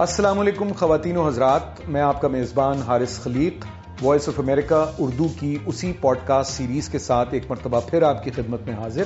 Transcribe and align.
السلام 0.00 0.38
علیکم 0.38 0.72
خواتین 0.72 1.16
و 1.16 1.26
حضرات، 1.26 1.80
میں 1.88 2.00
آپ 2.00 2.20
کا 2.20 2.28
میزبان 2.28 2.82
Haris 2.86 3.18
Khaleeq 3.20 3.64
voice 4.02 4.28
of 4.28 4.38
America 4.38 4.84
Urdu 4.98 5.26
کی 5.40 5.56
اسی 5.66 5.92
پوڈ 6.00 6.18
کاسٹ 6.26 6.52
سیریز 6.52 6.88
کے 6.88 6.98
ساتھ 6.98 7.32
ایک 7.34 7.50
مرتبہ 7.50 7.80
پھر 7.80 8.02
آپ 8.02 8.22
کی 8.24 8.30
خدمت 8.30 8.60
میں 8.66 8.74
حاضر۔ 8.74 9.02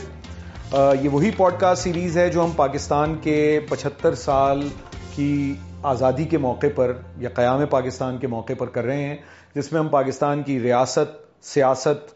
یہ 1.02 1.08
وہی 1.08 1.30
پوڈ 1.36 1.54
کاسٹ 1.58 1.82
سیریز 1.82 2.16
ہے 2.18 2.28
جو 2.28 2.44
ہم 2.44 2.50
پاکستان 2.56 3.14
کے 3.22 3.60
پچہتر 3.68 4.14
سال 4.14 4.68
کی 5.14 5.54
آزادی 5.82 6.24
کے 6.24 6.38
موقع 6.38 6.66
پر 6.74 6.92
یا 7.18 7.28
قیام 7.34 7.64
پاکستان 7.70 8.18
کے 8.18 8.26
موقع 8.26 8.52
پر 8.58 8.66
کر 8.66 8.84
رہے 8.84 9.04
ہیں، 9.04 9.16
جس 9.54 9.72
میں 9.72 9.80
ہم 9.80 9.88
پاکستان 9.88 10.42
کی 10.42 10.60
ریاست، 10.60 11.16
سیاست، 11.42 12.12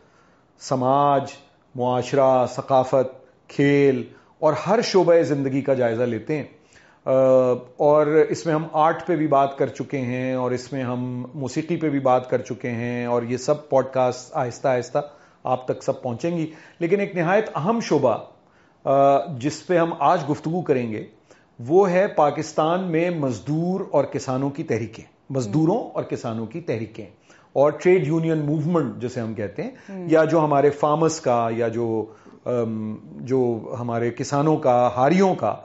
سماج، 0.61 1.33
معاشرہ، 1.75 2.47
ثقافت، 2.57 3.17
کھیل 3.49 4.03
اور 4.39 4.53
ہر 4.67 4.81
شعبہ 4.85 5.21
زندگی 5.23 5.61
کا 5.61 5.75
جائزہ 5.75 6.03
لیتے 6.03 6.37
ہیں۔ 6.37 6.45
اور 7.77 8.07
اس 8.07 8.47
میں 8.47 8.55
ہم 8.55 8.67
آرٹ 8.73 9.07
پہ 9.07 9.17
بھی 9.17 9.27
بات 9.27 9.59
کر 9.59 9.67
چکے 9.67 9.99
ہیں 9.99 10.35
اور 10.35 10.51
اس 10.51 10.73
میں 10.73 10.83
ہم 10.83 11.27
موسیقی 11.35 11.77
پہ 11.77 11.89
بھی 11.89 11.99
بات 11.99 12.31
کر 12.31 12.43
چکے 12.43 12.71
ہیں 12.71 13.07
اور 13.07 13.23
یہ 13.23 13.37
سب 13.37 13.69
پوڈ 13.69 13.87
کاسٹ 13.93 14.37
آہستہ 14.37 14.69
آہستہ 14.69 14.99
آپ 15.43 15.65
تک 15.65 15.83
سب 15.83 16.03
پہنچیں 16.03 16.39
گی۔ 16.39 16.47
لیکن 16.79 17.01
ایک 17.01 17.17
نہایت 17.17 17.51
اہم 17.55 17.81
شعبہ 17.81 18.17
جس 19.39 19.67
پہ 19.67 19.79
ہم 19.79 19.91
آج 19.99 20.21
گفتگو 20.31 20.63
کریں 20.63 20.91
گے 20.91 21.05
وہ 21.59 21.91
ہے 21.91 22.07
پاکستان 22.07 22.83
میں 22.83 23.11
مزدور 23.11 23.81
اور 23.91 24.05
کسانوں 24.05 24.51
کی 24.51 24.63
تحریکیں۔ 24.63 25.05
مزدوروں 25.31 25.91
اور 25.91 26.03
کسانوں 26.03 26.47
کی 26.47 26.61
تحریکیں۔ 26.61 27.07
اور 27.53 27.71
ٹریڈ 27.71 28.07
یونین 28.07 28.39
موومنٹ 28.39 28.97
جسے 28.97 29.21
ہم 29.21 29.35
کہتے 29.35 29.63
ہیں 29.63 29.71
یا 30.09 30.25
جو 30.25 30.41
ہمارے 30.41 30.71
فارمرس 30.71 31.21
کا 31.21 31.49
یا 31.57 31.69
جو 31.69 32.05
جو 33.07 33.73
ہمارے 33.81 34.11
کسانوں 34.11 34.57
کا 34.57 34.91
ہاریوں 34.97 35.35
کا 35.35 35.57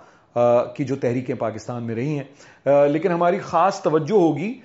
کی 0.76 0.84
جو 0.84 0.96
تحریکیں 0.96 1.36
پاکستان 1.36 1.84
میں 1.84 1.96
رہی 1.96 2.20
ہیں۔ 2.20 2.88
لیکن 2.88 3.12
ہماری 3.12 3.40
خاص 3.40 3.82
توجہ 3.82 4.14
ہوگی 4.14 4.60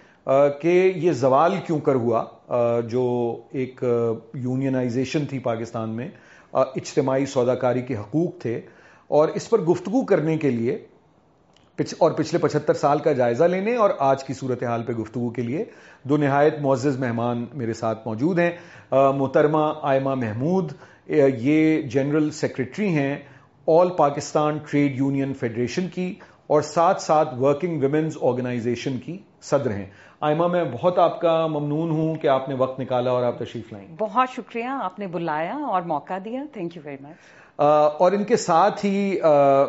کہ 0.60 0.92
یہ 0.96 1.12
زوال 1.12 1.54
کیوں 1.66 1.80
کر 1.80 1.94
ہوا؟ 1.94 2.24
جو 2.88 3.36
ایک 3.52 3.84
یونینائزیشن 4.34 5.26
تھی 5.26 5.38
پاکستان 5.38 5.90
میں 5.90 6.08
اجتماعی 6.52 7.26
سوداکاری 7.26 7.82
کے 7.82 7.96
حقوق 7.96 8.38
تھے۔ 8.38 8.60
اور 9.08 9.28
اس 9.28 9.50
پر 9.50 9.60
گفتگو 9.60 10.04
کرنے 10.04 10.36
کے 10.36 10.50
لیے 10.50 10.86
اور 11.98 12.10
پچھلے 12.10 12.38
پچہتر 12.38 12.74
سال 12.74 12.98
کا 12.98 13.12
جائزہ 13.12 13.44
لینے 13.44 13.76
اور 13.76 13.90
آج 13.98 14.24
کی 14.24 14.34
صورتحال 14.34 14.82
پہ 14.82 14.92
گفتگو 14.92 15.30
کے 15.30 15.42
لیے 15.42 15.64
دو 16.02 16.16
نہایت 16.16 16.54
معزز 16.60 16.98
مہمان 16.98 17.44
میرے 17.54 17.72
ساتھ 17.72 18.08
موجود 18.08 18.38
ہیں۔ 18.38 18.50
محترمہ 18.92 19.72
آئمہ 19.82 20.14
محمود 20.14 20.72
یہ 21.06 21.82
جنرل 21.82 22.30
سیکرٹری 22.30 22.88
ہیں۔ 22.88 23.16
All 23.68 23.88
Pakistan 23.88 24.58
trade 24.70 24.98
union 24.98 25.34
federation 25.34 25.88
کی 25.88 26.14
اور 26.46 26.62
ساتھ 26.62 27.02
ساتھ 27.02 27.34
ورکنگ 27.40 27.80
ویمنز 27.80 28.16
آرگنائزیشن 28.22 28.98
کی 28.98 29.18
صدر 29.42 29.70
ہیں۔ 29.70 29.86
آئمہ 30.20 30.46
میں 30.46 30.64
بہت 30.72 30.98
آپ 30.98 31.20
کا 31.20 31.46
ممنون 31.46 31.90
ہوں 31.90 32.14
کہ 32.14 32.28
آپ 32.28 32.48
نے 32.48 32.54
وقت 32.54 32.80
نکالا 32.80 33.10
اور 33.10 33.22
آپ 33.22 33.38
تشریف 33.38 33.72
لائیں۔ 33.72 33.86
بہت 33.98 34.28
شکریہ 34.36 34.64
آپ 34.64 34.98
نے 34.98 35.06
بلایا 35.06 35.54
اور 35.54 35.82
موقع 35.82 36.18
دیا۔ 36.24 36.42
تھینک 36.52 36.76
یو 36.76 36.82
ویری 36.84 36.96
مچ 37.00 37.60
اور 37.98 38.12
ان 38.12 38.24
کے 38.24 38.36
ساتھ 38.36 38.86
ہی 38.86 39.18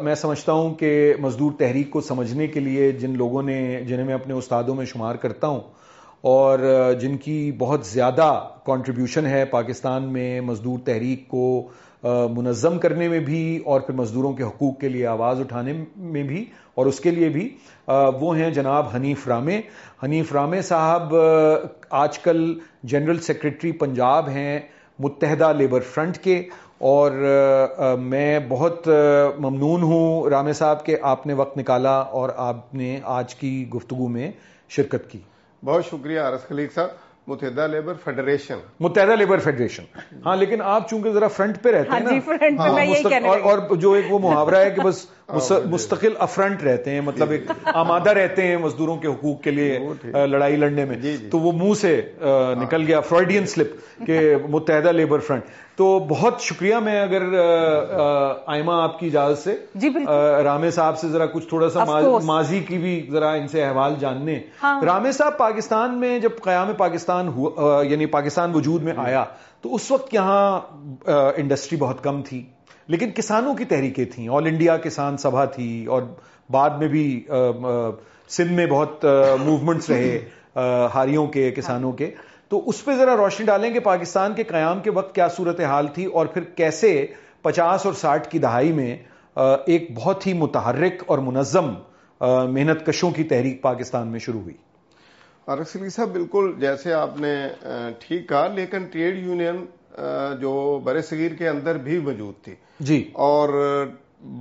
میں 0.02 0.16
سمجھتا 0.16 0.52
ہوں 0.52 0.74
کہ 0.74 1.14
مزدور 1.20 1.52
تحریک 1.58 1.90
کو 1.90 2.02
سمجھنے 2.02 2.48
کے 2.48 2.60
لیے 2.60 2.92
جن 2.92 3.18
لوگوں 3.18 3.44
نے 3.44 3.82
جنہیں 3.88 4.06
میں 4.06 4.14
اپنے 4.14 4.34
استادوں 4.34 4.76
میں 4.76 4.86
شمار 4.86 5.16
کرتا 5.16 5.48
ہوں 5.48 5.62
اور 6.22 6.60
جن 7.00 7.18
کی 7.18 7.52
بہت 7.52 7.86
زیادہ 7.86 8.48
کنٹریبیوشن 8.66 9.26
ہے 9.26 9.46
پاکستان 9.46 10.04
میں 10.04 10.42
مزدور 10.42 10.80
تحریک 10.86 11.28
کو 11.28 11.68
منظم 12.36 12.78
کرنے 12.80 13.08
میں 13.08 13.20
بھی 13.20 13.58
اور 13.66 13.82
پھر 13.82 13.94
مزدوروں 13.94 14.34
کے 14.34 14.44
حقوق 14.44 14.80
کے 14.80 14.90
لیے 14.90 15.06
آواز 15.08 15.40
اٹھانے 15.40 15.74
میں 15.96 16.24
بھی 16.24 16.44
اور 16.76 16.86
اس 16.86 17.00
کے 17.00 17.12
لیے 17.12 17.30
بھی 17.30 17.50
وہ 18.20 18.38
ہیں 18.38 18.50
جناب 18.50 18.86
حنیف 18.96 19.28
رامے۔ 19.28 19.62
حنیف 20.04 20.32
رامے 20.34 20.62
صاحب 20.62 21.16
آج 21.90 22.20
کل 22.20 22.54
جنرل 22.84 23.20
سیکرٹری 23.20 23.72
پنجاب 23.72 24.30
ہیں، 24.30 24.60
متحدہ 25.00 25.52
لیبر 25.58 25.80
فرنٹ 25.80 26.18
کے 26.18 26.42
اور 26.78 27.12
میں 28.00 28.40
بہت 28.50 28.88
ممنون 29.40 29.84
ہوں۔ 29.84 30.30
رامے 30.30 30.54
صاحب 30.54 30.86
کہ 30.86 30.98
آپ 31.02 31.26
نے 31.28 31.34
وقت 31.34 31.58
نکالا 31.58 31.98
اور 32.20 32.30
آپ 32.36 32.74
نے 32.74 33.00
آج 33.04 33.36
کی 33.36 33.70
گفتگو 33.70 34.08
میں 34.08 34.32
شرکت 34.70 35.10
کی۔ 35.12 35.20
بہت 35.66 35.86
شکریہ، 35.86 36.20
عرض 36.20 36.48
خلیق 36.48 36.74
صاحب۔ 36.74 37.07
Muttahida 37.28 37.68
labour 37.68 37.94
federation. 38.04 38.58
Muttahida 38.80 39.12
labour 39.12 39.38
federation. 39.38 39.84
ہاں 40.26 40.36
لیکن 40.36 40.62
آپ 40.62 40.90
چونکہ 40.90 41.12
ذرا 41.12 41.28
فرنٹ 41.28 41.62
پہ 41.62 41.72
رہتے 41.72 41.92
ہیں 41.92 42.00
نا 42.00 42.10
اور 43.44 43.76
جو 43.76 43.92
ایک 43.94 44.06
وہ 44.10 44.20
محاورہ 44.20 44.56
ہے 44.56 44.72
کہ 44.72 44.82
بس 44.82 45.06
مستقل 45.66 46.14
افرنٹ 46.20 46.64
رہتے 46.64 46.92
ہیں 46.92 47.02
مطلب 47.02 47.32
ایک 47.32 47.52
آمادہ 47.74 48.10
رہتے 48.10 48.48
ہیں 48.48 48.58
مزدوروں 48.58 48.98
کے 48.98 49.08
حقوق 49.08 49.42
کے 49.42 49.52
لیے 49.52 49.80
لڑائی 50.28 50.56
لڑنے 50.56 50.86
میں۔ 50.86 50.96
تو 51.32 51.40
وہ 51.40 51.52
منہ 51.52 51.74
سے 51.74 52.02
نکل 52.58 52.84
گیا 52.88 53.00
فرائڈین 53.00 53.46
سلپ 53.46 53.76
کہ 54.06 54.36
متحدہ 54.50 54.92
لیبر 54.92 55.20
فرنٹ۔ 55.20 55.44
تو 55.78 55.88
بہت 56.10 56.42
شکریہ 56.42 56.76
میں 56.76 57.02
اگر 57.02 57.24
آئمہ 58.46 58.72
آپ 58.74 59.00
کی 59.00 59.08
اجازت 59.08 59.44
سے 59.44 59.56
جی 59.76 59.90
رامے 60.44 60.72
صاحب 60.72 60.98
سے 60.98 61.08
ذرا 61.08 61.26
کچھ 61.26 61.48
تھوڑا 61.50 61.70
سا 61.70 61.84
ماضی 62.26 62.60
کی 62.60 62.78
بھی 62.78 63.08
ذرا 63.12 63.32
ان 63.32 63.48
سے 63.48 63.64
احوال 63.64 63.96
جاننے۔ 64.00 64.40
رامے 64.86 65.12
صاحب 65.12 65.38
پاکستان 65.38 65.98
میں 66.00 66.20
جب 66.20 66.30
قیام 66.44 66.72
پاکستان 66.78 67.32
یعنی 67.90 68.06
پاکستان 68.06 68.56
وجود 68.56 68.84
میں 68.84 68.94
آیا 68.98 69.24
تو 69.62 69.76
اس 69.76 69.92
وقت 69.92 70.14
یہاں 70.14 70.60
انڈسٹری 71.10 71.78
بہت 71.80 72.04
کم 72.04 72.22
تھی۔ 72.22 72.44
لیکن 72.88 73.12
کسانوں 73.12 73.54
کی 73.54 73.66
تحریکیں 73.66 74.06
تھیں 74.06 74.28
آل 74.30 74.46
انڈیا 74.46 74.78
کسان 74.78 75.18
سبھا 75.18 75.46
تھی 75.46 75.86
اور 75.86 76.02
بعد 76.50 76.70
میں 76.70 76.88
بھی 76.88 77.26
سندھ 78.30 78.52
میں 78.52 78.66
بہت 78.66 79.06
موومنٹس 79.42 79.90
رہے 79.90 80.18
ہاریوں 80.94 81.28
کے 81.28 81.52
کسانوں 81.52 81.92
کے۔ 81.92 82.12
تو 82.50 82.70
اس 82.70 82.86
پہ 82.86 82.92
ذرا 82.98 83.18
روشنی 83.18 83.46
ڈالیں 83.46 83.74
کہ 83.74 83.80
پاکستان 83.80 84.34
کے 84.34 84.44
قیام 84.44 84.80
کے 84.80 84.92
وقت 84.92 85.16
کیا 85.16 85.28
صورت 85.28 85.60
حال 85.60 85.88
تھی 85.88 86.06
اور 86.06 86.26
پھر 86.26 86.44
کیسے 86.44 87.06
پچاس 87.42 87.86
اور 87.86 87.94
ساٹھ 87.94 88.30
کی 88.30 88.40
دہائی 88.40 88.72
میں 88.72 88.98
ایک 89.66 89.88
بہت 89.96 90.28
ہی 90.28 90.34
متحرک 90.34 91.04
اور 91.06 91.18
منظم 91.18 91.74
محنت 92.22 92.86
کشوں 92.86 93.12
کی 93.12 93.24
تحریک 93.24 93.62
پاکستان 93.62 94.08
میں 94.08 94.20
شروع 94.20 94.42
ہوئی۔ 94.42 94.56
علی 95.48 95.90
صاحب 95.90 96.10
بالکل 96.10 96.54
جیسے 96.60 96.94
آپ 96.94 97.20
نے 97.20 97.36
ٹھیک 98.00 98.30
کہا 98.30 98.48
لیکن 98.48 98.86
ٹریڈ 98.86 99.26
یونین 99.26 99.66
جو 100.42 100.80
برے 100.84 101.02
صغیر 101.02 101.34
کے 101.34 101.48
اندر 101.50 101.78
بھی 101.78 102.00
موجود 102.00 102.44
تھی۔ 102.44 102.56
جی۔ 102.80 103.10
اور 103.14 103.50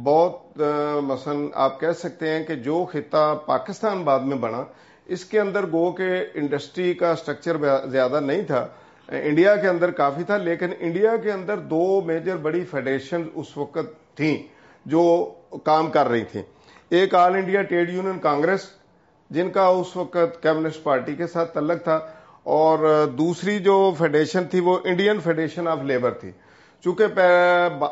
بہت 0.03 0.62
مثلا 1.03 1.34
آپ 1.55 1.81
کہہ 1.81 1.93
سکتے 1.99 2.28
ہیں 2.28 2.45
کہ 2.45 2.55
جو 2.55 2.84
خطہ 2.93 3.39
پاکستان 3.47 4.03
بعد 4.03 4.21
میں 4.21 4.37
بنا 4.37 4.62
اس 5.06 5.25
کے 5.25 5.41
اندر 5.41 5.67
گو 5.72 5.91
کے 5.93 6.09
انڈسٹری 6.34 6.93
کا 6.94 7.15
سٹرکچر 7.17 7.56
زیادہ 7.91 8.21
نہیں 8.21 8.43
تھا۔ 8.43 8.67
انڈیا 9.09 9.55
کے 9.56 9.69
اندر 9.69 9.91
کافی 9.93 10.22
تھا، 10.25 10.37
لیکن 10.37 10.72
انڈیا 10.78 11.17
کے 11.17 11.33
اندر 11.33 11.59
دو 11.71 12.00
میجر 12.06 12.37
بڑی 12.37 12.65
فیڈریشن 12.71 13.22
اس 13.34 13.56
وقت 13.56 14.16
تھیں 14.16 14.37
جو 14.87 15.05
کام 15.65 15.91
کر 15.91 16.09
رہی 16.09 16.25
تھیں۔ 16.25 16.43
ایک 16.91 17.15
all 17.15 17.34
India 17.34 17.62
trade 17.62 17.91
union 17.91 18.19
congress, 18.19 18.69
جن 19.31 19.50
کا 19.50 19.66
اس 19.69 19.97
وقت 19.97 20.43
کمیونسٹ 20.43 20.83
پارٹی 20.83 21.15
کے 21.15 21.27
ساتھ 21.27 21.55
تعلق 21.55 21.83
تھا، 21.84 21.99
اور 22.56 23.06
دوسری 23.19 23.59
جو 23.59 23.77
فیڈریشن 23.99 24.45
تھی 24.50 24.61
وہ 24.61 24.77
انڈین 24.84 25.21
فیڈریشن 25.21 25.69
آف 25.69 25.83
لیبر 25.83 26.12
تھی۔ 26.12 26.31
چونکہ 26.87 27.21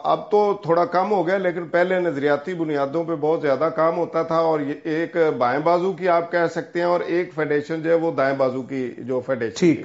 اب 0.02 0.30
تو 0.30 0.58
تھوڑا 0.62 0.84
کم 0.84 1.10
ہو 1.12 1.26
گیا 1.26 1.38
لیکن 1.38 1.66
پہلے 1.68 2.00
نظریاتی 2.00 2.54
بنیادوں 2.54 3.04
پہ 3.04 3.12
بہت 3.20 3.42
زیادہ 3.42 3.68
کام 3.76 3.96
ہوتا 3.96 4.22
تھا 4.22 4.36
اور 4.36 4.60
ایک 4.84 5.16
بائیں 5.38 5.60
بازو 5.60 5.92
کی 5.92 6.08
آپ 6.08 6.32
کہہ 6.32 6.46
سکتے 6.50 6.78
ہیں 6.78 6.86
اور 6.86 7.00
ایک 7.00 7.34
فیڈریشن 7.34 7.82
جو 7.82 7.90
ہے 7.90 7.94
وہ 7.94 8.12
دائیں 8.12 8.36
بازو 8.36 8.62
کی 8.62 8.90
جو 8.98 9.20
فیڈریشن 9.26 9.56
تھی۔ 9.56 9.82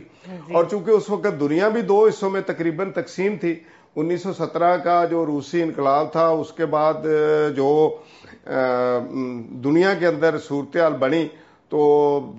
اور 0.52 0.64
چونکہ 0.64 0.92
اس 0.92 1.10
وقت 1.10 1.40
دنیا 1.40 1.70
بھی 1.70 1.82
دو 1.82 2.06
حصوں 2.06 2.30
میں 2.30 2.42
تقریباً 2.42 2.92
تقسیم 2.92 3.36
تھی 3.42 3.60
انیس 3.96 4.24
سو 4.24 4.34
سترہ 4.34 4.78
کا 4.78 5.06
جو 5.06 5.26
روسی 5.26 5.64
انقلاب 5.64 6.12
تھا 6.12 6.28
اس 6.28 6.54
کے 6.54 6.66
بعد 6.66 7.08
جو 7.56 7.96
دنیا 9.64 9.94
کے 10.00 10.08
اندر 10.08 10.38
صورتحال 10.38 10.94
بنی 10.94 11.28
تو 11.70 11.80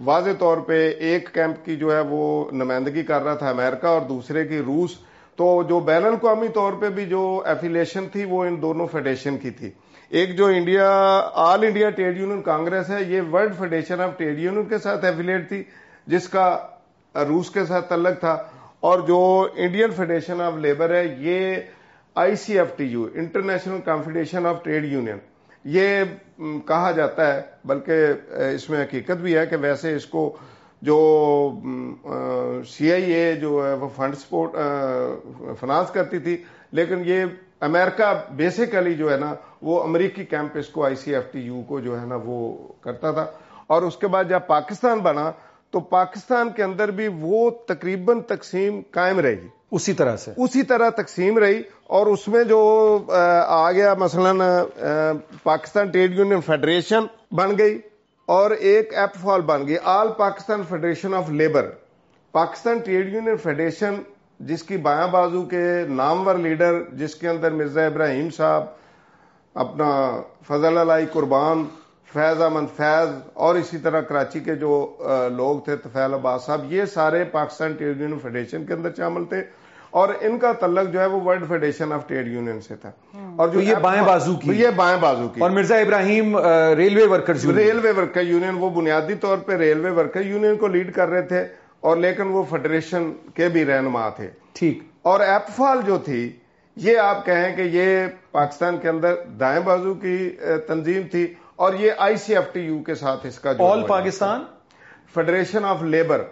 واضح 0.04 0.30
طور 0.38 0.56
پہ 0.56 0.88
ایک 0.98 1.28
کیمپ 1.34 1.64
کی 1.64 1.76
جو 1.76 1.94
ہے 1.96 2.00
وہ 2.00 2.50
نمائندگی 2.52 3.02
کر 3.02 3.22
رہا 3.22 3.34
تھا 3.34 3.50
امریکہ 3.50 3.86
اور 3.86 4.00
دوسرے 4.00 4.48
کی 4.48 4.58
روس۔ 4.58 5.09
تو 5.40 5.62
جو 5.68 5.78
بین 5.80 6.04
الاقوامی 6.04 6.48
طور 6.48 6.72
پہ 6.80 6.88
بھی 6.88 7.04
جو 7.06 7.20
ایفیلیشن 7.46 8.06
تھی 8.12 8.24
وہ 8.24 8.44
ان 8.44 8.60
دونوں 8.62 8.86
فیڈریشن 8.86 9.36
کی 9.38 9.50
تھی۔ 9.50 9.70
ایک 10.08 10.36
جو 10.36 10.46
India 10.46 10.88
all 11.32 11.64
India 11.64 11.90
trade 11.90 12.18
union 12.18 12.42
congress 12.42 12.90
ہے، 12.90 13.02
یہ 13.08 13.20
world 13.32 13.54
federation 13.58 14.00
of 14.00 14.10
trade 14.16 14.38
union 14.38 14.64
کے 14.64 14.78
ساتھ 14.78 15.04
ایفیلیٹ 15.04 15.48
تھی، 15.48 15.62
جس 16.06 16.28
کا 16.28 16.46
روس 17.14 17.50
کے 17.50 17.64
ساتھ 17.64 17.88
تعلق 17.88 18.20
تھا۔ 18.20 18.36
اور 18.80 18.98
جو 18.98 19.20
انڈین 19.56 19.90
فیڈریشن 19.90 20.40
آف 20.40 20.56
لیبر 20.56 20.94
ہے، 20.94 21.04
یہ 21.18 21.56
I 22.14 22.36
C 22.36 22.58
F 22.58 22.76
T 22.76 22.84
U 22.84 23.06
international 23.14 23.80
confederation 23.84 24.46
of 24.46 24.62
trade 24.64 24.84
union 24.84 25.18
یہ 25.64 26.04
کہا 26.68 26.90
جاتا 26.90 27.34
ہے، 27.34 27.40
بلکہ 27.64 28.36
اس 28.54 28.70
میں 28.70 28.82
حقیقت 28.82 29.20
بھی 29.22 29.36
ہے 29.36 29.46
کہ 29.46 29.56
ویسے 29.60 29.96
اس 29.96 30.06
کو 30.06 30.36
جو 30.82 31.52
سی 32.68 32.92
آئی 32.92 33.12
اے 33.12 33.34
جو 33.34 33.66
ہے 33.66 33.74
وہ 33.74 33.88
فنڈ 33.96 34.14
سپورٹ 34.14 34.50
فنانس 35.60 35.90
کرتی 35.90 36.18
تھی 36.18 36.44
لیکن 36.72 37.02
یہ 37.04 37.24
امریکہ 37.60 38.32
بیسیکلی 38.32 38.94
جو 38.94 39.12
ہے 39.12 39.16
نا 39.16 39.34
وہ 39.62 39.82
امریکی 39.82 40.24
کیمپس 40.24 40.68
کو 40.68 40.84
I 40.84 40.94
C 40.94 41.14
F 41.14 41.32
T 41.32 41.38
U 41.38 41.62
کو 41.68 41.80
جو 41.80 42.00
ہے 42.00 42.06
نا 42.06 42.18
وہ 42.24 42.68
کرتا 42.80 43.10
تھا۔ 43.10 43.26
اور 43.66 43.82
اس 43.82 43.96
کے 43.96 44.06
بعد 44.06 44.24
جب 44.28 44.40
پاکستان 44.46 44.98
بنا 44.98 45.30
تو 45.70 45.80
پاکستان 45.80 46.50
کے 46.50 46.62
اندر 46.62 46.90
بھی 46.90 47.08
وہ 47.20 47.50
تقریباً 47.50 48.20
تقسیم 48.20 48.80
قائم 48.90 49.18
رہی۔ 49.18 49.48
اسی 49.72 49.92
طرح 49.92 50.16
سے۔ 50.16 50.30
اسی 50.36 50.62
طرح 50.62 50.90
تقسیم 50.90 51.38
رہی۔ 51.38 51.62
اور 51.84 52.06
اس 52.06 52.28
میں 52.28 52.44
جو 52.44 52.98
آ 53.46 53.72
گیا 53.72 53.94
مثلا 53.94 54.32
پاکستان 55.42 55.86
ٹریڈ 55.90 56.18
یونین 56.18 56.40
فیڈریشن 56.40 57.00
بن 57.30 57.58
گئی۔ 57.58 57.80
اور 58.30 58.50
ایک 58.50 58.94
ایپ 58.94 59.14
فال 59.20 59.40
بن 59.40 59.66
گئی، 59.68 59.76
all 59.84 60.08
Pakistan 60.16 60.62
federation 60.68 61.14
of 61.14 61.30
labour. 61.30 61.70
Pakistan 62.32 62.78
trade 62.78 63.12
union 63.14 63.36
federation, 63.36 63.94
جس 64.40 64.62
کی 64.62 64.76
بایاں 64.76 65.08
بازو 65.08 65.42
کے 65.42 65.62
نامور 65.88 66.34
لیڈر، 66.34 66.80
جس 66.92 67.14
کے 67.14 67.28
اندر 67.28 67.50
مرزا 67.52 67.86
ابراہیم 67.86 68.30
صاحب، 68.30 68.64
اپنا 69.54 69.90
فضل 70.48 70.78
علائی 70.78 71.06
قربان، 71.12 71.64
فیض 72.12 72.42
احمد 72.42 72.76
فیض، 72.76 73.08
اور 73.34 73.54
اسی 73.54 73.78
طرح 73.78 74.00
کراچی 74.00 74.40
کے 74.40 74.54
جو 74.54 74.72
لوگ 75.36 75.60
تھے 75.64 75.76
تفیل 75.76 76.14
عباس 76.14 76.44
صاحب، 76.44 76.72
یہ 76.72 76.84
سارے 76.84 77.24
پاکستان 77.24 77.72
ٹریڈ 77.72 78.00
یونین 78.00 78.18
فیڈریشن 78.18 78.64
کے 78.64 78.74
اندر 78.74 78.94
شامل 78.96 79.24
تھے۔ 79.24 79.42
اور 79.90 80.08
ان 80.20 80.38
کا 80.38 80.52
تعلق 80.52 80.92
جو 80.92 81.00
ہے 81.00 81.06
وہ 81.06 81.20
world 81.20 81.48
federation 81.48 81.92
of 81.92 82.06
trade 82.06 82.28
union 82.28 82.60
سے 82.60 82.76
تھا۔ 82.76 82.90
اور 83.36 83.48
جو 83.48 83.60
یہ 83.60 83.74
بائیں 83.74 84.02
بازو 84.02 84.34
کی۔ 84.34 84.50
یہ 84.52 84.68
بائیں 84.76 85.00
بازو 85.00 85.28
کی۔ 85.28 85.40
اور 85.40 85.50
Mirza 85.50 85.76
Ibrahim 85.76 86.38
railway 86.76 87.06
worker 87.06 87.34
railway 87.56 87.90
worker 87.90 88.20
union 88.20 88.54
وہ 88.58 88.70
بنیادی 88.70 89.14
طور 89.14 89.38
پہ 89.38 89.52
ریلوے 89.52 89.90
ورکر 89.90 90.20
یونین 90.20 90.56
کو 90.56 90.66
لیڈ 90.66 90.94
کر 90.94 91.08
رہے 91.08 91.22
تھے 91.22 91.46
اور 91.80 91.96
لیکن 91.96 92.22
وہ 92.22 92.42
فیڈریشن 92.50 93.12
کے 93.34 93.48
بھی 93.48 93.64
رہنما 93.64 94.08
تھے۔ 94.08 94.30
ٹھیک۔ 94.52 94.78
اور 95.02 95.20
ایپ 95.20 95.48
فال 95.56 95.80
جو 95.86 95.98
تھی 95.98 96.32
یہ 96.76 96.98
آپ 96.98 97.26
کہیں 97.26 97.56
کہ 97.56 97.62
یہ 97.62 98.06
پاکستان 98.30 98.78
کے 98.78 98.88
اندر 98.88 99.14
دائیں 99.40 99.60
بازو 99.60 99.94
کی 99.94 100.30
تنظیم 100.66 101.02
تھی 101.10 101.34
اور 101.56 101.74
یہ 101.74 101.90
I 101.98 102.16
C 102.16 102.36
F 102.36 102.52
T 102.52 102.60
U 102.60 102.78
کے 102.78 102.94
ساتھ 102.94 103.26
اس 103.26 103.38
کا 103.38 103.52
all 103.58 103.86
Pakistan 103.86 104.42
federation 105.14 105.64
of 105.64 105.82
labour 105.82 106.22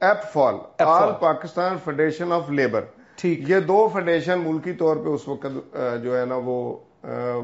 APFOL 0.32 0.54
all 0.78 1.08
Pakistan 1.20 1.76
federation 1.84 2.32
of 2.32 2.50
labour 2.50 2.84
ٹھیک۔ 3.18 3.48
یہ 3.48 3.60
دو 3.60 3.88
فیڈریشن 3.92 4.40
ملکی 4.40 4.72
طور 4.72 4.96
پہ 4.96 5.08
اس 5.08 5.28
وقت 5.28 5.76
جو 6.02 6.18
ہے 6.20 6.24
نا 6.26 6.34
وہ 6.44 6.76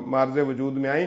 مارز 0.07 0.39
وجود 0.49 0.77
میں 0.77 0.91
آئی 0.91 1.07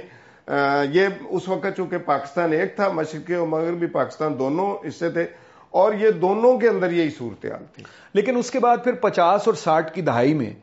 یہ 0.93 1.07
اس 1.29 1.47
وقت 1.47 1.77
چونکہ 1.77 1.97
پاکستان 1.97 2.53
ایک 2.53 2.75
تھا 2.75 2.91
مشرقی 2.91 3.33
اور 3.33 3.47
مغربی 3.47 3.85
پاکستان 3.85 4.39
دونوں 4.39 4.75
اس 4.83 4.95
سے 4.95 5.09
تھے 5.09 5.25
اور 5.71 5.93
یہ 5.93 6.11
دونوں 6.11 6.57
کے 6.57 6.67
اندر 6.69 6.91
یہی 6.91 7.09
صورتحال 7.09 7.65
تھی۔ 7.75 7.83
لیکن 8.13 8.37
اس 8.37 8.51
کے 8.51 8.59
بعد 8.59 8.77
پھر 8.83 8.93
پچاس 8.93 9.41
اور 9.45 9.53
ساٹھ 9.53 9.93
کی 9.93 10.01
دہائی 10.01 10.33
میں 10.33 10.53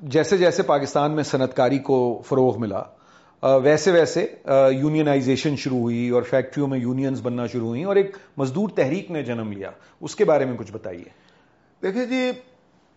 جیسے 0.00 0.36
جیسے 0.36 0.62
پاکستان 0.62 1.14
میں 1.14 1.22
صنعت 1.22 1.56
کاری 1.56 1.78
کو 1.78 2.22
فروغ 2.28 2.60
ملا 2.60 2.82
ویسے 3.62 3.92
ویسے 3.92 4.26
یونینائزیشن 4.72 5.56
شروع 5.56 5.78
ہوئی 5.78 6.08
اور 6.08 6.22
فیکٹریوں 6.22 6.68
میں 6.68 6.78
یونینز 6.78 7.20
بننا 7.22 7.46
شروع 7.46 7.68
ہوئی 7.68 7.84
اور 7.84 7.96
ایک 7.96 8.16
مزدور 8.36 8.68
تحریک 8.68 9.10
نے 9.10 9.22
جنم 9.22 9.52
لیا۔ 9.52 9.70
اس 10.00 10.14
کے 10.16 10.24
بارے 10.24 10.44
میں 10.44 10.56
کچھ 10.56 10.72
بتائیے۔ 10.72 11.04
دیکھیں 11.82 12.04
جی 12.06 12.30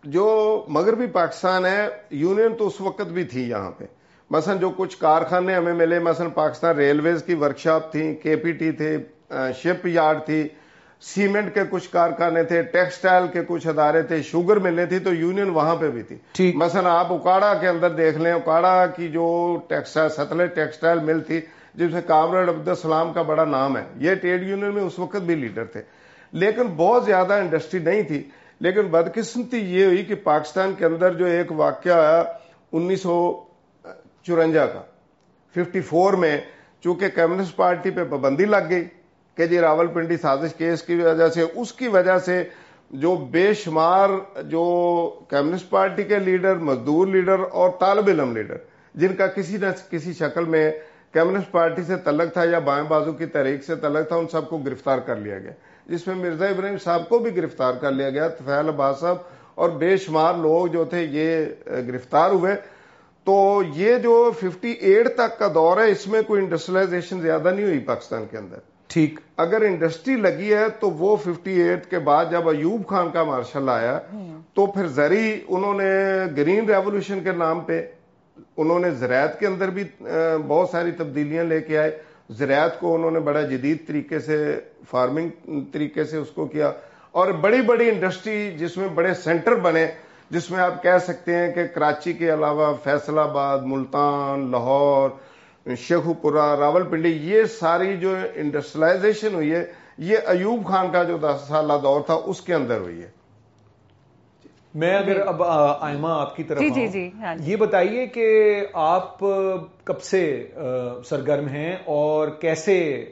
جو 0.04 0.64
مغربی 0.68 1.06
پاکستان 1.06 1.66
ہے 1.66 1.88
یونین 2.10 2.54
تو 2.56 2.66
اس 2.66 2.80
وقت 2.80 3.02
بھی 3.02 3.24
تھی 3.24 3.48
یہاں 3.50 3.70
پہ۔ 3.70 3.84
مثلا 4.30 4.54
جو 4.54 4.70
کچھ 4.76 4.96
کارخانے 4.98 5.54
ہمیں 5.54 5.72
ملے 5.72 5.98
مثلا 5.98 6.28
پاکستان 6.28 6.76
ریلویز 6.76 7.22
کی 7.22 7.34
ورکشاپ 7.34 7.92
تھی 7.92 8.14
کے 8.14 8.36
پی 8.36 8.52
ٹی 8.52 8.70
تھے 8.72 8.98
شپ 9.56 9.86
یارڈ 9.86 10.18
تھی 10.26 10.48
سیمنٹ 11.00 11.54
کے 11.54 11.60
کچھ 11.70 11.90
کارخانے 11.90 12.42
تھے 12.42 12.62
ٹیکسٹائل 12.62 13.26
کے 13.32 13.40
کچھ 13.48 13.66
ادارے 13.66 14.02
تھے 14.02 14.22
شوگر 14.22 14.56
ملنے 14.56 14.86
تھی 14.86 14.98
تو 14.98 15.14
یونین 15.14 15.50
وہاں 15.50 15.76
پہ 15.76 15.90
بھی 15.90 16.02
تھی۔ 16.02 16.52
مثلا 16.54 16.98
آپ 16.98 17.12
اکاڑا 17.12 17.54
کے 17.54 17.68
اندر 17.68 17.90
دیکھ 17.90 18.18
لیں 18.18 18.32
اکاڑا 18.32 18.86
کی 18.86 19.08
جو 19.08 19.58
ٹیکسٹائل 19.68 20.08
ستلے 20.08 20.46
ٹیکسٹائل 20.46 20.98
مل 20.98 21.20
تھی 21.20 21.40
جس 21.74 21.92
میں 21.92 22.02
کامریڈ 22.06 22.48
عبد 22.48 22.68
السلام 22.68 23.12
کا 23.12 23.22
بڑا 23.22 23.44
نام 23.44 23.76
ہے۔ 23.76 23.84
یہ 23.96 24.14
ٹریڈ 24.14 24.42
یونین 24.42 24.74
میں 24.74 24.82
اس 24.82 24.98
وقت 24.98 25.16
بھی 25.16 25.34
لیڈر 25.34 25.64
تھے۔ 25.64 25.82
لیکن 26.32 26.62
بہت 26.62 27.04
زیادہ 27.04 27.32
انڈسٹری 27.32 27.80
نہیں 27.80 28.02
تھی۔ 28.02 28.22
لیکن 28.62 28.86
بدقسمتی 28.90 29.58
یہ 29.74 29.84
ہوئی 29.84 30.02
کہ 30.04 30.14
پاکستان 30.24 30.72
کے 30.78 30.84
اندر 30.84 31.14
جو 31.14 31.26
ایک 31.26 31.52
واقعہ 31.52 31.92
آیا 31.92 32.22
انیس 32.72 33.00
سو 33.02 33.14
چورنجا 34.24 34.66
کا، 34.66 34.80
ففٹی 35.54 35.80
فور 35.80 36.14
میں، 36.14 36.36
چونکہ 36.84 37.08
کمیونسٹ 37.14 37.56
پارٹی 37.56 37.90
پہ 37.90 38.04
پابندی 38.10 38.44
لگ 38.44 38.68
گئی 38.70 38.84
کہ 39.38 39.46
جی 39.46 39.60
راول 39.60 39.86
پنڈی 39.86 40.16
سازش 40.16 40.54
کیس 40.54 40.82
کی 40.82 40.94
وجہ 40.96 41.28
سے، 41.28 41.42
اس 41.42 41.72
کی 41.72 41.88
وجہ 41.88 42.18
سے 42.18 42.42
جو 42.90 43.14
بے 43.30 43.52
شمار 43.54 44.10
جو 44.46 44.64
کمیونسٹ 45.28 45.70
پارٹی 45.70 46.04
کے 46.04 46.18
لیڈر، 46.18 46.56
مزدور 46.70 47.06
لیڈر 47.06 47.44
اور 47.50 47.70
طالب 47.80 48.08
علم 48.08 48.36
لیڈر، 48.36 48.56
جن 48.94 49.14
کا 49.16 49.26
کسی 49.26 49.56
نہ 49.56 49.66
کسی 49.90 50.12
شکل 50.12 50.44
میں 50.44 50.70
کمیونسٹ 51.12 51.50
پارٹی 51.52 51.82
سے 51.82 51.96
تعلق 51.96 52.32
تھا 52.32 52.44
یا 52.44 52.58
بائیں 52.58 52.84
بازو 52.88 53.12
کی 53.12 53.26
تحریک 53.26 53.64
سے 53.64 53.76
تعلق 53.76 54.08
تھا، 54.08 54.16
ان 54.16 54.28
سب 54.32 54.48
کو 54.48 54.58
گرفتار 54.58 54.98
کر 54.98 55.16
لیا 55.16 55.38
گیا۔ 55.38 55.52
جس 55.86 56.06
میں 56.06 56.16
مرزا 56.16 56.46
ابراہیم 56.46 56.78
صاحب 56.78 57.08
کو 57.08 57.18
بھی 57.18 57.36
گرفتار 57.36 57.74
کر 57.74 57.90
لیا 57.90 58.10
گیا 58.10 58.28
تفیل 58.28 58.68
عباس 58.68 58.98
صاحب 59.00 59.16
اور 59.54 59.70
بے 59.70 59.96
شمار 59.96 60.34
لوگ 60.34 60.66
جو 60.66 60.84
تھے 60.84 61.06
یہ 61.10 61.46
گرفتار 61.66 62.30
ہوئے۔ 62.30 62.54
تو 63.24 63.62
یہ 63.74 63.98
جو 63.98 64.30
ففٹی 64.40 64.70
ایٹ 64.70 65.14
تک 65.14 65.38
کا 65.38 65.48
دور 65.54 65.76
ہے 65.76 65.90
اس 65.90 66.06
میں 66.06 66.22
کوئی 66.22 66.42
انڈسٹریلائزیشن 66.42 67.20
زیادہ 67.20 67.50
نہیں 67.50 67.64
ہوئی 67.64 67.78
پاکستان 67.78 68.24
کے 68.30 68.38
اندر۔ 68.38 68.56
ٹھیک۔ 68.86 69.20
اگر 69.36 69.60
انڈسٹری 69.60 70.16
لگی 70.16 70.54
ہے 70.54 70.68
تو 70.80 70.90
وہ 70.90 71.16
ففٹی 71.16 71.60
ایٹ 71.62 71.86
کے 71.90 71.98
بعد 71.98 72.24
جب 72.30 72.48
ایوب 72.48 72.86
خان 72.86 73.10
کا 73.10 73.24
مارشل 73.24 73.68
آیا 73.68 73.98
تو 74.54 74.66
پھر 74.66 74.86
زری 74.86 75.40
انہوں 75.48 75.74
نے 75.74 75.92
گرین 76.36 76.68
ریولوشن 76.68 77.20
کے 77.24 77.32
نام 77.32 77.60
پہ 77.60 77.86
انہوں 78.56 78.78
نے 78.78 78.90
زراعت 78.90 79.40
کے 79.40 79.46
اندر 79.46 79.70
بھی 79.70 79.84
بہت 80.46 80.68
ساری 80.70 80.90
تبدیلیاں 80.90 81.44
لے 81.44 81.60
کے 81.60 81.78
آئے۔ 81.78 81.98
زراعت 82.38 82.80
کو 82.80 82.94
انہوں 82.94 83.10
نے 83.10 83.20
بڑا 83.20 83.42
جدید 83.42 83.86
طریقے 83.86 84.18
سے، 84.18 84.60
فارمنگ 84.90 85.60
طریقے 85.72 86.04
سے 86.04 86.16
اس 86.16 86.30
کو 86.30 86.46
کیا۔ 86.46 86.72
اور 87.12 87.28
بڑی 87.28 87.60
بڑی 87.62 87.90
انڈسٹری 87.90 88.54
جس 88.58 88.76
میں 88.76 88.88
بڑے 88.88 89.14
سینٹر 89.14 89.54
بنے، 89.54 89.86
جس 90.30 90.50
میں 90.50 90.60
آپ 90.60 90.82
کہہ 90.82 90.98
سکتے 91.06 91.36
ہیں 91.36 91.52
کہ 91.52 91.66
کراچی 91.66 92.12
کے 92.12 92.34
علاوہ 92.34 92.74
فیصل 92.84 93.18
آباد، 93.18 93.58
ملتان، 93.58 94.50
لاہور 94.50 95.10
شیخو 95.76 96.14
پورا 96.14 96.56
راول 96.56 96.82
پنڈی، 96.82 97.18
یہ 97.22 97.44
ساری 97.44 97.96
جو 97.96 98.14
انڈسٹریلائزیشن 98.34 99.34
ہوئی 99.34 99.52
ہے، 99.52 99.64
یہ 99.98 100.16
ایوب 100.26 100.66
خان 100.66 100.92
کا 100.92 101.02
جو 101.02 101.16
دس 101.16 101.48
سالہ 101.48 101.72
دور 101.82 102.00
تھا، 102.00 102.14
اس 102.14 102.40
کے 102.40 102.54
اندر 102.54 102.76
ہوئی 102.76 103.02
ہے۔ 103.02 103.21
میں 104.74 104.94
اگر 104.94 105.20
اب 105.26 105.42
آئمہ 105.80 106.08
آپ 106.08 106.36
کی 106.36 106.44
طرف 106.44 106.60
جی 106.60 106.68
جی 106.70 106.86
جی 106.86 107.10
یہ 107.40 107.56
بتائیے 107.56 108.06
کہ 108.06 108.26
آپ 108.74 109.18
کب 109.84 110.00
سے 110.02 110.22
سرگرم 111.04 111.48
ہیں 111.48 111.72
اور 111.84 112.28
کیسے 112.28 113.04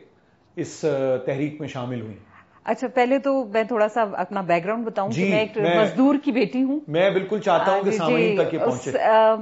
اس 0.56 0.80
تحریک 1.26 1.60
میں 1.60 1.68
شامل 1.68 2.00
ہوئی 2.00 2.16
اچھا 2.64 2.88
پہلے 2.88 3.18
تو 3.18 3.44
میں 3.44 3.62
تھوڑا 3.62 3.88
سا 3.88 4.02
اپنا 4.12 4.40
بیک 4.40 4.64
گراؤنڈ 4.64 4.86
بتاؤں 4.86 5.10
کہ 5.10 5.28
میں 5.30 5.38
ایک 5.38 5.58
مزدور 5.58 6.14
کی 6.24 6.32
بیٹی 6.32 6.62
ہوں۔ 6.62 6.80
میں 6.88 7.10
بالکل 7.10 7.40
چاہتا 7.40 7.72
ہوں 7.72 7.82
کہ 7.82 7.90
سامعین 7.90 8.36
تک 8.36 8.54
یہ 8.54 8.58
پہنچے۔ 8.58 8.92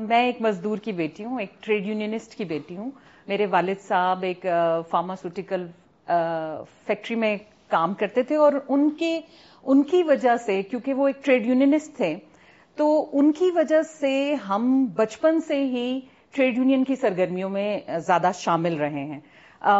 میں 0.08 0.24
ایک 0.24 0.40
مزدور 0.40 0.78
کی 0.78 0.92
بیٹی 0.92 1.24
ہوں 1.24 1.40
ایک 1.40 1.62
ٹریڈ 1.62 1.86
یونینسٹ 1.86 2.34
کی 2.34 2.44
بیٹی 2.44 2.76
ہوں۔ 2.76 2.90
میرے 3.26 3.46
والد 3.46 3.86
صاحب 3.88 4.22
ایک 4.22 4.46
فارماسوٹیکل 4.90 5.66
فیکٹری 6.86 7.16
میں 7.16 7.36
کام 7.68 7.94
کرتے 7.94 8.22
تھے 8.22 8.36
اور 8.36 8.52
ان 8.68 8.90
کے 8.90 9.20
ان 9.62 9.82
کی 9.82 10.02
وجہ 10.02 10.36
سے 10.36 10.62
کیونکہ 10.62 10.94
وہ 10.94 11.06
ایک 11.06 11.24
ٹریڈ 11.24 11.46
یونینسٹ 11.46 11.96
تھے 11.96 12.16
تو 12.76 13.06
ان 13.12 13.32
کی 13.32 13.50
وجہ 13.50 13.82
سے 13.82 14.34
ہم 14.34 14.86
بچپن 14.94 15.40
سے 15.40 15.64
ہی 15.64 16.00
ٹریڈ 16.30 16.58
یونین 16.58 16.84
کی 16.84 16.94
سرگرمیوں 16.96 17.50
میں 17.50 17.80
زیادہ 18.06 18.30
شامل 18.34 18.76
رہے 18.76 19.04
ہیں۔ 19.04 19.20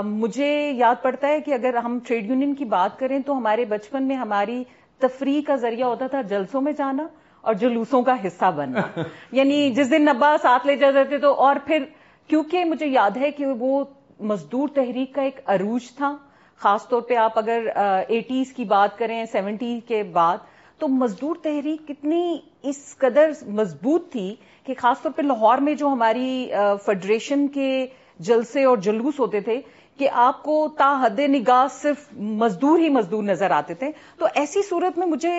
مجھے 0.05 0.71
یاد 0.71 1.03
پڑتا 1.03 1.29
ہے 1.29 1.41
کہ 1.41 1.55
اگر 1.55 1.77
ہم 1.77 1.99
ٹریڈ 2.07 2.27
یونین 2.27 2.55
کی 2.55 2.65
بات 2.65 2.99
کریں 2.99 3.19
تو 3.19 3.39
ہمارے 3.39 3.65
بچپن 3.65 4.03
میں 4.03 4.17
ہماری 4.17 4.65
تفریح 4.99 5.41
کا 5.47 5.55
ذریعہ 5.57 5.89
ہوتا 5.89 6.07
تھا 6.07 6.23
جلسوں 6.23 6.61
میں 6.61 6.73
جانا 6.73 7.07
اور 7.41 7.55
جلوسوں 7.55 8.03
کا 8.03 8.15
حصہ 8.27 8.51
بننا۔ 8.51 8.81
یعنی 9.33 9.71
جس 9.71 9.91
دن 9.91 10.03
نبا 10.03 10.37
ساتھ 10.43 10.67
لے 10.67 10.77
جاتے 10.77 11.05
تھے 11.05 11.19
تو 11.19 11.35
اور 11.35 11.57
پھر 11.67 11.85
کیونکہ 12.31 12.65
مجھے 12.65 12.87
یاد 12.87 13.17
ہے 13.17 13.31
کہ 13.31 13.47
وہ 13.47 13.85
مزدور 14.21 14.69
تحریک 14.69 15.15
کا 15.15 15.23
ایک 15.23 15.41
عروج 15.47 15.91
تھا 15.97 16.17
خاص 16.61 16.89
طور 16.89 17.03
پہ 17.03 17.15
آپ 17.17 17.39
اگر 17.39 17.67
ایٹیز 18.09 18.53
کی 18.53 18.65
بات 18.65 18.99
کریں 18.99 19.25
سیونٹی 19.33 19.79
کے 19.89 20.03
بعد، 20.13 20.39
تو 20.81 20.89
مزدور 20.89 21.37
تحریک 21.43 21.87
کتنی 21.89 22.39
اس 22.63 22.79
قدر 22.99 23.31
مضبوط 23.51 24.11
تھی 24.13 24.35
کہ 24.67 24.75
خاص 24.79 25.03
طور 25.03 25.13
پہ 25.17 25.23
لاہور 25.23 25.59
میں 25.59 25.75
جو 25.75 25.89
ہماری 25.89 26.51
فیڈریشن 26.85 27.47
کے 27.49 27.87
جلسے 28.21 28.65
اور 28.65 28.77
جلوس 28.79 29.19
ہوتے 29.21 29.41
تھے 29.41 29.61
کہ 29.99 30.09
آپ 30.23 30.43
کو 30.43 30.57
تا 30.79 30.93
حد 31.03 31.19
نگاہ 31.29 31.67
صرف 31.73 32.07
مزدور 32.41 32.79
ہی 32.79 32.89
مزدور 32.89 33.23
نظر 33.23 33.51
آتے 33.51 33.75
تھے، 33.75 33.91
تو 34.19 34.27
ایسی 34.35 34.63
صورت 34.63 34.99
میں 34.99 35.07
مجھے 35.07 35.33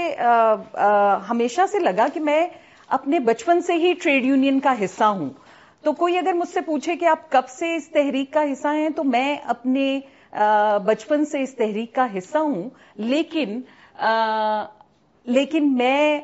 ہمیشہ 1.29 1.61
سے 1.71 1.79
لگا 1.79 2.07
کہ 2.13 2.19
میں 2.19 2.45
اپنے 2.89 3.19
بچپن 3.25 3.61
سے 3.61 3.73
ہی 3.73 3.93
ٹریڈ 4.01 4.25
یونین 4.25 4.59
کا 4.59 4.73
حصہ 4.83 5.03
ہوں۔ 5.03 5.29
تو 5.83 5.91
کوئی 5.93 6.17
اگر 6.17 6.33
مجھ 6.33 6.49
سے 6.49 6.61
پوچھے 6.61 6.95
کہ 6.95 7.05
آپ 7.05 7.29
کب 7.31 7.49
سے 7.49 7.75
اس 7.75 7.89
تحریک 7.89 8.33
کا 8.33 8.43
حصہ 8.51 8.73
ہیں، 8.75 8.89
تو 8.89 9.03
میں 9.03 9.35
اپنے 9.45 9.99
بچپن 10.85 11.25
سے 11.25 11.41
اس 11.41 11.55
تحریک 11.55 11.93
کا 11.95 12.07
حصہ 12.17 12.37
ہوں 12.37 12.69
لیکن 12.95 13.59
لیکن 15.25 15.73
میں 15.73 16.19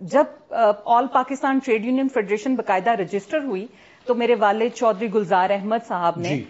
جب 0.00 0.54
all 0.84 1.06
Pakistan 1.06 1.58
trade 1.58 1.84
union 1.84 2.08
federation 2.08 2.54
باقاعدہ 2.54 2.90
رجسٹر 2.90 3.44
ہوئی 3.44 3.66
تو 4.06 4.14
میرے 4.14 4.34
والد 4.34 4.74
چودھری 4.74 5.14
گلزار 5.14 5.50
احمد 5.50 5.86
صاحب 5.88 6.16
نے 6.16 6.28
جی. 6.28 6.44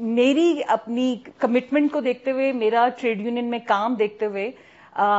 میری 0.00 0.60
اپنی 0.68 1.14
کمٹمنٹ 1.38 1.92
کو 1.92 2.00
دیکھتے 2.00 2.30
ہوئے 2.30 2.52
میرا 2.52 2.88
ٹریڈ 2.88 3.20
یونین 3.20 3.50
میں 3.50 3.58
کام 3.66 3.94
دیکھتے 3.94 4.26
ہوئے 4.26 4.50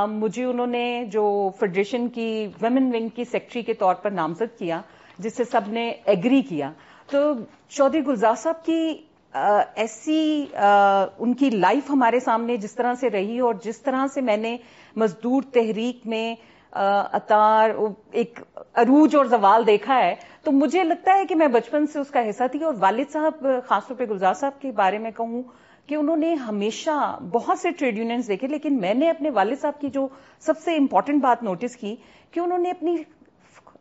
مجھے 0.08 0.44
انہوں 0.46 0.68
نے 0.68 1.06
جو 1.12 1.50
فیڈریشن 1.60 2.08
کی 2.08 2.48
ویمن 2.62 2.90
ونگ 2.94 3.10
کی 3.10 3.24
سیکٹری 3.24 3.62
کے 3.62 3.74
طور 3.74 3.96
پر 3.96 4.12
نامزد 4.12 4.58
کیا 4.60 4.82
جس 5.20 5.38
سے 5.38 5.44
سب 5.44 5.62
نے 5.68 5.90
ایگری 6.06 6.42
کیا 6.42 6.72
تو 7.10 7.34
چودھری 7.70 8.06
گلزار 8.08 8.36
صاحب 8.36 8.66
کی 8.66 8.98
ایسی 9.34 10.46
ان 10.54 11.34
کی 11.34 11.50
لائف 11.50 11.90
ہمارے 11.90 12.20
سامنے 12.20 12.58
جس 12.58 12.74
طرح 12.76 12.94
سے 12.94 13.10
رہی 13.10 13.40
اور 13.40 13.54
جس 13.64 13.82
طرح 13.82 14.06
سے 14.14 14.22
میں 14.22 14.38
نے 14.38 14.56
مزدور 14.96 15.44
تحریک 15.54 16.08
میں 16.08 16.36
اتار 16.74 17.70
ایک 18.12 18.40
عروج 18.74 19.16
اور 19.16 19.26
زوال 19.26 19.66
دیکھا 19.68 19.98
ہے، 19.98 20.14
تو 20.44 20.52
مجھے 20.52 20.84
لگتا 20.84 21.18
ہے 21.18 21.26
کہ 21.26 21.36
میں 21.36 21.48
بچپن 21.48 21.86
سے 21.88 22.00
اس 22.00 22.10
کا 22.10 22.30
حصہ 22.30 22.44
تھی 22.52 22.64
اور 22.64 22.74
والد 22.80 23.12
صاحب، 23.14 23.46
خاص 23.68 23.88
طور 23.88 23.96
پہ 23.96 24.06
گلزار 24.10 24.34
صاحب 24.34 24.62
کے 24.62 24.72
بارے 24.72 24.98
میں 24.98 25.12
کہوں 25.12 25.42
کہ 25.88 25.96
انہوں 25.96 26.18
نے 26.18 26.34
ہمیشہ 26.48 27.18
بہت 27.32 27.60
سے 27.60 27.72
ٹریڈ 27.72 27.98
یونینز 27.98 28.28
دیکھے، 28.28 28.48
لیکن 28.48 28.80
میں 28.82 28.94
نے 28.94 29.10
اپنے 29.10 29.30
والد 29.30 29.62
صاحب 29.62 29.80
کی 29.82 29.90
جو 29.90 30.08
سب 30.40 30.58
سے 30.58 30.76
امپورٹنٹ 30.76 31.22
بات 31.22 31.44
نوٹس 31.44 31.76
کی 31.76 31.96
کہ 32.32 32.40
انہوں 32.40 32.58
نے 32.58 32.72
اپنی، 32.72 32.96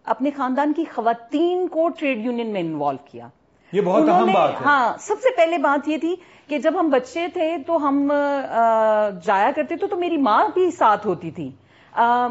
اپنے 0.05 0.31
خاندان 0.37 0.73
کی 0.73 0.85
خواتین 0.95 1.67
کو 1.69 1.89
ٹریڈ 1.89 2.25
یونین 2.25 2.53
میں 2.53 2.61
انوالو 2.61 3.05
کیا۔ 3.05 3.29
یہ 3.73 3.81
بہت 3.81 4.09
اہم 4.09 4.33
بات 4.35 4.51
ہے۔ 4.51 4.65
ہاں 4.65 4.93
سب 5.01 5.15
سے 5.23 5.35
پہلے 5.37 5.59
بات 5.59 5.89
یہ 5.89 5.99
تھی 5.99 6.15
کہ 6.49 6.59
جب 6.59 6.79
ہم 6.81 6.89
بچے 6.91 7.27
تھے 7.33 7.51
تو 7.67 7.77
ہم 7.89 8.07
جایا 9.25 9.51
کرتے 9.57 9.77
تھے 9.77 9.87
تو 9.87 9.97
میری 9.97 10.17
ماں 10.17 10.43
بھی 10.55 10.71
ساتھ 10.71 11.07
ہوتی 11.07 11.31
تھی۔ 11.31 11.51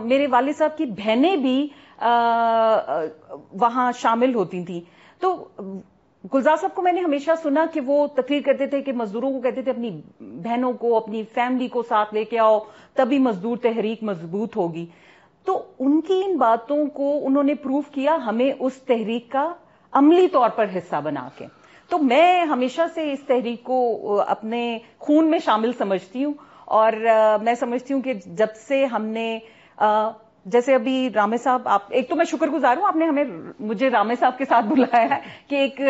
میرے 0.03 0.27
والد 0.27 0.57
صاحب 0.57 0.77
کی 0.77 0.85
بہنیں 0.97 1.35
بھی 1.35 1.67
وہاں 3.61 3.91
شامل 3.97 4.35
ہوتی 4.35 4.63
تھیں۔ 4.65 4.79
تو 5.19 5.33
گلزار 6.33 6.55
صاحب 6.55 6.75
کو 6.75 6.81
میں 6.81 6.91
نے 6.91 7.01
ہمیشہ 7.01 7.31
سنا 7.43 7.65
کہ 7.73 7.81
وہ 7.85 8.05
تقریر 8.07 8.41
کرتے 8.41 8.67
تھے 8.67 8.81
کہ 8.81 8.93
مزدوروں 8.93 9.31
کو 9.31 9.39
کہتے 9.39 9.61
تھے 9.61 9.71
اپنی 9.71 9.89
بہنوں 10.43 10.71
کو 10.73 10.95
اپنی 10.97 11.23
فیملی 11.33 11.67
کو 11.67 11.83
ساتھ 11.83 12.13
لے 12.13 12.23
کے 12.23 12.39
آؤ 12.39 12.59
تبھی 12.93 13.19
مزدور 13.19 13.57
تحریک 13.57 14.03
مضبوط 14.03 14.57
ہوگی۔ 14.57 14.85
تو 15.45 15.61
ان 15.79 16.01
کی 16.01 16.21
ان 16.25 16.37
باتوں 16.37 16.85
کو 16.85 17.19
انہوں 17.25 17.43
نے 17.43 17.53
پروف 17.55 17.89
کیا 17.91 18.17
ہمیں 18.25 18.51
اس 18.59 18.81
تحریک 18.85 19.31
کا 19.31 19.53
عملی 19.93 20.27
طور 20.27 20.49
پر 20.49 20.65
حصہ 20.77 21.01
بنا 21.03 21.29
کے۔ 21.37 21.45
تو 21.89 21.97
میں 21.97 22.41
ہمیشہ 22.45 22.81
سے 22.93 23.11
اس 23.11 23.19
تحریک 23.27 23.63
کو 23.63 24.21
اپنے 24.27 24.77
خون 24.97 25.31
میں 25.31 25.39
شامل 25.45 25.71
سمجھتی 25.73 26.23
ہوں 26.23 26.33
اور 26.65 26.91
میں 27.41 27.53
سمجھتی 27.53 27.93
ہوں 27.93 28.01
کہ 28.01 28.13
جب 28.25 28.47
سے 28.67 28.85
ہم 28.85 29.05
نے 29.05 29.39
جیسے 30.45 30.75
ابھی 30.75 31.09
رامے 31.15 31.37
صاحب 31.37 31.61
آپ 31.65 31.81
ایک 31.89 32.09
تو 32.09 32.15
میں 32.15 32.25
شکر 32.25 32.47
گزار 32.47 32.77
ہوں 32.77 32.87
آپ 32.87 32.95
نے 32.95 33.05
ہمیں 33.05 33.23
مجھے 33.59 33.89
رامے 33.89 34.15
صاحب 34.19 34.37
کے 34.37 34.45
ساتھ 34.45 34.65
بلایا 34.65 35.15
ہے 35.15 35.19
کہ 35.47 35.55
ایک 35.55 35.81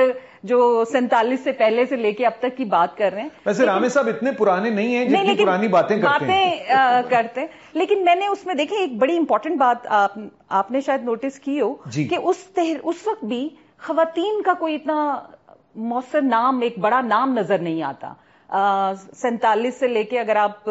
جو 0.43 0.83
سینتالیس 0.91 1.39
سے 1.43 1.51
پہلے 1.51 1.85
سے 1.85 1.95
لے 1.95 2.11
کے 2.11 2.25
اب 2.25 2.31
تک 2.39 2.57
کی 2.57 2.65
بات 2.65 2.97
کر 2.97 3.13
رہے 3.13 3.21
ہیں۔ 3.21 3.29
ویسے 3.45 3.65
رامے 3.65 3.89
صاحب 3.89 4.07
اتنے 4.07 4.31
پرانے 4.31 4.69
نہیں 4.69 4.97
ہیں 4.97 5.05
جتنی 5.05 5.45
پرانی 5.45 5.67
باتیں 5.67 6.01
کرتے 6.01 6.31
ہیں۔ 6.33 6.55
کرتے 7.09 7.41
ہیں۔ 7.41 7.47
لیکن 7.73 8.05
میں 8.05 8.15
نے 8.15 8.27
اس 8.27 8.45
میں 8.45 8.55
دیکھیں 8.55 8.77
ایک 8.77 8.97
بڑی 8.97 9.17
امپورٹنٹ 9.17 9.57
بات 9.57 9.87
آپ 10.49 10.71
نے 10.71 10.81
شاید 10.81 11.03
نوٹس 11.03 11.39
کی 11.39 11.61
ہو 11.61 11.75
جی۔ 11.85 12.03
کہ 12.03 12.17
اس 12.83 13.07
وقت 13.07 13.25
بھی 13.25 13.49
خواتین 13.81 14.41
کا 14.41 14.53
کوئی 14.53 14.75
اتنا 14.75 14.97
مؤثر 15.75 16.21
نام، 16.21 16.61
ایک 16.61 16.77
بڑا 16.79 17.01
نام 17.01 17.33
نظر 17.33 17.59
نہیں 17.59 17.81
آتا۔ 17.83 18.13
سینتالیس 19.13 19.79
سے 19.79 19.87
لے 19.87 20.03
کے 20.03 20.19
اگر 20.19 20.35
آپ 20.35 20.69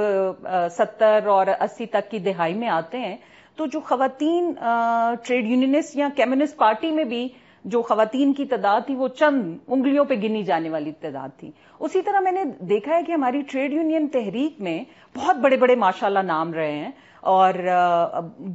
ستر 0.72 1.26
اور 1.26 1.46
اسی 1.60 1.86
تک 1.86 2.10
کی 2.10 2.18
دہائی 2.18 2.54
میں 2.54 2.68
آتے 2.68 2.98
ہیں، 2.98 3.16
تو 3.58 3.66
جو 3.66 3.80
خواتین 3.80 4.52
ٹریڈ 5.22 5.44
یونینسٹ 5.44 5.96
یا 5.96 6.08
کمیونسٹ 6.16 6.56
پارٹی 6.56 6.90
میں 6.90 7.04
بھی 7.04 7.28
جو 7.64 7.82
خواتین 7.82 8.32
کی 8.32 8.44
تعداد 8.44 8.80
تھی، 8.86 8.94
وہ 8.94 9.08
چند 9.08 9.56
انگلیوں 9.66 10.04
پہ 10.04 10.14
گنی 10.14 10.42
جانے 10.42 10.70
والی 10.70 10.92
تعداد 10.92 11.38
تھی۔ 11.38 11.50
اسی 11.80 12.02
طرح 12.02 12.20
میں 12.20 12.32
نے 12.32 12.44
دیکھا 12.60 12.96
ہے 12.96 13.02
کہ 13.02 13.12
ہماری 13.12 13.42
ٹریڈ 13.42 13.72
یونین 13.72 14.06
تحریک 14.08 14.60
میں 14.60 14.78
بہت 15.16 15.36
بڑے 15.36 15.56
بڑے 15.56 15.74
ماشاءاللہ 15.76 16.22
نام 16.24 16.52
رہے 16.52 16.72
ہیں 16.72 16.90
اور 17.20 17.54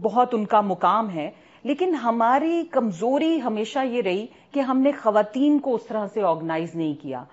بہت 0.01 0.34
ان 0.34 0.46
کا 0.46 0.62
مقام 0.62 1.10
ہے۔ 1.10 1.29
لیکن 1.63 1.96
ہماری 1.96 2.63
کمزوری 2.72 3.41
ہمیشہ 3.41 3.80
یہ 3.86 4.01
رہی 4.01 4.25
کہ 4.51 4.60
ہم 4.60 4.80
نے 4.80 4.91
خواتین 4.91 5.60
کو 5.60 5.75
اس 5.75 5.86
طرح 5.86 6.06
سے 6.13 6.22
آرگنائز 6.22 6.75
نہیں 6.75 6.94
کیا۔ 7.01 7.24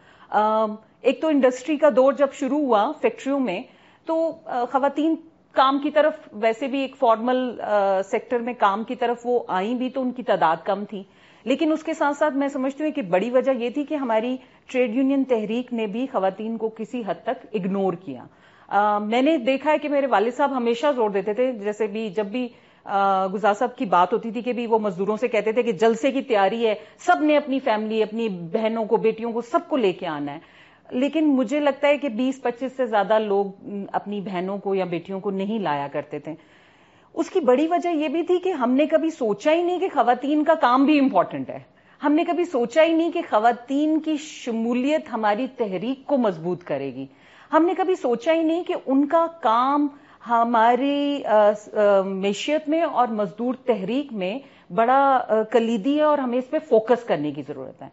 ایک 1.00 1.20
تو 1.20 1.28
انڈسٹری 1.28 1.76
کا 1.76 1.88
دور 1.96 2.12
جب 2.12 2.32
شروع 2.32 2.58
ہوا 2.58 2.90
فیکٹریوں 3.00 3.40
میں، 3.40 3.60
تو 4.06 4.30
خواتین 4.72 5.14
کام 5.52 5.78
کی 5.78 5.90
طرف، 5.90 6.28
ویسے 6.32 6.66
بھی 6.66 6.80
ایک 6.80 6.96
فارمل 6.96 7.38
سیکٹر 8.10 8.38
میں 8.38 8.54
کام 8.58 8.84
کی 8.84 8.94
طرف 8.94 9.20
وہ 9.24 9.38
آئیں 9.48 9.74
بھی 9.74 9.90
تو 9.90 10.02
ان 10.02 10.10
کی 10.10 10.22
تعداد 10.22 10.56
کم 10.64 10.84
تھی۔ 10.84 11.02
لیکن 11.44 11.72
اس 11.72 11.82
کے 11.84 11.94
ساتھ 11.94 12.16
ساتھ 12.16 12.34
میں 12.34 12.48
سمجھتی 12.48 12.84
ہوں 12.84 12.90
کہ 12.90 13.02
بڑی 13.02 13.30
وجہ 13.30 13.50
یہ 13.58 13.70
تھی 13.70 13.84
کہ 13.84 13.94
ہماری 13.94 14.36
ٹریڈ 14.66 14.94
یونین 14.94 15.24
تحریک 15.24 15.72
نے 15.72 15.86
بھی 15.86 16.06
خواتین 16.12 16.56
کو 16.56 16.68
کسی 16.68 17.02
حد 17.06 17.22
تک 17.24 17.46
اگنور 17.54 17.92
کیا۔ 17.92 18.24
میں 18.98 19.22
نے 19.22 19.36
دیکھا 19.36 19.72
ہے 19.72 19.78
کہ 19.78 19.88
میرے 19.88 20.06
والد 20.06 20.36
صاحب 20.36 20.56
ہمیشہ 20.56 20.86
زور 20.96 21.10
دیتے 21.10 21.32
تھے، 21.32 21.52
جیسے 21.52 21.86
بھی 21.86 22.08
جب 22.10 22.26
بھی 22.26 22.48
گزار 23.32 23.54
صاحب 23.54 23.76
کی 23.76 23.84
بات 23.84 24.12
ہوتی 24.12 24.30
تھی 24.30 24.42
کہ 24.42 24.52
بھی 24.52 24.66
وہ 24.66 24.78
مزدوروں 24.78 25.16
سے 25.16 25.28
کہتے 25.28 25.52
تھے 25.52 25.62
کہ 25.62 25.72
جلسے 25.72 26.12
کی 26.12 26.22
تیاری 26.22 26.66
ہے، 26.66 26.74
سب 26.98 27.22
نے 27.22 27.36
اپنی 27.36 27.60
فیملی، 27.60 28.02
اپنی 28.02 28.28
بہنوں 28.28 28.84
کو، 28.84 28.96
بیٹیوں 28.96 29.32
کو 29.32 29.40
سب 29.40 29.60
کو 29.68 29.76
لے 29.76 29.92
کے 29.92 30.06
آنا 30.06 30.34
ہے۔ 30.34 30.38
لیکن 30.90 31.26
مجھے 31.26 31.60
لگتا 31.60 31.88
ہے 31.88 31.98
کہ 31.98 32.08
بیس، 32.08 32.42
پچیس 32.42 32.72
سے 32.76 32.86
زیادہ 32.86 33.18
لوگ 33.18 33.46
اپنی 33.92 34.20
بہنوں 34.20 34.58
کو 34.58 34.74
یا 34.74 34.84
بیٹیوں 34.84 35.20
کو 35.20 35.30
نہیں 35.30 35.58
لایا 35.58 35.88
کرتے 35.92 36.18
تھے۔ 36.18 36.34
اس 37.14 37.30
کی 37.30 37.40
بڑی 37.40 37.68
وجہ 37.68 37.88
یہ 37.88 38.08
بھی 38.08 38.22
تھی 38.22 38.38
کہ 38.38 38.52
ہم 38.52 38.72
نے 38.72 38.86
کبھی 38.86 39.10
سوچا 39.10 39.52
ہی 39.52 39.62
نہیں 39.62 39.78
کہ 39.78 39.88
خواتین 39.94 40.44
کا 40.44 40.54
کام 40.54 40.84
بھی 40.84 40.98
امپورٹنٹ 40.98 41.50
ہے۔ 41.50 41.58
ہم 42.04 42.12
نے 42.12 42.24
کبھی 42.24 42.44
سوچا 42.44 42.82
ہی 42.82 42.92
نہیں 42.92 43.12
کہ 43.12 43.20
خواتین 43.30 44.00
کی 44.00 44.16
شمولیت 44.16 45.12
ہماری 45.12 45.46
تحریک 45.56 46.06
کو 46.06 46.16
مضبوط 46.16 46.64
کرے 46.64 46.94
گی۔ 46.94 47.06
ہم 47.52 47.64
نے 47.64 47.74
کبھی 47.74 47.94
سوچا 47.94 48.32
ہی 48.32 48.42
نہیں 48.42 48.62
کہ 48.64 48.74
ان 48.86 49.06
کا 49.06 49.26
کام 49.42 49.88
ہماری 50.22 51.22
معیشت 52.04 52.68
میں 52.68 52.82
اور 52.82 53.08
مزدور 53.08 53.54
تحریک 53.64 54.12
میں 54.12 54.38
بڑا 54.74 55.18
کلیدی 55.52 55.96
ہے 55.96 56.02
اور 56.02 56.18
ہمیں 56.18 56.38
اس 56.38 56.50
پہ 56.50 56.58
فوکس 56.68 57.04
کرنے 57.04 57.30
کی 57.32 57.42
ضرورت 57.48 57.82
ہے۔ 57.82 57.88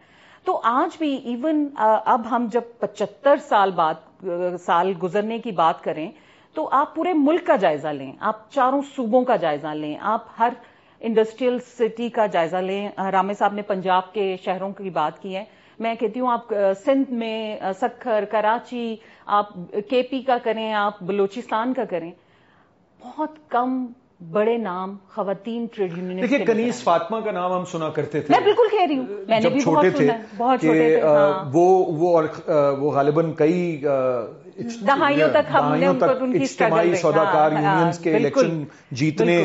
تو 0.46 0.60
آج 0.64 0.98
بھی 0.98 1.16
ایون 1.26 1.68
اب 1.76 2.30
ہم 2.32 2.48
جب 2.52 2.62
پچہتر 2.80 3.36
سال 3.48 3.72
بعد 3.76 4.26
سال 4.66 4.94
گزرنے 5.04 5.40
کی 5.40 5.52
بات 5.52 5.84
کریں، 5.84 6.10
تو 6.56 6.68
آپ 6.72 6.96
پورے 6.96 7.14
ملک 7.14 7.46
کا 7.48 7.56
جائزہ 7.56 7.88
لیں، 7.88 8.12
آپ 8.20 8.50
چاروں 8.52 8.82
صوبوں 8.96 9.24
کا 9.24 9.36
جائزہ 9.36 9.74
لیں، 9.76 9.96
آپ 10.02 10.28
ہر 10.40 10.54
انڈسٹریل 11.02 11.58
سٹی 11.70 12.10
کا 12.10 12.26
جائزہ 12.26 12.58
لیں۔ 12.58 12.88
رامے 13.12 13.34
صاحب 13.34 13.54
نے 13.54 13.62
پنجاب 13.62 14.14
کے 14.14 14.36
شہروں 14.44 14.72
کی 14.74 14.90
بات 14.90 15.22
کی 15.22 15.36
ہے۔ 15.36 15.44
میں 15.80 15.94
کہتی 15.96 16.20
ہوں 16.20 16.32
آپ 16.32 16.54
سندھ 16.86 17.12
میں 17.14 17.38
سکھر 17.80 18.26
کراچی 18.32 18.96
آپ 19.34 19.54
کے 19.90 20.02
پی 20.02 20.22
کا 20.22 20.38
کریں 20.44 20.72
آپ 20.76 21.02
بلوچستان 21.04 21.74
کا 21.74 21.86
کریں 21.86 22.12
بہت 23.00 23.38
کم 23.50 23.86
بڑے 24.32 24.58
نام 24.58 24.96
خواتین 25.08 25.66
ٹریڈ 25.74 25.98
یونین 25.98 26.22
دیکھیے 26.22 26.46
کنیز 26.46 26.82
فاطمہ 26.84 27.20
کا 27.20 27.32
نام 27.32 27.52
ہم 27.54 27.66
سنا 27.66 27.90
کرتے 27.90 28.22
تھے۔ 28.22 28.34
میں 28.34 28.44
بالکل 28.44 28.68
کہہ 28.72 28.86
رہی 28.88 28.98
ہوں 28.98 29.06
میں 29.28 29.40
نے 29.40 29.50
بھی 29.50 29.60
چھوٹے 29.60 29.90
تھے 29.90 30.08
بہت 30.38 30.62
چھوٹے 30.62 30.78
تھے 30.80 31.02
ہاں۔ 31.02 31.44
وہ 31.54 31.66
وہ 31.98 32.22
وہ 32.80 32.92
غالباً 32.92 33.32
کئی 33.38 33.82
دہائیوں 34.88 35.28
تک 35.30 35.52
ہم 35.54 35.74
نے 35.76 35.88
ان 35.88 36.00
کی 36.32 36.44
اجتماعی 36.44 36.96
سوداکار 36.96 37.52
ہاں، 37.52 37.62
یونینز 37.64 38.00
کے 38.00 38.16
الیکشن 38.16 38.64
جیتنے 38.94 39.38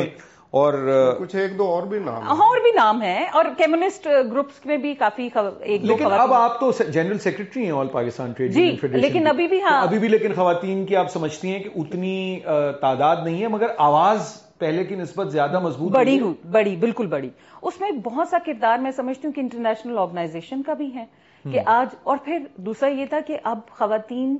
اور 0.53 0.73
کچھ 1.19 1.35
ایک 1.35 1.57
دو 1.57 1.65
اور 1.65 1.83
بھی 1.83 1.99
نام 1.99 2.41
اور 2.41 2.61
بھی 2.61 2.71
نام 2.75 3.01
ہیں 3.01 3.25
اور 3.33 3.45
کمیونسٹ 3.57 4.07
گروپس 4.31 4.65
میں 4.65 4.77
بھی 4.77 4.93
کافی 4.93 5.29
ایک 5.59 5.83
لیکن 5.83 6.11
اب 6.11 6.33
آپ 6.33 6.59
تو 6.59 6.71
جنرل 6.87 7.19
سیکرٹری 7.19 7.63
ہیں 7.63 7.71
آل 7.71 7.87
پاکستان 7.87 8.31
ٹریڈ 8.31 8.53
جی 8.53 8.75
لیکن 8.83 9.27
ابھی 9.27 9.47
بھی 9.47 9.61
ہاں۔ 9.61 9.81
ابھی 9.81 9.99
بھی 9.99 10.07
لیکن 10.07 10.33
خواتین 10.33 10.85
کی 10.85 10.95
آپ 10.95 11.11
سمجھتی 11.11 11.51
ہیں 11.51 11.59
کہ 11.59 11.69
اتنی 11.75 12.39
تعداد 12.81 13.15
نہیں 13.23 13.41
ہے 13.41 13.47
مگر 13.47 13.67
آواز 13.77 14.33
پہلے 14.57 14.83
کی 14.83 14.95
نسبت 14.95 15.31
زیادہ 15.31 15.59
مضبوط 15.59 15.91
بڑی 15.91 16.19
بڑی 16.51 16.75
بالکل 16.75 17.07
بڑی۔ 17.07 17.29
اس 17.61 17.79
میں 17.81 17.91
بہت 17.91 18.27
سا 18.27 18.37
کردار 18.45 18.77
میں 18.77 18.91
سمجھتی 18.91 19.27
ہوں 19.27 19.33
کہ 19.33 19.41
انٹرنیشنل 19.41 19.97
آرگنائزیشن 19.97 20.61
کا 20.63 20.73
بھی 20.73 20.93
ہے 20.95 21.05
کہ 21.45 21.59
آج 21.65 21.95
اور 22.03 22.17
پھر 22.25 22.37
دوسرا 22.55 22.89
یہ 22.89 23.05
تھا 23.05 23.19
کہ 23.27 23.37
اب 23.43 23.59
خواتین 23.69 24.37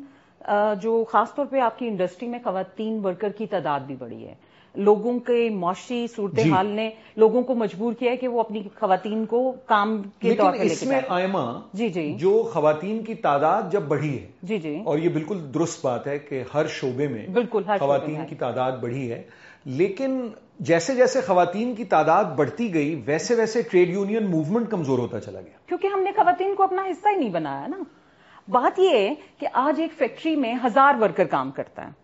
جو 0.82 1.04
خاص 1.04 1.36
طور 1.36 1.46
پہ 1.46 1.60
آپ 1.60 1.80
کی 1.80 1.88
انڈسٹری 1.88 2.28
میں 2.28 2.40
خواتین 2.44 3.06
ورکر 3.06 3.30
کی 3.30 3.46
تعداد 3.46 3.80
بھی 3.80 3.96
بڑی 3.96 4.28
ہے۔ 4.28 4.34
لوگوں 4.76 5.20
کے 5.20 5.50
معاشی 5.50 6.08
صورتحال 6.16 6.68
جی۔ 6.68 6.74
نے 6.74 6.90
لوگوں 7.16 7.44
کو 7.44 7.56
مجبور 7.56 7.94
کیا 7.94 8.12
ہے 8.12 8.18
کہ 8.18 8.28
وہ 8.28 8.40
اپنی 8.40 8.62
خواتین 8.80 9.26
کو 9.26 9.54
کام 9.66 10.02
کے 10.20 10.36
طور 10.36 10.52
پر 10.52 10.60
اس 10.60 10.84
میں 10.84 11.02
آئمہ 11.08 11.60
جی 11.74 11.90
جی۔ 11.90 12.14
جو 12.14 12.50
خواتین 12.54 13.04
کی 13.04 13.16
تعداد 13.16 13.72
جب 13.72 13.82
بڑھی 13.82 14.20
ہے 14.20 14.28
جی 14.42 14.58
جی۔ 14.58 14.82
اور 14.86 14.98
یہ 14.98 15.10
بالکل 15.10 15.54
درست 15.54 15.86
بات 15.86 16.08
ہے 16.08 16.18
کہ 16.20 16.44
ہر 16.54 16.68
شعبے 16.68 17.08
میں 17.08 17.28
بالکل 17.28 17.64
خواتین 17.80 18.26
کی 18.26 18.36
تعداد 18.36 18.72
بڑھی 18.72 19.12
ہے 19.12 19.24
لیکن 19.66 20.28
جیسے 20.60 20.96
جیسے 20.96 21.22
خواتین 21.22 21.76
کی 21.76 21.84
تعداد 21.84 22.26
بڑھتی 22.26 22.74
گئی 22.74 23.02
ویسے 23.06 23.36
ویسے 23.36 23.62
ٹریڈ 23.62 23.90
یونین 23.90 24.32
موومنٹ 24.32 24.70
کمزور 24.70 25.00
ہوتا 25.00 25.20
چلا 25.20 25.42
گیا۔ 25.42 25.58
کیونکہ 25.68 25.88
ہم 25.88 26.00
نے 26.00 26.12
خواتین 26.16 26.56
کو 26.56 26.64
اپنا 26.64 26.82
حصہ 26.82 27.08
ہی 27.10 27.16
نہیں 27.16 27.30
بنایا 27.30 27.68
نا۔ 27.68 27.78
بات 28.48 28.80
یہ 28.80 28.90
ہے 28.90 29.14
کہ 29.40 29.48
آج 29.54 29.82
ایک 29.82 29.92
فیکٹری 29.98 30.36
میں 30.36 30.56
ہزار 30.66 30.94
ورکر 31.02 31.26
کام 31.26 31.52
کرتا 31.52 31.88
ہے۔ 31.88 32.01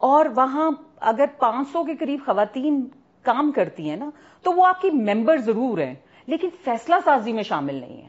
اور 0.00 0.26
وہاں 0.36 0.70
اگر 1.00 1.24
پانچ 1.38 1.68
سو 1.72 1.84
کے 1.84 1.94
قریب 1.94 2.20
خواتین 2.26 2.86
کام 3.22 3.52
کرتی 3.52 3.88
ہیں 3.90 3.96
نا 3.96 4.10
تو 4.42 4.52
وہ 4.52 4.66
آپ 4.66 4.80
کی 4.80 4.90
ممبر 4.90 5.36
ضرور 5.36 5.78
ہیں 5.78 5.94
لیکن 6.26 6.48
فیصلہ 6.64 6.94
سازی 7.04 7.32
میں 7.32 7.42
شامل 7.42 7.74
نہیں 7.74 8.02
ہے 8.02 8.08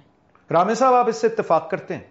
رامے 0.52 0.76
صاحب 0.76 0.94
آپ 0.94 1.10
اس 1.10 1.16
سے 1.16 1.28
اتفاق 1.28 1.70
کرتے 1.70 1.94
ہیں؟ 1.94 2.10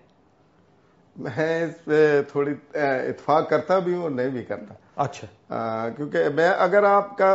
میں 1.17 1.65
اس 1.65 1.85
پہ 1.85 2.23
تھوڑی 2.33 2.55
اتفاق 2.75 3.49
کرتا 3.49 3.79
بھی 3.79 3.95
ہوں 3.95 4.03
اور 4.03 4.11
نہیں 4.11 4.29
بھی 4.29 4.43
کرتا۔ 4.43 4.75
اچھا۔ 4.97 5.89
کیونکہ 5.97 6.19
میں 6.35 6.49
اگر 6.49 6.85
آپ 6.85 7.17
کا 7.19 7.35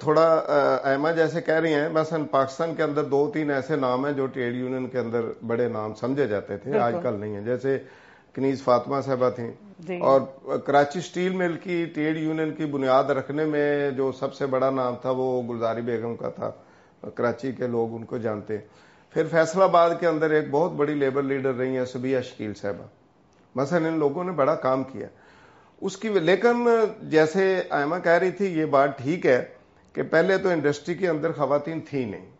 تھوڑا 0.00 0.26
ایما 0.84 1.10
جیسے 1.12 1.40
کہہ 1.40 1.54
رہی 1.54 1.74
ہیں 1.74 1.88
مثلا 1.88 2.18
پاکستان 2.30 2.74
کے 2.74 2.82
اندر 2.82 3.04
دو 3.04 3.30
تین 3.34 3.50
ایسے 3.50 3.76
نام 3.76 4.06
ہیں 4.06 4.12
جو 4.12 4.26
ٹریڈ 4.26 4.54
یونین 4.54 4.88
کے 4.88 4.98
اندر 4.98 5.20
بڑے 5.46 5.68
نام 5.68 5.94
سمجھے 5.94 6.26
جاتے 6.26 6.56
تھے 6.56 6.78
آج 6.78 6.94
کل 7.02 7.20
نہیں 7.20 7.34
ہیں۔ 7.34 7.44
جیسے 7.44 7.78
کنیز 8.34 8.62
فاطمہ 8.64 9.00
صاحبہ 9.00 9.30
تھیں۔ 9.30 9.52
جی۔ 9.78 9.98
اور 9.98 10.20
کراچی 10.58 11.00
سٹیل 11.00 11.32
مل 11.32 11.56
کی 11.62 11.84
ٹریڈ 11.94 12.16
یونین 12.16 12.54
کی 12.54 12.64
بنیاد 12.64 13.04
رکھنے 13.04 13.44
میں 13.44 13.90
جو 13.90 14.12
سب 14.12 14.34
سے 14.34 14.46
بڑا 14.46 14.70
نام 14.70 14.94
تھا 15.00 15.10
وہ 15.10 15.42
گلزاری 15.48 15.80
بیگم 15.80 16.16
کا 16.16 16.28
تھا۔ 16.28 16.50
کراچی 17.14 17.52
کے 17.52 17.66
لوگ 17.66 17.94
ان 17.94 18.04
کو 18.04 18.18
جانتے۔ 18.18 18.56
پھر 19.10 19.24
فیصل 19.30 19.62
آباد 19.62 19.90
کے 20.00 20.06
اندر 20.06 20.30
ایک 20.30 20.44
بہت 20.50 20.72
بڑی 20.72 20.94
لیبر 20.94 21.22
لیڈر 21.22 21.54
رہی 21.54 21.76
ہیں 21.76 21.84
سبیہ 21.84 22.20
شکیل 22.20 22.54
صاحبہ۔ 22.54 22.84
مثلا 23.54 23.88
ان 23.88 23.98
لوگوں 23.98 24.24
نے 24.24 24.32
بڑا 24.32 24.54
کام 24.54 24.82
کیا۔ 24.84 25.06
اس 25.80 25.96
کی 25.96 26.08
لیکن 26.08 26.68
جیسے 27.02 27.62
آئمہ 27.70 27.96
کہہ 28.04 28.12
رہی 28.12 28.30
تھی 28.30 28.58
یہ 28.58 28.64
بات 28.64 28.98
ٹھیک 28.98 29.26
ہے 29.26 29.44
کہ 29.92 30.02
پہلے 30.02 30.38
تو 30.38 30.48
انڈسٹری 30.48 30.94
کے 30.94 31.08
اندر 31.08 31.32
خواتین 31.32 31.80
تھی 31.80 32.04
نہیں۔ 32.04 32.33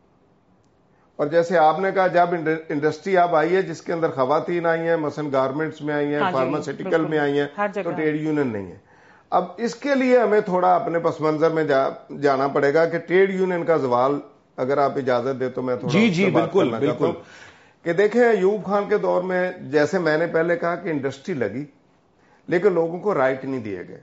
اور 1.17 1.27
جیسے 1.27 1.59
آپ 1.59 1.79
نے 1.79 1.91
کہا 1.95 2.07
جب 2.07 2.29
انڈسٹری 2.69 3.17
اب 3.19 3.35
آئی 3.37 3.57
ہے 3.57 3.63
جس 3.63 3.83
کے 3.83 3.93
اندر 3.93 4.11
خواتین 4.11 4.67
آئی 4.67 4.81
ہیں 4.81 4.97
مثلا 4.97 5.29
گارمنٹس 5.33 5.81
میں 5.83 5.95
آئی 5.95 6.07
ہیں 6.07 6.21
ہاں 6.21 6.31
جی، 6.33 6.85
میں 7.09 7.19
آئی 7.19 7.41
ہیں 7.41 7.47
تو 7.75 7.91
ٹریڈ 7.91 8.21
یونین 8.23 8.47
نہیں 8.47 8.67
ہے۔ 8.67 8.77
اب 9.31 9.45
اس 9.57 9.75
کے 9.75 9.95
لیے 9.95 10.19
ہمیں 10.19 10.41
تھوڑا 10.41 10.75
اپنے 10.75 10.99
پس 10.99 11.21
منظر 11.21 11.51
میں 11.51 11.65
جانا 12.23 12.49
پڑے 12.49 12.75
گا 12.75 12.85
کہ 12.85 12.99
ٹریڈ 12.99 13.31
یونین 13.31 13.65
کا 13.65 13.77
زوال 13.77 14.19
اگر 14.57 14.79
آپ 14.79 14.93
اجازت 14.97 15.41
دے 15.41 15.49
تو 15.49 15.63
میں 15.63 15.77
تھوڑا 15.77 15.93
جی 15.93 16.09
جی 16.11 16.31
بالکل 16.31 16.75
بالکل۔ 16.79 17.11
کہ 17.83 17.93
دیکھیں 17.93 18.25
ایوب 18.25 18.65
خان 18.65 18.89
کے 18.89 18.99
دور 18.99 19.23
میں 19.23 19.53
جیسے 19.71 19.99
میں 19.99 20.19
نے 20.19 20.27
پہلے 20.27 20.57
کہا 20.57 20.75
کہ 20.75 20.89
انڈسٹری 20.89 21.35
لگی 21.35 21.65
لیکن 22.49 22.73
لوگوں 22.73 22.99
کو 22.99 23.15
رائٹ 23.15 23.45
نہیں 23.45 23.61
دیے 23.61 23.83
گئے۔ 23.89 24.01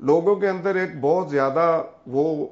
لوگوں 0.00 0.34
کے 0.36 0.48
اندر 0.48 0.74
ایک 0.74 0.90
بہت 1.00 1.30
زیادہ 1.30 1.82
وہ 2.06 2.46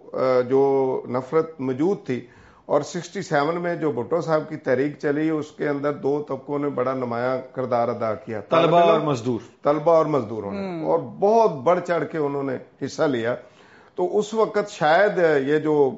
جو 0.48 0.62
نفرت 1.08 1.60
موجود 1.60 2.06
تھی 2.06 2.26
اور 2.68 2.80
سکسٹی 2.80 3.22
سیون 3.22 3.60
میں 3.60 3.74
جو 3.76 3.92
بھٹو 3.92 4.20
صاحب 4.20 4.48
کی 4.48 4.56
تحریک 4.56 4.98
چلی 4.98 5.30
اس 5.30 5.50
کے 5.50 5.68
اندر 5.68 5.92
دو 5.92 6.24
طبقوں 6.28 6.58
نے 6.58 6.68
بڑا 6.68 6.92
نمایاں 6.92 7.38
کردار 7.54 7.88
ادا 7.88 8.14
کیا۔ 8.14 8.40
طلبہ 8.40 8.80
اور 8.80 9.00
مزدور۔ 9.00 9.40
طلبہ 9.64 9.92
اور 9.92 10.06
مزدوروں 10.06 10.50
نے۔ 10.50 10.84
اور 10.84 10.98
بہت 10.98 11.52
بڑھ 11.52 11.80
چڑھ 11.86 12.04
کے 12.12 12.18
انہوں 12.18 12.42
نے 12.42 12.84
حصہ 12.84 13.02
لیا۔ 13.02 13.34
تو 13.94 14.18
اس 14.18 14.34
وقت 14.34 14.70
شاید 14.70 15.18
یہ 15.48 15.58
جو 15.58 15.90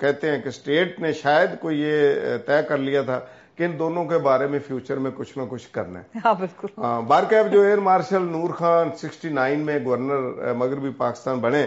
کہتے 0.00 0.30
ہیں 0.30 0.42
کہ 0.42 0.48
اسٹیٹ 0.48 1.00
نے 1.00 1.12
شاید 1.12 1.50
کوئی 1.60 1.80
یہ 1.80 2.14
طے 2.46 2.62
کر 2.68 2.76
لیا 2.78 3.02
تھا 3.02 3.20
کہ 3.56 3.64
ان 3.64 3.78
دونوں 3.78 4.04
کے 4.04 4.18
بارے 4.18 4.46
میں 4.46 4.58
فیوچر 4.58 4.96
میں 4.96 5.10
کچھ 5.16 5.38
نہ 5.38 5.42
کچھ 5.48 5.68
کرنا 5.72 6.00
ہے۔ 6.00 6.18
ہاں 6.24 6.34
بالکل۔ 6.34 6.80
بارکیب 7.08 7.52
جو 7.52 7.60
air 7.60 7.78
marshal 7.78 8.22
Nur 8.22 8.50
Khan 8.50 8.88
sixty 8.96 9.28
nine 9.28 9.60
میں 9.60 9.78
گورنر 9.84 10.52
مغربی 10.54 10.90
پاکستان 10.90 11.38
بنے۔ 11.38 11.66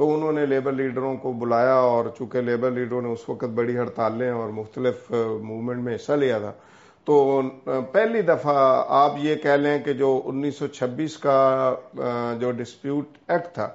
تو 0.00 0.06
انہوں 0.12 0.32
نے 0.32 0.44
لیبر 0.46 0.72
لیڈروں 0.72 1.16
کو 1.22 1.30
بلایا 1.40 1.74
اور 1.86 2.04
چونکہ 2.18 2.40
لیبر 2.40 2.70
لیڈروں 2.70 3.00
نے 3.02 3.08
اس 3.12 3.28
وقت 3.28 3.50
بڑی 3.54 3.76
ہڑتالیں 3.76 4.30
اور 4.30 4.48
مختلف 4.58 5.10
موومنٹ 5.10 5.82
میں 5.84 5.94
حصہ 5.94 6.12
لیا 6.12 6.38
تھا، 6.38 6.52
تو 7.06 7.40
پہلی 7.92 8.22
دفعہ 8.22 8.54
آپ 8.98 9.16
یہ 9.22 9.34
کہہ 9.42 9.56
لیں 9.56 9.78
کہ 9.84 9.92
جو 9.92 10.20
انیس 10.26 10.56
سو 10.58 10.66
چھبیس 10.68 11.16
کا 11.24 11.74
جو 12.40 12.50
ڈسپیوٹ 12.58 13.18
ایکٹ 13.28 13.54
تھا، 13.54 13.68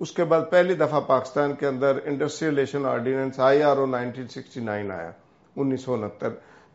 اس 0.00 0.12
کے 0.12 0.24
بعد 0.24 0.42
پہلی 0.50 0.74
دفعہ 0.74 1.00
پاکستان 1.06 1.54
کے 1.60 1.66
اندر 1.66 1.98
industrialisation 2.04 2.86
ordinance 2.86 3.40
I 3.48 3.62
R 3.62 3.76
O 3.76 3.86
nineteen 3.86 4.28
sixty 4.34 4.60
nine 4.60 4.90
آیا، 4.90 5.10
انیس 5.56 5.84
سو 5.84 5.94
انہتر، 5.94 6.30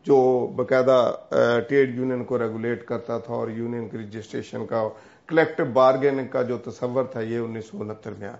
جو 0.06 0.18
باقاعدہ 0.56 1.00
ٹریڈ 1.68 1.96
یونین 1.98 2.24
کو 2.24 2.38
ریگولیٹ 2.38 2.84
کرتا 2.86 3.18
تھا 3.18 3.34
اور 3.34 3.48
یونین 3.56 3.88
کی 3.88 3.98
رجسٹریشن 3.98 4.66
کا 4.66 4.88
کلیکٹو 5.28 5.64
بارگیننگ 5.72 6.28
کا 6.32 6.42
جو 6.42 6.58
تصور 6.64 7.04
تھا، 7.12 7.20
یہ 7.22 7.38
انیس 7.38 7.70
سو 7.70 7.80
انہتر 7.80 8.12
میں 8.18 8.28
آیا۔ 8.28 8.36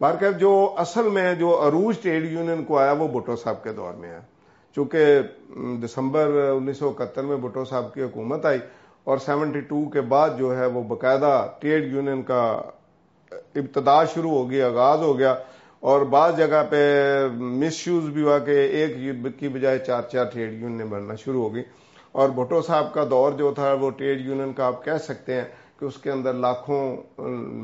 بارکیف 0.00 0.38
جو 0.40 0.50
اصل 0.78 1.08
میں 1.08 1.34
جو 1.34 1.48
عروج 1.68 1.98
ٹریڈ 1.98 2.24
یونین 2.32 2.64
کو 2.64 2.78
آیا، 2.78 2.92
وہ 2.92 3.06
بھٹو 3.08 3.36
صاحب 3.36 3.62
کے 3.62 3.72
دور 3.72 3.94
میں 3.94 4.10
آیا 4.10 4.20
چونکہ 4.76 5.20
دسمبر 5.82 6.28
انیس 6.56 6.78
سو 6.78 6.88
اکہتر 6.88 7.22
میں 7.22 7.36
بھٹو 7.36 7.64
صاحب 7.64 7.92
کی 7.94 8.02
حکومت 8.02 8.44
آئی 8.46 8.58
اور 9.04 9.18
سیونٹی 9.18 9.60
ٹو 9.60 9.84
کے 9.88 10.00
بعد 10.12 10.38
جو 10.38 10.56
ہے، 10.58 10.66
وہ 10.66 10.82
باقاعدہ 10.88 11.32
ٹریڈ 11.60 11.92
یونین 11.92 12.22
کا 12.22 12.42
ابتدا 13.30 14.04
شروع 14.04 14.30
ہو 14.30 14.50
گیا، 14.50 14.66
آغاز 14.66 15.00
ہو 15.00 15.18
گیا 15.18 15.34
اور 15.82 16.00
بعض 16.10 16.36
جگہ 16.36 16.62
پہ 16.70 16.80
مس 17.34 17.86
یوز 17.88 18.08
بھی 18.12 18.22
ہوا 18.22 18.38
کہ 18.38 18.50
ایک 18.50 18.96
کی 19.38 19.48
بجائے 19.48 19.78
چار 19.78 20.02
چار 20.12 20.24
ٹریڈ 20.24 20.52
یونین 20.62 20.86
بننا 20.86 21.14
شروع 21.14 21.42
ہو 21.42 21.54
گئی۔ 21.54 21.62
اور 22.12 22.28
بھٹو 22.34 22.62
صاحب 22.62 22.92
کا 22.94 23.04
دور 23.10 23.32
جو 23.32 23.52
تھا، 23.54 23.72
وہ 23.80 23.90
ٹریڈ 23.90 24.26
یونین 24.26 24.52
کا 24.52 24.66
آپ 24.66 24.84
کہہ 24.84 24.98
سکتے 25.02 25.34
ہیں 25.34 25.44
کہ 25.78 25.84
اس 25.84 25.96
کے 25.96 26.10
اندر 26.10 26.32
لاکھوں 26.46 26.80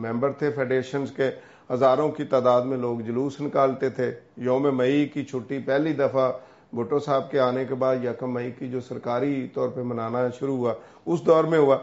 ممبر 0.04 0.32
تھے 0.32 0.50
فیڈریشنز 0.50 1.12
کے۔ 1.16 1.30
ہزاروں 1.70 2.08
کی 2.10 2.24
تعداد 2.24 2.62
میں 2.62 2.76
لوگ 2.76 3.00
جلوس 3.00 3.40
نکالتے 3.40 3.88
تھے۔ 3.90 4.14
یوم 4.36 4.76
مئی 4.76 5.06
کی 5.08 5.24
چھٹی 5.24 5.58
پہلی 5.58 5.92
دفعہ 5.92 6.32
بھٹو 6.72 6.98
صاحب 6.98 7.30
کے 7.30 7.40
آنے 7.40 7.64
کے 7.64 7.74
بعد 7.74 7.96
یکم 8.04 8.32
مئی 8.32 8.50
کی 8.50 8.68
جو 8.68 8.80
سرکاری 8.80 9.48
طور 9.54 9.68
پہ 9.68 9.80
منانا 9.80 10.28
شروع 10.38 10.56
ہوا 10.56 10.74
اس 11.06 11.26
دور 11.26 11.44
میں 11.44 11.58
ہوا۔ 11.58 11.78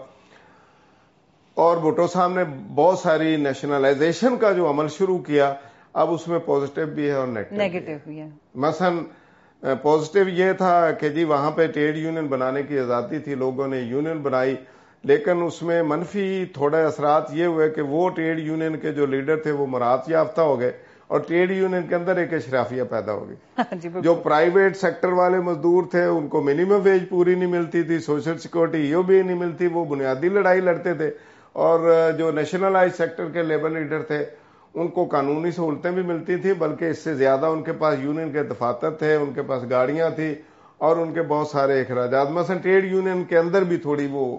اور 1.53 1.77
بھٹو 1.77 2.07
صاحب 2.07 2.33
نے 2.33 2.43
بہت 2.75 2.99
ساری 2.99 3.35
نیشنلائزیشن 3.35 4.37
کا 4.37 4.51
جو 4.51 4.69
عمل 4.69 4.87
شروع 4.87 5.17
کیا 5.17 5.53
اب 5.93 6.13
اس 6.13 6.27
میں 6.27 6.39
پوزیٹو 6.39 6.85
بھی 6.95 7.07
ہے 7.07 7.11
اور 7.11 7.27
نیگیٹو 7.27 7.91
بھی 8.03 8.19
ہے۔ 8.19 8.29
مثلا 8.55 9.73
پوزیٹو 9.81 10.29
یہ 10.29 10.53
تھا 10.53 10.91
کہ 10.91 11.09
جی 11.09 11.23
وہاں 11.23 11.51
پہ 11.51 11.67
ٹریڈ 11.67 11.97
یونین 11.97 12.27
بنانے 12.27 12.63
کی 12.63 12.79
آزادی 12.79 13.19
تھی 13.19 13.35
لوگوں 13.35 13.67
نے 13.67 13.79
یونین 13.79 14.17
بنائی۔ 14.17 14.55
لیکن 15.03 15.43
اس 15.43 15.61
میں 15.63 15.83
منفی 15.83 16.45
تھوڑے 16.53 16.81
اثرات 16.81 17.33
یہ 17.33 17.45
ہوئے 17.45 17.69
کہ 17.69 17.81
وہ 17.81 18.09
ٹریڈ 18.09 18.39
یونین 18.39 18.77
کے 18.77 18.91
جو 18.91 19.05
لیڈر 19.05 19.37
تھے 19.37 19.51
وہ 19.51 19.67
مرات 19.67 20.09
یافتہ 20.09 20.41
ہو 20.41 20.59
گئے 20.59 20.71
اور 21.07 21.19
ٹریڈ 21.19 21.51
یونین 21.51 21.87
کے 21.87 21.95
اندر 21.95 22.17
ایک 22.17 22.33
اشرافیہ 22.33 22.83
پیدا 22.83 23.13
ہو 23.13 23.27
گئی۔ 23.29 23.63
جی، 23.71 23.89
جو 24.01 24.13
پرائیویٹ 24.13 24.77
سیکٹر 24.77 25.11
والے 25.11 25.37
مزدور 25.37 25.83
تھے 25.91 26.03
ان 26.03 26.27
کو 26.27 26.41
منیمم 26.41 26.79
ویج 26.83 27.09
پوری 27.09 27.35
نہیں 27.35 27.49
ملتی 27.49 27.83
تھی 27.83 27.99
سوشل 27.99 28.37
سیکورٹی 28.37 28.89
یہ 28.89 29.01
بھی 29.05 29.21
نہیں 29.21 29.37
ملتی 29.37 29.67
وہ 29.67 29.85
بنیادی 29.85 30.29
لڑائی 30.29 30.61
لڑتے 30.61 30.93
تھے۔ 30.93 31.11
اور 31.53 31.79
جو 32.17 32.31
نیشنلائز 32.31 32.95
سیکٹر 32.97 33.29
کے 33.29 33.43
لیبر 33.43 33.69
لیڈر 33.69 34.01
تھے 34.01 34.25
ان 34.73 34.87
کو 34.87 35.05
قانونی 35.05 35.51
سہولتیں 35.51 35.91
بھی 35.91 36.03
ملتی 36.03 36.35
تھیں 36.35 36.53
بلکہ 36.53 36.85
اس 36.85 36.97
سے 36.97 37.15
زیادہ 37.15 37.45
ان 37.45 37.63
کے 37.63 37.71
پاس 37.71 37.99
یونین 38.01 38.31
کے 38.31 38.43
دفاتر 38.43 38.91
تھے 38.91 39.15
ان 39.15 39.33
کے 39.33 39.41
پاس 39.41 39.63
گاڑیاں 39.69 40.09
تھیں۔ 40.09 40.35
اور 40.81 40.97
ان 40.97 41.13
کے 41.13 41.21
بہت 41.21 41.47
سارے 41.47 41.81
اخراجات، 41.81 42.29
مثلا 42.29 42.57
ٹریڈ 42.57 42.85
یونین 42.85 43.23
کے 43.23 43.37
اندر 43.37 43.63
بھی 43.63 43.77
تھوڑی 43.77 44.07
وہ 44.11 44.37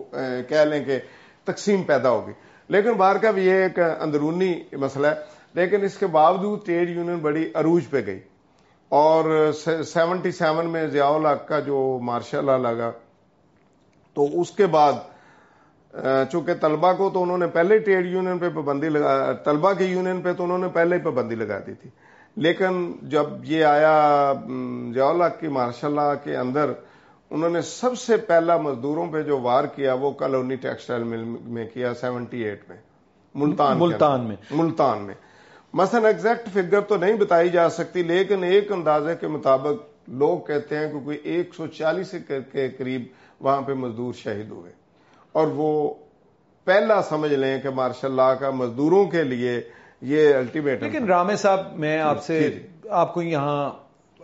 کہہ 0.49 0.57
لیں 0.57 0.85
کہ 0.85 0.99
تقسیم 1.45 1.83
پیدا 1.83 2.11
ہوگی۔ 2.11 2.33
لیکن 2.69 2.93
باہر 2.93 3.19
کا 3.19 3.31
بھی 3.31 3.47
یہ 3.47 3.53
ایک 3.53 3.79
اندرونی 4.01 4.55
مسئلہ 4.73 5.07
ہے۔ 5.07 5.15
لیکن 5.55 5.85
اس 5.85 5.99
کے 5.99 6.07
باوجود 6.07 6.67
ٹریڈ 6.67 6.91
یونین 6.91 7.17
بڑی 7.17 7.51
عروج 7.55 7.83
پہ 7.91 8.01
گئی۔ 8.07 8.21
اور 8.89 9.53
سیونٹی 9.87 10.31
سیون 10.31 10.71
میں 10.71 10.87
ضیاء 10.87 11.07
الحق 11.07 11.49
کا 11.49 11.61
جو 11.61 11.99
مارشل 12.03 12.47
لا 12.47 12.57
لگا، 12.57 12.91
تو 14.15 14.41
اس 14.41 14.51
کے 14.51 14.67
بعد 14.67 14.93
چونکہ 16.31 16.55
طلبہ 16.55 16.93
کو 16.93 17.11
تو 17.11 17.23
انہوں 17.23 17.39
نے 17.39 17.47
پہلے 17.47 17.79
ٹریڈ 17.79 18.07
یونین 18.07 18.39
پہ 18.39 18.49
پابندی 18.49 18.89
لگا، 18.89 19.33
طلبہ 19.33 19.73
کی 19.73 19.85
یونین 19.85 20.23
پہ 20.23 20.33
تو 20.33 20.45
انہوں 20.45 20.59
نے 20.59 20.69
پہلے 20.69 20.97
ہی 20.97 21.01
پابندی 21.01 21.35
لگا 21.35 21.59
دی 21.59 21.75
تھی۔ 21.75 21.91
لیکن 22.37 22.93
جب 23.03 23.25
یہ 23.45 23.65
آیا 23.65 24.33
جولا 24.91 25.29
کی 25.29 25.47
اللہ 25.83 26.13
کے 26.25 26.37
اندر 26.37 26.73
انہوں 27.31 27.51
نے 27.51 27.63
سب 27.63 27.99
سے 27.99 28.17
پہلا 28.17 28.57
مزدوروں 28.57 29.13
پہ 29.13 29.23
جو 29.23 29.39
وار 29.39 29.65
کیا 29.65 29.95
وہ 29.95 30.11
کالونی 30.11 30.57
ٹیکسٹائل 30.57 31.03
مل 31.03 31.25
میں 31.25 31.67
کیا 31.75 31.95
سیونٹی 31.95 32.43
ایٹ 32.43 32.63
میں 32.69 32.77
ملتان 33.35 33.79
ملتان 33.79 34.29
میں۔ 34.29 34.37
ملتان 34.51 34.99
میں۔ 34.99 35.15
مثلا 35.73 36.09
ایگزیکٹ 36.09 36.49
فگر 36.53 36.81
تو 36.81 36.97
نہیں 36.97 37.15
بتائی 37.15 37.49
جا 37.49 37.69
سکتی 37.69 38.03
لیکن 38.03 38.45
ایک 38.45 38.73
اندازے 38.73 39.15
کے 39.21 39.29
مطابق 39.29 40.09
لوگ 40.09 40.39
کہتے 40.39 40.79
ہیں 40.79 40.93
کہ 40.93 40.99
کوئی 41.05 41.19
ایک 41.23 41.55
سو 41.55 41.67
چالیس 41.67 42.15
کے 42.53 42.69
قریب 42.69 43.03
وہاں 43.41 43.63
پہ 43.63 43.73
مزدور 43.73 44.13
شہید 44.13 44.51
ہوئے۔ 44.51 44.73
اور 45.33 45.47
وہ 45.47 45.95
پہلا 46.65 47.03
سمجھ 47.03 47.35
لیں 47.35 47.63
کہ 47.63 47.71
مارشاء 47.71 48.09
اللہ 48.09 48.35
کا 48.41 48.51
مزدوروں 48.51 49.05
کے 49.05 49.23
لیے 49.23 49.61
یہ 50.03 50.35
الٹیمیٹ 50.35 50.83
لیکن 50.83 51.05
رامے 51.05 51.37
صاحب 51.37 51.79
میں 51.79 51.99
آپ 52.01 52.23
سے 52.25 52.41
جی، 52.41 52.51
جی۔ 52.51 52.89
آپ 52.89 53.15
کو 53.15 53.23
یہاں 53.23 53.71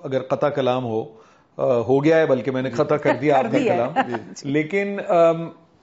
اگر 0.04 0.22
قطع 0.22 0.48
کلام 0.48 0.84
ہو 0.84 1.02
ہو 1.58 2.04
گیا 2.04 2.16
ہے 2.16 2.26
بلکہ 2.26 2.50
میں 2.50 2.62
نے 2.62 2.70
خطا 2.70 2.96
کر 2.96 3.16
دیا 3.20 3.38
آپ 3.38 3.44
کا 3.52 3.58
کلام۔ 3.58 3.92
جی، 4.08 4.48
لیکن 4.50 4.96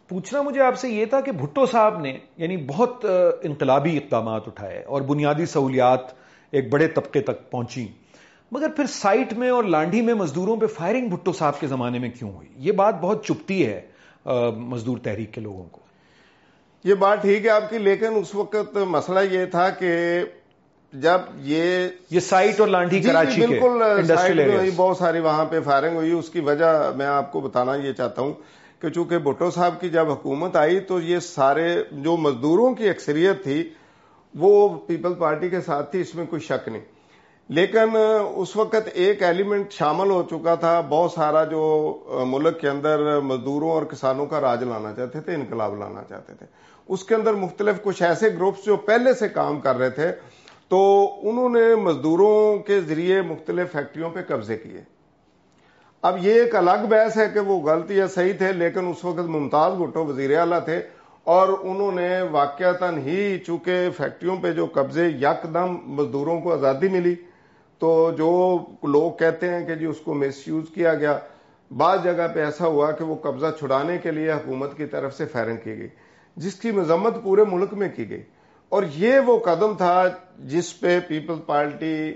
پوچھنا 0.10 0.42
مجھے 0.42 0.62
آپ 0.62 0.78
سے 0.78 0.90
یہ 0.90 1.06
تھا 1.06 1.22
کہ 1.22 1.32
بھٹو 1.32 1.66
صاحب 1.66 2.00
نے 2.02 2.18
یعنی 2.38 2.58
بہت 2.58 3.06
انقلابی 3.44 3.98
اقدامات 3.98 4.48
اٹھائے 4.48 4.84
اور 4.84 5.02
بنیادی 5.02 5.46
سہولیات 5.46 6.14
ایک 6.52 6.72
بڑے 6.72 6.88
طبقے 6.88 7.22
تک 7.22 7.50
پہنچی 7.52 7.88
مگر 8.52 8.70
پھر 8.70 8.86
سائٹ 8.86 9.34
میں 9.34 9.50
اور 9.50 9.64
لانڈھی 9.64 10.02
میں 10.02 10.14
مزدوروں 10.14 10.58
پہ 10.58 10.68
فائرنگ 10.68 11.10
بھٹو 11.10 11.34
صاحب 11.34 11.60
کے 11.60 11.68
زمانے 11.68 12.00
میں 12.00 12.10
کیوں 12.10 12.32
ہوئی؟ 12.32 12.48
یہ 12.58 12.72
بات 12.72 12.96
بہت 13.02 13.26
چپتی 13.26 13.66
ہے 13.66 13.82
مزدور 14.58 14.98
تحریک 14.98 15.34
کے 15.34 15.42
لوگوں 15.42 15.64
کو۔ 15.64 15.80
یہ 16.86 16.94
بات 16.94 17.22
ٹھیک 17.22 17.46
ہے 17.46 17.50
آپ 17.50 17.70
کی 17.70 17.78
لیکن 17.78 18.16
اس 18.16 18.36
وقت 18.36 18.78
مسئلہ 18.78 19.20
یہ 19.32 19.46
تھا 19.46 19.70
کہ 19.70 20.24
جب 20.94 21.22
یہ 21.36 21.88
یہ 22.10 22.20
سائٹ 22.20 22.60
اور 22.60 22.68
لانڈی 22.68 22.96
جی، 22.96 23.02
جی، 23.02 23.10
کراچی 23.10 23.46
بالکل 23.46 24.70
بہت 24.76 24.98
ساری 24.98 25.20
وہاں 25.20 25.46
پہ 25.46 25.60
فائرنگ 25.60 25.96
ہوئی۔ 25.96 26.12
اس 26.12 26.30
کی 26.30 26.40
وجہ 26.40 26.92
میں 26.96 27.06
آپ 27.06 27.32
کو 27.32 27.40
بتانا 27.40 27.76
یہ 27.76 27.94
چاہتا 27.94 28.22
ہوں 28.22 28.34
کہ 28.34 28.82
کہ 28.82 28.90
چونکہ 28.90 29.18
بھٹو 29.18 29.52
صاحب 29.52 29.82
کی 29.82 29.90
جب 29.90 30.12
حکومت 30.12 30.56
آئی 30.56 30.80
تو 30.80 31.00
یہ 31.00 31.20
سارے 31.20 31.84
جو 31.92 32.18
مزدوروں 32.18 32.74
کی 32.76 32.90
اکثریت 32.90 33.44
تھی 33.44 33.70
وہ 34.36 34.80
پیپل 34.88 35.14
پارٹی 35.14 35.50
کے 35.50 35.62
ساتھ 35.62 35.92
تھی 35.92 36.02
اس 36.02 36.16
میں 36.16 36.26
کوئی 36.26 36.42
شک 36.42 36.68
نہیں۔ 36.68 36.82
لیکن 37.50 37.98
اس 38.36 38.56
وقت 38.56 38.90
ایک 38.94 39.24
ایلیمنٹ 39.24 39.72
شامل 39.72 40.10
ہو 40.10 40.24
چکا 40.24 40.56
تھا 40.56 40.82
بہت 40.90 41.12
سارا 41.12 41.44
جو 41.44 41.64
ملک 42.28 42.62
کے 42.62 42.70
اندر 42.70 43.20
مزدوروں 43.20 43.70
اور 43.70 43.84
کسانوں 43.84 44.26
کا 44.26 44.42
راج 44.42 44.64
لانا 44.64 44.94
چاہتے 44.94 45.20
تھے 45.20 45.34
انقلاب 45.34 45.78
لانا 45.78 46.04
چاہتے 46.10 46.34
تھے۔ 46.34 46.46
اس 46.90 47.04
کے 47.04 47.16
اندر 47.16 47.34
مختلف 47.34 47.82
کچھ 47.84 48.02
ایسے 48.04 48.30
گروپس 48.30 48.66
جو 48.66 48.76
پہلے 48.76 49.14
سے 49.14 49.30
کام 49.30 49.60
کر 49.60 49.78
رہے 49.78 49.90
تھے، 49.90 50.12
تو 50.70 50.80
انہوں 51.22 51.50
نے 51.50 51.76
مزدوروں 51.76 52.58
کے 52.58 52.80
ذریعے 52.82 53.22
مختلف 53.22 53.72
فیکٹریوں 53.72 54.10
پہ 54.10 54.20
قبضے 54.28 54.58
کیے۔ 54.58 54.82
اب 56.04 56.18
یہ 56.22 56.34
ایک 56.34 56.56
الگ 56.56 56.86
بحث 56.90 57.18
ہے 57.18 57.28
کہ 57.34 57.40
وہ 57.40 57.60
غلط 57.60 57.92
یا 57.92 58.08
صحیح 58.08 58.34
تھے، 58.38 58.52
لیکن 58.54 58.88
اس 58.88 59.04
وقت 59.06 59.28
ممتاز 59.28 59.74
بھٹو 59.74 60.06
وزیر 60.06 60.38
اعلیٰ 60.40 60.64
تھے 60.66 60.82
اور 61.28 61.50
انہوں 61.62 61.92
نے 61.92 62.10
واقعتاً 62.32 62.98
ہی 62.98 63.38
چونکہ 63.40 63.90
فیکٹریوں 63.98 64.36
پہ 64.42 64.52
جو 64.52 64.66
قبضے 64.74 65.08
یکدم 65.08 65.78
مزدوروں 65.96 66.40
کو 66.42 66.54
آزادی 66.54 66.88
ملی، 66.88 67.16
تو 67.82 68.12
جو 68.18 68.30
لوگ 68.84 69.12
کہتے 69.12 69.50
ہیں 69.50 69.66
کہ 69.68 69.76
جی 69.76 69.86
اس 69.86 70.00
کو 70.04 70.14
مس 70.14 70.48
یوز 70.48 70.66
کیا 70.74 70.94
گیا، 70.94 71.18
بعض 71.72 72.04
جگہ 72.04 72.28
پہ 72.34 72.40
ایسا 72.40 72.68
ہوا 72.68 72.92
کہ 72.92 73.04
وہ 73.04 73.16
قبضہ 73.16 73.52
چھڑانے 73.60 73.98
کے 73.98 74.12
لیے 74.12 74.32
حکومت 74.32 74.78
کی 74.78 74.86
طرف 74.86 75.16
سے 75.18 75.26
فائرنگ 75.26 75.58
کی 75.64 75.78
گئی۔ 75.78 75.88
جس 76.36 76.54
کی 76.54 76.72
مذمت 76.72 77.24
پورے 77.24 77.44
ملک 77.52 77.74
میں 77.74 77.90
کی 77.96 78.10
گئی۔ 78.10 78.22
اور 78.70 78.84
یہ 78.96 79.20
وہ 79.20 79.40
قدم 79.40 79.74
تھا 79.78 80.04
جس 80.38 80.80
پہ 80.80 81.00
پیپل 81.08 81.34
پارٹی 81.46 82.14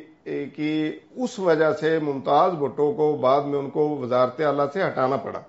کی 0.56 1.00
اس 1.16 1.40
وجہ 1.40 1.72
سے 1.72 2.00
ممتاز 2.00 2.52
بھٹو 2.52 2.94
کو 2.94 3.18
بعد 3.22 3.42
میں 3.42 3.60
ان 3.60 3.70
کو 3.70 3.98
وزارت 3.98 4.42
اعلیٰ 4.42 4.66
سے 4.74 4.84
ہٹانا 4.84 5.16
پڑا۔ 5.18 5.40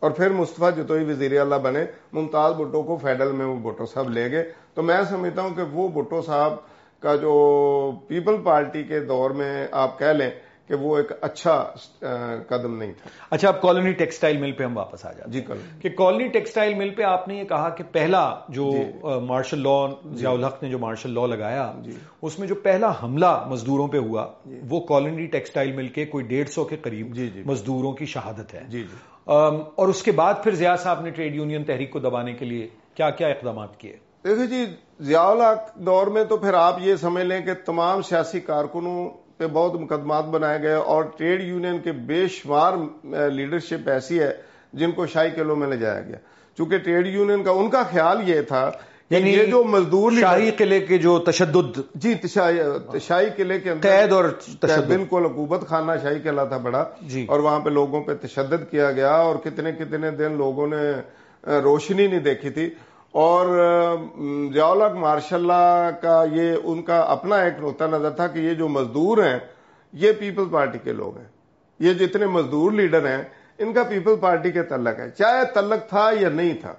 اور 0.00 0.10
پھر 0.10 0.30
مصطفیٰ 0.30 0.70
جتوئی 0.76 1.04
وزیر 1.04 1.40
اعلیٰ 1.40 1.58
بنے، 1.58 1.84
ممتاز 2.12 2.54
بھٹو 2.54 2.82
کو 2.82 2.98
فیڈل 3.02 3.32
میں 3.32 3.46
وہ 3.46 3.70
بھٹو 3.70 3.86
صاحب 3.86 4.10
لے 4.10 4.30
گئے۔ 4.30 4.52
تو 4.74 4.82
میں 4.82 5.02
سمجھتا 5.10 5.42
ہوں 5.42 5.50
کہ 5.50 5.62
وہ 5.62 5.88
بھٹو 5.88 6.22
صاحب 6.22 6.52
کا 7.00 7.16
جو 7.16 7.92
پیپل 8.08 8.36
پارٹی 8.44 8.82
کے 8.82 9.00
دور 9.00 9.30
میں 9.30 9.68
آپ 9.70 9.98
کہہ 9.98 10.06
لیں 10.06 10.30
کہ 10.68 10.74
وہ 10.74 10.96
ایک 10.96 11.12
اچھا 11.20 11.54
قدم 12.48 12.76
نہیں 12.76 12.92
تھا۔ 12.92 13.10
اچھا 13.30 13.48
اب 13.48 13.60
کالونی 13.62 13.92
ٹیکسٹائل 13.92 14.36
مل 14.36 14.52
پہ 14.52 14.64
ہم 14.64 14.76
واپس 14.76 15.04
آ 15.06 15.12
جائیں 15.12 15.32
جی 15.32 15.40
کل 15.40 15.58
کہ 15.80 15.88
کالونی 15.88 16.28
ٹیکسٹائل 16.28 16.74
مل 16.74 16.90
پہ 16.90 17.02
آپ 17.02 17.28
نے 17.28 17.36
یہ 17.36 17.44
کہا 17.44 17.68
کہ 17.68 17.84
پہلا 17.92 18.22
جو 18.48 18.70
مارشل 19.26 19.62
لا 19.62 19.86
ضیاء 20.14 20.30
الحق 20.30 20.62
نے 20.62 20.70
جو 20.70 20.78
مارشل 20.78 21.14
لا 21.14 21.26
لگایا 21.26 21.72
اس 22.22 22.38
میں 22.38 22.48
جو 22.48 22.54
پہلا 22.54 22.92
حملہ 23.02 23.32
مزدوروں 23.46 23.88
پہ 23.88 23.98
ہوا 23.98 24.26
وہ 24.68 24.80
کالونی 24.80 25.26
ٹیکسٹائل 25.26 25.72
مل 25.72 25.88
کے 25.88 26.04
کوئی 26.04 26.24
ڈیڑھ 26.24 26.50
سو 26.50 26.64
کے 26.64 26.76
قریب 26.76 27.18
مزدوروں 27.46 27.92
کی 27.92 28.06
شہادت 28.06 28.54
ہے۔ 28.54 28.64
جی 28.68 28.82
جی۔ 28.82 28.96
اور 29.26 29.88
اس 29.88 30.02
کے 30.02 30.12
بعد 30.12 30.34
پھر 30.44 30.54
ضیاء 30.54 30.76
صاحب 30.76 31.00
نے 31.00 31.10
ٹریڈ 31.10 31.34
یونین 31.34 31.64
تحریک 31.64 31.90
کو 31.90 31.98
دبانے 31.98 32.32
کے 32.32 32.44
لیے 32.44 32.68
کیا 32.94 33.10
کیا 33.10 33.28
اقدامات 33.28 33.76
کیے؟ 33.80 33.96
دیکھیں 34.24 34.46
جی 34.46 34.64
ضیاء 35.00 35.26
الحق 35.26 35.74
دور 35.76 36.06
میں 36.06 36.24
تو 36.24 36.36
پھر 36.36 36.54
آپ 36.54 36.76
یہ 36.80 36.96
سمجھ 36.96 37.24
لیں 37.24 37.40
کہ 37.40 37.54
تمام 37.66 38.02
سیاسی 38.02 38.40
کارکنوں 38.40 39.08
پہ 39.42 39.52
بہت 39.52 39.80
مقدمات 39.80 40.24
بنائے 40.24 40.62
گئے 40.62 40.74
اور 40.74 41.04
ٹریڈ 41.04 41.42
یونین 41.42 41.78
کے 41.78 41.92
بے 41.92 42.28
شمار 42.28 42.72
لیڈرشپ 43.30 43.88
ایسی 43.88 44.20
ہے 44.20 44.32
جن 44.72 44.92
کو 44.92 45.06
شاہی 45.06 45.30
قلعوں 45.30 45.56
میں 45.56 45.68
لے 45.68 45.76
جایا 45.76 46.00
گیا۔ 46.00 46.16
چونکہ 46.58 46.78
ٹریڈ 46.78 47.06
یونین 47.06 47.42
کا 47.42 47.50
ان 47.50 47.70
کا 47.70 47.82
خیال 47.82 48.28
یہ 48.28 48.40
تھا 48.40 48.70
یعنی 49.10 49.30
یہ 49.30 49.46
جو 49.46 49.64
مزدور 49.64 50.12
شاہی 50.20 50.50
قلعے 50.50 50.80
کے 50.80 50.98
جو 50.98 51.18
تشدد 51.18 51.78
جی 51.94 52.14
شاہی 52.28 53.26
قلعے 53.36 53.60
کے 53.60 53.70
اندر 53.70 53.82
قید 53.82 54.12
اور 54.12 54.24
تشدد۔ 54.60 54.86
بالکل 54.88 55.24
حکومت 55.24 55.66
خانہ 55.68 55.92
شاہی 56.02 56.18
قلعہ 56.18 56.44
تھا 56.44 56.56
بڑا۔ 56.56 56.84
جی۔ 57.02 57.26
اور 57.28 57.40
وہاں 57.40 57.60
پہ 57.60 57.70
لوگوں 57.70 58.02
پہ 58.04 58.14
تشدد 58.14 58.70
کیا 58.70 58.92
گیا 58.92 59.14
اور 59.14 59.36
کتنے 59.36 59.72
کتنے 59.72 60.10
دن 60.10 60.32
لوگوں 60.32 60.66
نے 60.66 60.92
روشنی 61.58 62.06
نہیں 62.06 62.20
دیکھی 62.20 62.50
تھی۔ 62.50 62.70
اور 63.12 63.46
ضیاء 64.52 64.88
مارشاء 64.94 65.36
اللہ 65.36 65.90
کا 66.02 66.24
یہ 66.32 66.54
ان 66.64 66.82
کا 66.82 67.00
اپنا 67.14 67.36
ایک 67.36 67.54
نقطہ 67.60 67.84
نظر 67.84 68.10
تھا 68.10 68.26
کہ 68.26 68.38
یہ 68.38 68.54
جو 68.54 68.68
مزدور 68.68 69.18
ہیں، 69.24 69.38
یہ 69.92 70.12
پیپل 70.18 70.44
پارٹی 70.52 70.78
کے 70.84 70.92
لوگ 70.92 71.16
ہیں۔ 71.18 71.26
یہ 71.80 71.92
جتنے 71.94 72.26
مزدور 72.26 72.72
لیڈر 72.72 73.06
ہیں، 73.08 73.22
ان 73.58 73.72
کا 73.72 73.82
پیپل 73.82 74.16
پارٹی 74.20 74.50
کے 74.52 74.62
تعلق 74.62 74.98
ہے۔ 75.00 75.08
چاہے 75.10 75.44
تعلق 75.54 75.88
تھا 75.88 76.08
یا 76.20 76.28
نہیں 76.28 76.54
تھا، 76.60 76.74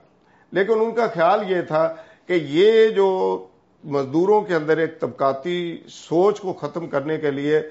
لیکن 0.53 0.79
ان 0.79 0.91
کا 0.95 1.07
خیال 1.13 1.51
یہ 1.51 1.61
تھا 1.67 1.87
کہ 2.27 2.39
یہ 2.49 2.89
جو 2.89 3.07
مزدوروں 3.83 4.41
کے 4.41 4.55
اندر 4.55 4.77
ایک 4.77 4.99
طبقاتی 4.99 5.77
سوچ 5.89 6.39
کو 6.39 6.53
ختم 6.53 6.87
کرنے 6.87 7.17
کے 7.17 7.31
لیے 7.31 7.61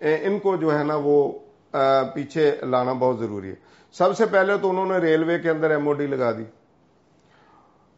ان 0.00 0.38
کو 0.38 0.56
جو 0.56 0.78
ہے 0.78 0.84
نا 0.84 0.98
وہ 1.02 1.16
پیچھے 2.14 2.50
لانا 2.62 2.92
بہت 2.92 3.18
ضروری 3.18 3.48
ہے۔ 3.48 3.54
سب 3.94 4.16
سے 4.16 4.26
پہلے 4.26 4.56
تو 4.62 4.70
انہوں 4.70 4.86
نے 4.86 4.98
ریلوے 4.98 5.38
کے 5.38 5.50
اندر 5.50 5.70
ایم 5.70 5.88
او 5.88 5.92
ڈی 5.92 6.06
لگا 6.06 6.30
دی۔ 6.38 6.44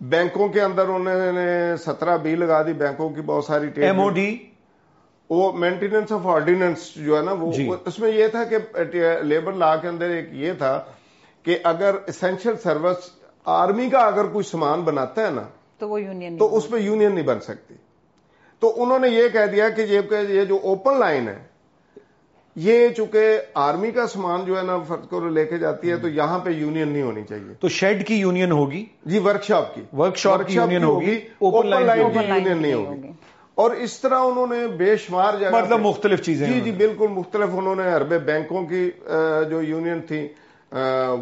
بینکوں 0.01 0.49
کے 0.49 0.61
اندر 0.63 0.89
انہوں 0.89 1.33
نے 1.33 1.77
سترہ 1.77 2.17
بی 2.17 2.35
لگا 2.35 2.63
دی 2.63 2.73
بینکوں 2.73 3.09
کی 3.09 3.21
بہت 3.21 3.45
ساری 3.45 3.69
ایم 3.77 4.01
او 4.01 4.09
ڈی 4.11 4.47
وہ 5.31 5.53
مینٹیننس 5.53 6.13
آف 6.13 6.27
آرڈیننس 6.27 6.95
جو 6.95 7.17
ہے 7.17 7.23
نا 7.23 7.33
وہ 7.33 7.53
جی۔ 7.53 7.69
اس 7.87 7.99
میں 7.99 8.11
یہ 8.11 8.29
تھا 8.29 8.45
کہ 8.45 8.59
لیبر 9.23 9.53
لا 9.53 9.77
کے 9.77 9.89
اندر 9.89 10.11
ایک 10.11 10.29
یہ 10.33 10.53
تھا 10.59 10.85
کہ 11.43 11.59
اگر 11.65 11.95
اسینشل 12.07 12.57
سروس 12.63 13.11
آرمی 13.45 13.91
کا 13.91 13.99
اگر 13.99 14.25
کوئی 14.25 14.45
سامان 14.45 14.81
بناتا 14.81 15.27
ہے 15.27 15.31
نا 15.31 15.43
تو 15.79 15.89
وہ 15.89 16.01
یونین 16.01 16.37
تو 16.39 16.57
اس 16.57 16.71
میں 16.71 16.81
یونین 16.81 17.15
نہیں 17.15 17.25
بن 17.25 17.41
سکتی۔ 17.41 17.75
تو 18.63 18.83
انہوں 18.83 18.99
نے 18.99 19.09
یہ 19.09 19.29
کہہ 19.29 19.47
دیا 19.47 19.69
کہ 19.69 19.81
یہ 19.81 20.45
جو 20.45 20.59
اوپن 20.63 20.99
لائن 20.99 21.29
ہے 21.29 21.43
یہ 22.57 22.89
چونکہ 22.89 23.39
آرمی 23.55 23.91
کا 23.91 24.07
سامان 24.07 24.45
جو 24.45 24.59
ہے 24.59 24.63
نا 24.63 24.79
فرد 24.79 25.09
کو 25.09 25.21
لے 25.21 25.45
کے 25.45 25.59
جاتی 25.59 25.91
ہے 25.91 25.97
تو 25.97 26.09
یہاں 26.09 26.39
پہ 26.39 26.51
یونین 26.51 26.89
نہیں 26.89 27.03
ہونی 27.03 27.23
چاہیے۔ 27.29 27.55
تو 27.61 27.69
شیڈ 27.69 28.07
کی 28.07 28.15
یونین 28.15 28.53
ہوگی؟ 28.53 28.85
جی 29.05 29.19
ورک 29.19 29.43
شاپ 29.43 29.75
کی 29.75 29.81
ورک 29.97 30.17
شاپ 30.17 30.47
کی 30.47 30.55
یونین 30.55 30.85
ہوگی۔ 30.85 31.15
اوپن 31.15 31.69
لائن 31.69 32.11
کی 32.13 32.19
یونین 32.19 32.63
نہیں 32.63 32.75
ہوگی۔ 32.75 33.13
اور 33.55 33.71
اس 33.71 34.01
طرح 34.01 34.19
انہوں 34.19 34.47
نے 34.47 34.67
بے 34.67 34.97
شمار 34.97 35.35
جگہ 35.41 35.51
مطلب 35.53 35.81
مختلف 35.81 36.23
چیزیں 36.23 36.47
جی 36.47 36.61
جی 36.61 36.73
بالکل 36.73 37.07
مختلف 37.09 37.49
انہوں 37.53 37.77
نے 37.77 37.95
اربے 37.95 38.19
بینکوں 38.19 38.67
کی 38.67 38.91
جو 39.51 39.63
یونین 39.63 40.01
تھی 40.01 40.29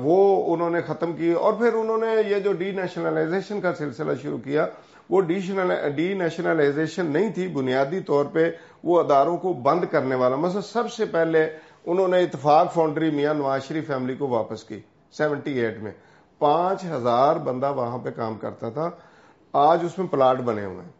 وہ 0.02 0.54
انہوں 0.54 0.70
نے 0.70 0.80
ختم 0.82 1.12
کی 1.12 1.32
اور 1.32 1.52
پھر 1.52 1.74
انہوں 1.74 1.98
نے 1.98 2.06
یہ 2.28 2.38
جو 2.38 2.52
ڈی 2.52 2.70
نیشنلائزیشن 2.70 3.60
کا 3.60 3.72
سلسلہ 3.74 4.12
شروع 4.22 4.38
کیا، 4.38 4.66
وہ 5.10 5.20
ڈی 5.20 6.14
نیشنلائزیشن 6.14 7.06
نہیں 7.06 7.32
تھی، 7.32 7.46
بنیادی 7.48 8.00
طور 8.00 8.24
پہ 8.24 8.50
وہ 8.84 9.00
اداروں 9.00 9.36
کو 9.36 9.52
بند 9.52 9.84
کرنے 9.90 10.14
والا۔ 10.14 10.36
مثلا 10.36 10.60
سب 10.60 10.92
سے 10.92 11.04
پہلے 11.04 11.48
انہوں 11.86 12.08
نے 12.08 12.22
اتفاق 12.22 12.72
فاؤنڈری 12.74 13.10
میاں 13.10 13.34
نواز 13.34 13.64
شریف 13.64 13.86
فیملی 13.86 14.14
کو 14.14 14.28
واپس 14.28 14.64
کی 14.64 14.80
سیونٹی 15.12 15.58
ایٹ 15.60 15.78
میں۔ 15.78 15.92
پانچ 16.38 16.84
ہزار 16.84 17.36
بندہ 17.36 17.72
وہاں 17.76 17.98
پہ 17.98 18.10
کام 18.10 18.34
کرتا 18.34 18.70
تھا، 18.70 18.90
آج 19.52 19.84
اس 19.84 19.98
میں 19.98 20.06
پلاٹ 20.06 20.40
بنے 20.40 20.64
ہوئے 20.64 20.84
ہیں۔ 20.84 20.97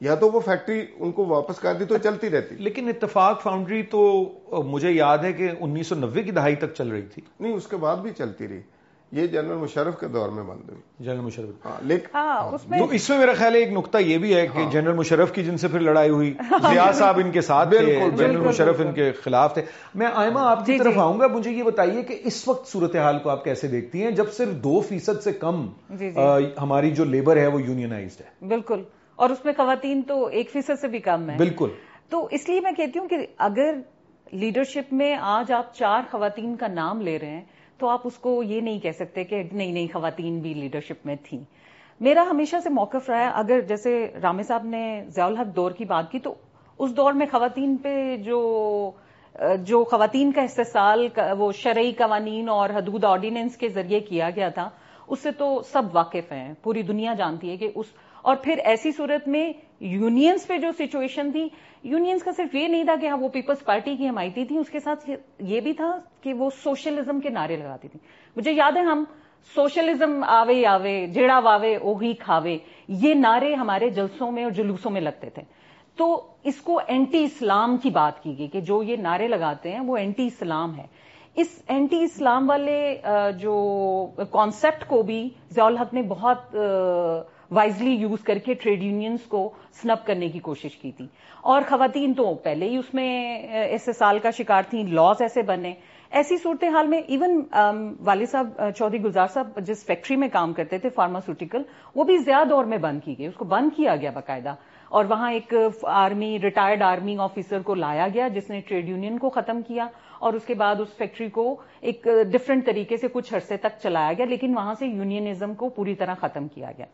یا 0.00 0.14
تو 0.14 0.30
وہ 0.30 0.40
فیکٹری 0.40 0.86
ان 0.98 1.12
کو 1.12 1.26
واپس 1.26 1.56
کر 1.58 1.74
دی 1.74 1.84
تو 1.84 1.98
چلتی 1.98 2.30
رہتی۔ 2.30 2.54
لیکن 2.58 2.88
اتفاق 2.88 3.42
فاؤنڈری 3.42 3.82
تو 3.82 4.32
مجھے 4.50 4.90
یاد 4.90 5.18
ہے 5.18 5.32
کہ 5.32 5.50
انیس 5.60 5.86
سو 5.86 5.94
نوے 5.94 6.22
کی 6.22 6.30
دہائی 6.30 6.56
تک 6.56 6.74
چل 6.74 6.88
رہی 6.88 7.02
تھی۔ 7.02 7.22
نہیں 7.40 7.52
اس 7.52 7.66
کے 7.66 7.76
بعد 7.76 7.96
بھی 7.96 8.10
چلتی 8.10 8.48
رہی۔ 8.48 8.60
یہ 9.12 9.26
جنرل 9.26 9.56
مشرف 9.56 10.00
کے 10.00 10.08
دور 10.08 10.28
میں 10.28 10.42
بند 10.42 10.68
ہوئی۔ 10.68 10.80
جنرل 11.00 11.20
مشرف۔ 11.20 11.66
لیکن 11.82 12.08
تو 12.78 12.84
اس 12.90 13.10
میں 13.10 13.18
میرا 13.18 13.32
خیال 13.32 13.54
ہے 13.54 13.58
ایک 13.60 13.72
نقطہ 13.72 13.98
یہ 13.98 14.18
بھی 14.18 14.34
ہے 14.34 14.46
کہ 14.46 14.70
جنرل 14.70 14.94
مشرف 14.94 15.32
کی 15.32 15.44
جن 15.44 15.58
سے 15.58 15.68
پھر 15.68 15.80
لڑائی 15.80 16.10
ہوئی 16.10 16.34
ضیاء 16.70 16.92
صاحب 16.92 17.20
ان 17.24 17.30
کے 17.30 17.40
ساتھ 17.40 17.68
تھے 17.68 18.00
جنرل 18.16 18.36
مشرف 18.36 18.80
ان 18.80 18.92
کے 18.92 19.12
خلاف 19.12 19.54
تھے۔ 19.54 19.62
میں 19.94 20.06
آئمہ 20.14 20.38
آپ 20.38 20.66
کی 20.66 20.78
طرف 20.78 20.98
آؤں 20.98 21.20
گا 21.20 21.26
مجھے 21.26 21.50
یہ 21.50 21.62
بتائیے 21.62 22.02
کہ 22.02 22.20
اس 22.24 22.48
وقت 22.48 22.68
صورتحال 22.68 23.18
کو 23.18 23.30
آپ 23.30 23.44
کیسے 23.44 23.68
دیکھتی 23.68 24.02
ہیں؟ 24.02 24.10
جب 24.10 24.32
صرف 24.32 24.48
دو 24.48 24.80
فیصد 24.80 25.22
سے 25.24 25.32
کم 25.32 25.68
ہماری 26.62 26.90
جو 26.90 27.04
لیبر 27.04 27.36
ہے 27.36 27.46
وہ 27.46 27.62
یونینائزڈ 27.62 28.20
ہے۔ 28.20 28.46
بالکل۔ 28.48 28.82
اور 29.18 29.30
اس 29.30 29.44
میں 29.44 29.52
خواتین 29.52 30.02
تو 30.02 30.24
ایک 30.26 30.50
فیصد 30.50 30.80
سے 30.80 30.88
بھی 30.88 30.98
کم 30.98 31.30
ہے 31.30 31.36
بالکل۔ 31.36 31.70
تو 32.08 32.26
اس 32.30 32.48
لیے 32.48 32.60
میں 32.60 32.72
کہتی 32.72 32.98
ہوں 32.98 33.08
کہ 33.08 33.16
اگر 33.38 33.78
لیڈرشپ 34.32 34.92
میں 34.92 35.14
آج 35.20 35.52
آپ 35.52 35.74
چار 35.74 36.02
خواتین 36.10 36.56
کا 36.56 36.66
نام 36.66 37.00
لے 37.00 37.18
رہے 37.18 37.30
ہیں 37.30 37.44
تو 37.78 37.88
آپ 37.88 38.00
اس 38.04 38.18
کو 38.18 38.42
یہ 38.42 38.60
نہیں 38.60 38.78
کہہ 38.78 38.96
سکتے 38.98 39.24
کہ 39.24 39.42
نئی 39.52 39.70
نئی 39.72 39.86
خواتین 39.86 40.38
بھی 40.40 40.54
لیڈرشپ 40.54 41.06
میں 41.06 41.16
تھیں۔ 41.22 41.42
میرا 42.00 42.24
ہمیشہ 42.30 42.56
سے 42.62 42.70
موقف 42.70 43.10
رہا 43.10 43.20
ہے 43.20 43.30
اگر 43.34 43.60
جیسے 43.60 43.94
رامے 44.22 44.42
صاحب 44.42 44.64
نے 44.64 44.84
ضیاء 45.08 45.26
الحق 45.26 45.54
دور 45.56 45.70
کی 45.70 45.84
بات 45.84 46.10
کی 46.10 46.18
تو 46.18 46.34
اس 46.78 46.96
دور 46.96 47.12
میں 47.12 47.26
خواتین 47.26 47.76
پہ 47.76 48.16
جو 48.16 48.40
جو 49.62 49.84
خواتین 49.84 50.32
کا 50.32 50.42
استحصال 50.42 51.06
وہ 51.38 51.50
شرعی 51.52 51.92
قوانین 51.92 52.48
اور 52.48 52.70
حدود 52.70 53.04
آرڈیننس 53.04 53.56
کے 53.56 53.68
ذریعے 53.68 54.00
کیا 54.00 54.30
گیا 54.30 54.48
تھا 54.48 54.68
اس 55.08 55.22
سے 55.22 55.30
تو 55.32 55.60
سب 55.62 55.82
واقف 55.92 56.32
ہیں۔ 56.32 56.52
پوری 56.62 56.82
دنیا 56.82 57.14
جانتی 57.14 57.50
ہے 57.50 57.56
کہ 57.56 57.70
اس 57.74 57.86
اور 58.22 58.36
پھر 58.36 58.58
ایسی 58.64 58.92
صورت 58.92 59.28
میں 59.28 59.52
یونینز 59.80 60.46
پہ 60.46 60.56
جو 60.58 60.70
سچویشن 60.78 61.32
تھی، 61.32 61.48
یونینز 61.82 62.22
کا 62.22 62.30
صرف 62.36 62.54
یہ 62.54 62.68
نہیں 62.68 62.84
تھا 62.84 62.94
کہ 63.00 63.06
ہاں 63.06 63.16
وہ 63.16 63.28
پیپلز 63.28 63.64
پارٹی 63.64 63.96
کی 63.96 64.08
حمایتی 64.08 64.44
تھی 64.44 64.56
اس 64.58 64.70
کے 64.70 64.80
ساتھ 64.80 65.10
یہ 65.38 65.60
بھی 65.60 65.72
تھا 65.72 65.98
کہ 66.20 66.34
وہ 66.34 66.50
سوشلزم 66.62 67.20
کے 67.20 67.28
نعرے 67.28 67.56
لگاتی 67.56 67.88
تھی 67.88 68.00
مجھے 68.36 68.52
یاد 68.52 68.76
ہے 68.76 68.82
ہم 68.82 69.04
سوشلزم 69.54 70.24
آوے 70.26 70.66
آوے، 70.66 71.06
جیڑا 71.06 71.38
واوے، 71.38 71.76
اوہی 71.76 72.12
کھاوے، 72.12 72.58
یہ 72.88 73.14
نعرے 73.14 73.54
ہمارے 73.54 73.90
جلسوں 73.90 74.30
میں 74.32 74.42
اور 74.44 74.52
جلوسوں 74.52 74.90
میں 74.90 75.00
لگتے 75.00 75.30
تھے۔ 75.30 75.42
تو 75.96 76.26
اس 76.42 76.60
کو 76.60 76.80
اینٹی 76.86 77.24
اسلام 77.24 77.76
کی 77.76 77.90
بات 77.90 78.22
کی 78.22 78.38
گئی 78.38 78.46
کہ 78.46 78.60
جو 78.60 78.82
یہ 78.82 78.96
نعرے 78.96 79.28
لگاتے 79.28 79.72
ہیں 79.72 79.80
وہ 79.80 79.96
اینٹی 79.96 80.26
اسلام 80.26 80.76
ہے۔ 80.76 80.86
اس 81.34 81.62
اینٹی 81.68 82.02
اسلام 82.02 82.48
والے 82.50 83.02
جو 83.40 83.54
کانسیپٹ 84.30 84.86
کو 84.86 85.02
بھی 85.02 85.28
ضیاء 85.50 85.66
الحق 85.66 85.94
نے 85.94 86.02
بہت 86.02 86.56
وائزلی 87.50 87.90
یوز 87.90 88.20
کر 88.20 88.38
کے 88.38 88.54
ٹریڈ 88.54 88.82
یونینز 88.82 89.22
کو 89.22 89.50
سنپ 89.72 90.06
کرنے 90.06 90.28
کی 90.28 90.38
کوشش 90.38 90.76
کی 90.76 90.92
تھی۔ 90.92 91.06
اور 91.40 91.62
خواتین 91.68 92.14
تو 92.14 92.34
پہلے 92.34 92.68
ہی 92.68 92.76
اس 92.76 92.94
میں 92.94 93.38
ایسے 93.48 93.92
سال 93.92 94.18
کا 94.18 94.30
شکار 94.30 94.62
تھیں 94.70 94.84
لاز 94.84 95.16
ایسے 95.20 95.42
بنے 95.42 95.74
ایسی 96.10 96.36
صورتحال 96.36 96.86
میں 96.86 96.98
ایون 96.98 97.44
والد 98.00 98.26
صاحب 98.30 98.48
چودھری 98.76 99.02
گلزار 99.02 99.26
صاحب 99.26 99.60
جس 99.60 99.86
فیکٹری 99.86 100.16
میں 100.16 100.28
کام 100.28 100.52
کرتے 100.52 100.78
تھے 100.78 100.88
فارماسوٹیکل 100.88 101.62
وہ 101.94 102.04
بھی 102.04 102.16
زیادہ 102.16 102.48
دور 102.48 102.64
میں 102.64 102.78
بند 102.78 103.00
کی 103.04 103.18
گئی۔ 103.18 103.26
اس 103.26 103.34
کو 103.34 103.44
بند 103.44 103.76
کیا 103.76 103.96
گیا 103.96 104.10
باقاعدہ۔ 104.10 104.54
اور 104.88 105.04
وہاں 105.04 105.32
ایک 105.32 105.54
آرمی 105.82 106.38
ریٹائرڈ 106.42 106.82
آرمی 106.82 107.16
آفیسر 107.18 107.62
کو 107.62 107.74
لایا 107.74 108.08
گیا، 108.14 108.28
جس 108.28 108.50
نے 108.50 108.60
ٹریڈ 108.60 108.88
یونین 108.88 109.18
کو 109.18 109.30
ختم 109.30 109.62
کیا۔ 109.62 109.86
اور 110.18 110.32
اس 110.32 110.44
کے 110.44 110.54
بعد 110.54 110.76
اس 110.80 110.96
فیکٹری 110.96 111.28
کو 111.28 111.56
ایک 111.80 112.06
ڈفرنٹ 112.32 112.66
طریقے 112.66 112.96
سے 112.96 113.08
کچھ 113.08 113.34
عرصے 113.34 113.56
تک 113.56 113.80
چلایا 113.82 114.12
گیا، 114.12 114.26
لیکن 114.26 114.56
وہاں 114.56 114.74
سے 114.74 114.86
یونینزم 114.86 115.54
کو 115.54 115.68
پوری 115.68 115.94
طرح 115.94 116.14
ختم 116.14 116.48
کیا 116.48 116.70
گیا۔ 116.78 116.86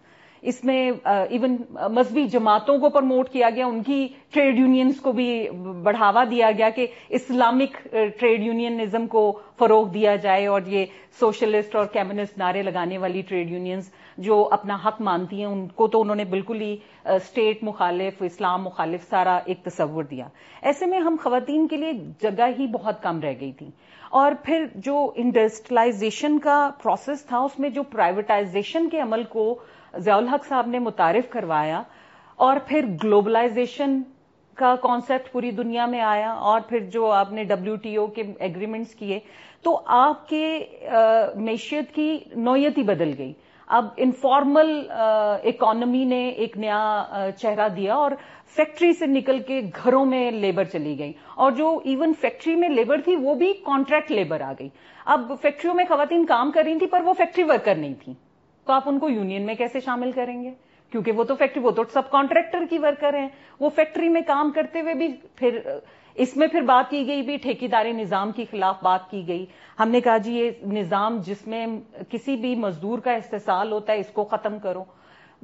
اس 0.45 0.65
میں 0.65 0.91
ایون 1.05 1.57
مذہبی 1.73 2.27
جماعتوں 2.29 2.79
کو 2.79 2.89
پرموٹ 2.91 3.29
کیا 3.29 3.51
گیا، 3.51 3.67
ان 3.67 3.83
کی 3.83 4.09
ٹریڈ 4.31 4.59
یونینز 4.59 5.01
کو 5.01 5.13
بھی 5.13 5.49
بڑھاوا 5.83 6.25
دیا 6.31 6.51
گیا 6.59 6.69
کہ 6.71 6.87
اسلامک 7.09 7.77
ٹریڈ 8.19 8.43
یونینزم 8.43 9.07
کو 9.07 9.41
فروغ 9.59 9.89
دیا 9.89 10.17
جائے 10.17 10.47
اور 10.47 10.61
یہ 10.67 10.85
سوشلسٹ 11.21 11.77
اور 11.77 11.87
کیمونسٹ 11.87 12.39
نعرے 12.39 12.63
لگانے 12.63 12.99
والی 12.99 13.23
ٹریڈ 13.23 13.51
یونینز 13.51 13.91
جو 14.19 14.49
اپنا 14.51 14.79
حق 14.85 15.01
مانتی 15.01 15.39
ہیں، 15.39 15.47
ان 15.47 15.67
کو 15.69 15.89
تو 15.89 16.01
انہوں 16.01 16.17
نے 16.17 16.25
بالکل 16.25 16.61
ہی 16.61 16.77
اسٹیٹ 17.05 17.63
مخالف، 17.63 18.23
اسلام 18.23 18.63
مخالف 18.63 19.09
سارا 19.11 19.39
ایک 19.45 19.63
تصور 19.63 20.05
دیا۔ 20.05 20.29
ایسے 20.63 20.87
میں 20.87 20.99
ہم 20.99 21.17
خواتین 21.23 21.69
کے 21.69 21.77
لیے 21.77 21.93
جگہ 22.23 22.49
ہی 22.59 22.67
بہت 22.67 23.03
کم 23.03 23.21
رہ 23.21 23.35
گئی 23.41 23.53
تھی۔ 23.53 23.71
اور 24.11 24.33
پھر 24.43 24.67
جو 24.75 25.13
انڈسٹریلائزیشن 25.15 26.39
کا 26.39 26.71
پروسیس 26.83 27.25
تھا، 27.25 27.39
اس 27.39 27.59
میں 27.59 27.71
جو 27.71 27.83
پرائیویٹائزیشن 27.83 28.89
کے 28.89 29.01
عمل 29.01 29.23
کو 29.23 29.59
ضیاء 29.99 30.17
الحق 30.17 30.47
صاحب 30.49 30.67
نے 30.67 30.79
متعارف 30.79 31.29
کروایا 31.31 31.83
اور 32.39 32.57
پھر 32.67 32.85
گلوبلائزیشن 33.05 34.01
کا 34.55 34.75
کانسیپٹ 34.83 35.33
پوری 35.33 35.51
دنیا 35.51 35.87
میں 35.87 36.01
آیا 36.01 36.33
اور 36.33 36.61
پھر 36.61 36.79
جو 36.79 37.11
آپ 37.13 37.33
نے 37.33 37.45
ڈبلو 37.45 37.77
ٹی 37.77 37.97
او 37.97 38.07
کے 38.07 38.23
ایگریمنٹس 38.39 38.95
کیے، 38.95 39.19
تو 39.63 39.81
آپ 39.87 40.29
کے 40.29 40.65
معیشت 41.37 41.95
کی 41.95 42.19
نوعیت 42.37 42.79
ہی 42.79 42.83
بدل 42.83 43.13
گئی۔ 43.19 43.33
اب 43.67 43.87
انفارمل 43.97 44.91
اکانومی 44.91 46.05
نے 46.05 46.29
ایک 46.29 46.57
نیا 46.59 47.05
چہرہ 47.39 47.69
دیا 47.69 47.95
اور 47.95 48.13
فیکٹری 48.57 48.93
سے 48.93 49.07
نکل 49.07 49.39
کے 49.39 49.61
گھروں 49.85 50.05
میں 50.05 50.31
لیبر 50.31 50.65
چلی 50.65 50.99
گئی۔ 50.99 51.13
اور 51.35 51.53
جو 51.53 51.79
ایون 51.85 52.13
فیکٹری 52.21 52.55
میں 52.57 52.69
لیبر 52.69 53.01
تھی، 53.01 53.17
وہ 53.17 53.35
بھی 53.35 53.53
کانٹریکٹ 53.53 54.11
لیبر 54.13 54.41
آ 54.41 54.53
گئی۔ 54.59 54.69
اب 55.05 55.33
فیکٹریوں 55.43 55.75
میں 55.75 55.85
خواتین 55.89 56.27
کام 56.27 56.51
کر 56.51 56.63
رہی 56.65 56.79
تھی 56.79 56.87
پر 56.87 57.01
وہ 57.01 57.13
فیکٹری 57.13 57.45
ورکر 57.45 57.75
نہیں 57.75 57.95
تھی 58.05 58.13
تو 58.65 58.73
آپ 58.73 58.83
ان 58.87 58.99
کو 58.99 59.09
یونین 59.09 59.47
میں 59.47 59.55
کیسے 59.55 59.81
شامل 59.81 60.13
کریں 60.13 60.43
گے؟ 60.43 60.51
کیونکہ 60.91 61.13
وہ 61.13 61.25
تو 61.25 61.35
فیکٹری، 61.35 61.63
وہ 61.63 61.71
تو 61.71 61.83
سب 61.85 62.11
کانٹریکٹر 62.11 62.59
کی 62.71 62.79
ورکر 62.79 63.15
ہیں۔ 63.15 63.29
وہ 63.61 63.71
فیکٹری 63.71 64.09
میں 64.09 64.21
کام 64.27 64.51
کرتے 64.51 64.81
ہوئے 64.81 64.95
بھی 64.95 65.09
پھر، 65.37 65.59
اس 66.15 66.37
میں 66.37 66.47
پھر 66.47 66.61
بات 66.61 66.91
کی 66.91 67.07
گئی 67.07 67.23
بھی، 67.23 67.37
ٹھیکیداری 67.37 67.93
نظام 67.93 68.33
کے 68.33 68.45
خلاف 68.51 68.83
بات 68.83 69.11
کی 69.11 69.29
گئی۔ 69.29 69.47
ہم 69.81 69.89
نے 69.89 70.01
کہا 70.01 70.17
جی 70.17 70.35
یہ 70.35 70.51
نظام 70.67 71.19
جس 71.21 71.47
میں 71.47 71.67
کسی 72.09 72.37
بھی 72.37 72.55
مزدور 72.55 72.99
کا 72.99 73.13
استحصال 73.13 73.73
ہوتا 73.73 73.93
ہے، 73.93 73.99
اس 73.99 74.11
کو 74.13 74.25
ختم 74.25 74.59
کرو۔ 74.59 74.85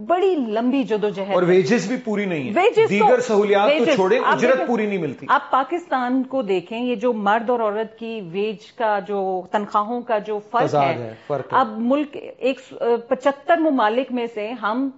بڑی 0.09 0.35
لمبی 0.49 0.83
جدوجہد 0.83 1.35
اور 1.35 1.43
ویجز 1.43 1.87
بھی 1.89 1.97
پوری 2.05 2.25
نہیں 2.25 2.49
ہے۔ 2.49 2.87
دیگر 2.89 3.21
سہولیات 3.21 3.71
تو 3.79 3.85
چھوڑیں 3.95 4.19
اجرت 4.19 4.67
پوری 4.67 4.87
نہیں 4.87 4.99
ملتی۔ 4.99 5.27
آپ 5.29 5.51
پاکستان 5.51 6.23
کو 6.23 6.43
دیکھیں 6.43 6.79
یہ 6.79 6.95
جو 6.95 7.13
مرد 7.13 7.51
اور 7.51 7.61
عورت 7.61 7.99
کی 7.99 8.21
ویج 8.33 8.73
کا 8.73 8.99
جو 9.09 9.21
تنخواہوں 9.51 10.01
کا 10.01 10.19
جو 10.27 10.39
فرق 10.51 10.75
ہے 10.75 11.13
اب 11.51 11.79
ملک 11.79 12.17
ایک 12.39 12.61
پچہتر 13.09 13.57
ممالک 13.61 14.13
میں 14.13 14.27
سے 14.35 14.51
ہم 14.63 14.89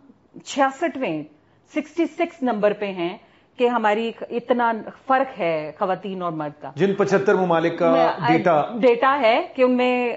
چھیاسٹھویں 0.44 1.22
سکسٹی 1.72 2.06
سکس 2.06 2.42
نمبر 2.42 2.72
پہ 2.78 2.90
ہیں 2.92 3.16
کہ 3.58 3.68
ہماری 3.68 4.10
اتنا 4.30 4.70
فرق 5.06 5.38
ہے 5.38 5.72
خواتین 5.78 6.22
اور 6.22 6.32
مرد 6.32 6.60
کا۔ 6.62 6.70
جن 6.76 6.94
پچہتر 6.94 7.34
ممالک 7.34 7.78
کا 7.78 7.90
ڈیٹا 8.28 8.60
ڈیٹا 8.80 9.16
ہے 9.22 9.36
کہ 9.56 9.62
ان 9.62 9.76
میں 9.76 10.16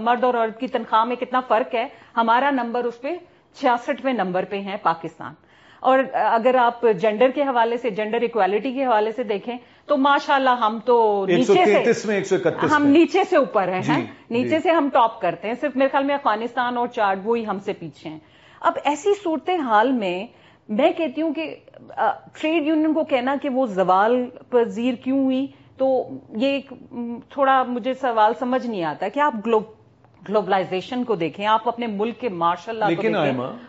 مرد 0.00 0.24
اور 0.24 0.34
عورت 0.34 0.60
کی 0.60 0.68
تنخواہ 0.68 1.04
میں 1.04 1.16
کتنا 1.16 1.40
فرق 1.48 1.74
ہے۔ 1.74 1.86
ہمارا 2.16 2.50
نمبر 2.50 2.84
اس 2.84 3.00
پہ 3.00 3.12
چھیاسٹھویں 3.56 4.12
نمبر 4.12 4.44
پہ 4.44 4.60
ہیں 4.60 4.76
پاکستان۔ 4.82 5.34
اور 5.80 5.98
اگر 6.12 6.54
آپ 6.54 6.86
جینڈر 7.00 7.30
کے 7.30 7.42
حوالے 7.42 7.76
سے 7.76 7.90
جینڈر 7.90 8.22
اکوالٹی 8.22 8.72
کے 8.72 8.84
حوالے 8.84 9.12
سے 9.12 9.22
دیکھیں 9.22 9.56
تو 9.86 9.96
ماشاء 9.96 10.34
اللہ 10.34 10.50
ہم 10.50 10.78
تو 10.84 11.26
نیچے 11.28 11.92
سے 11.94 12.36
ہم 12.72 12.86
نیچے 12.86 13.24
سے 13.24 13.36
اوپر 13.36 13.68
ہیں 13.68 13.80
جی، 13.80 14.00
نیچے 14.30 14.48
جی۔ 14.48 14.58
سے 14.58 14.70
ہم 14.70 14.88
ٹاپ 14.92 15.20
کرتے 15.20 15.48
ہیں۔ 15.48 15.54
صرف 15.54 15.76
میرے 15.76 15.88
خیال 15.88 16.04
میں 16.04 16.14
افغانستان 16.14 16.76
اور 16.76 16.86
چارڈ 16.86 17.20
وہی 17.24 17.46
ہم 17.46 17.58
سے 17.58 17.72
پیچھے 17.72 18.10
ہیں۔ 18.10 18.18
اب 18.60 18.72
ایسی 18.84 19.14
صورت 19.22 19.50
حال 19.64 19.92
میں 19.92 20.26
میں 20.68 20.92
کہتی 20.92 21.22
ہوں 21.22 21.34
کہ 21.34 21.54
ٹریڈ 22.40 22.66
یونین 22.66 22.92
کو 22.92 23.04
کہنا 23.04 23.34
کہ 23.42 23.48
وہ 23.48 23.66
زوال 23.66 24.24
پذیر 24.48 24.94
کیوں 24.94 25.24
ہوئی 25.24 25.46
تو 25.76 26.08
یہ 26.36 26.58
تھوڑا 27.28 27.62
مجھے 27.62 27.94
سوال 27.94 28.32
سمجھ 28.38 28.66
نہیں 28.66 28.84
آتا 28.84 29.08
کہ 29.08 29.20
آپ 29.20 29.34
گلوبلائزیشن 30.28 31.04
کو 31.04 31.14
دیکھیں 31.14 31.44
آپ 31.46 31.68
اپنے 31.68 31.86
ملک 31.86 32.20
کے 32.20 32.28
مارشل 32.36 32.76
لا 32.76 32.86
کو 32.86 33.02
دیکھیں 33.02 33.14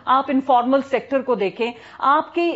آپ 0.06 0.24
انفارمل 0.28 0.80
سیکٹر 0.90 1.22
کو 1.22 1.34
دیکھیں 1.34 1.70
آپ 2.10 2.34
کی 2.34 2.50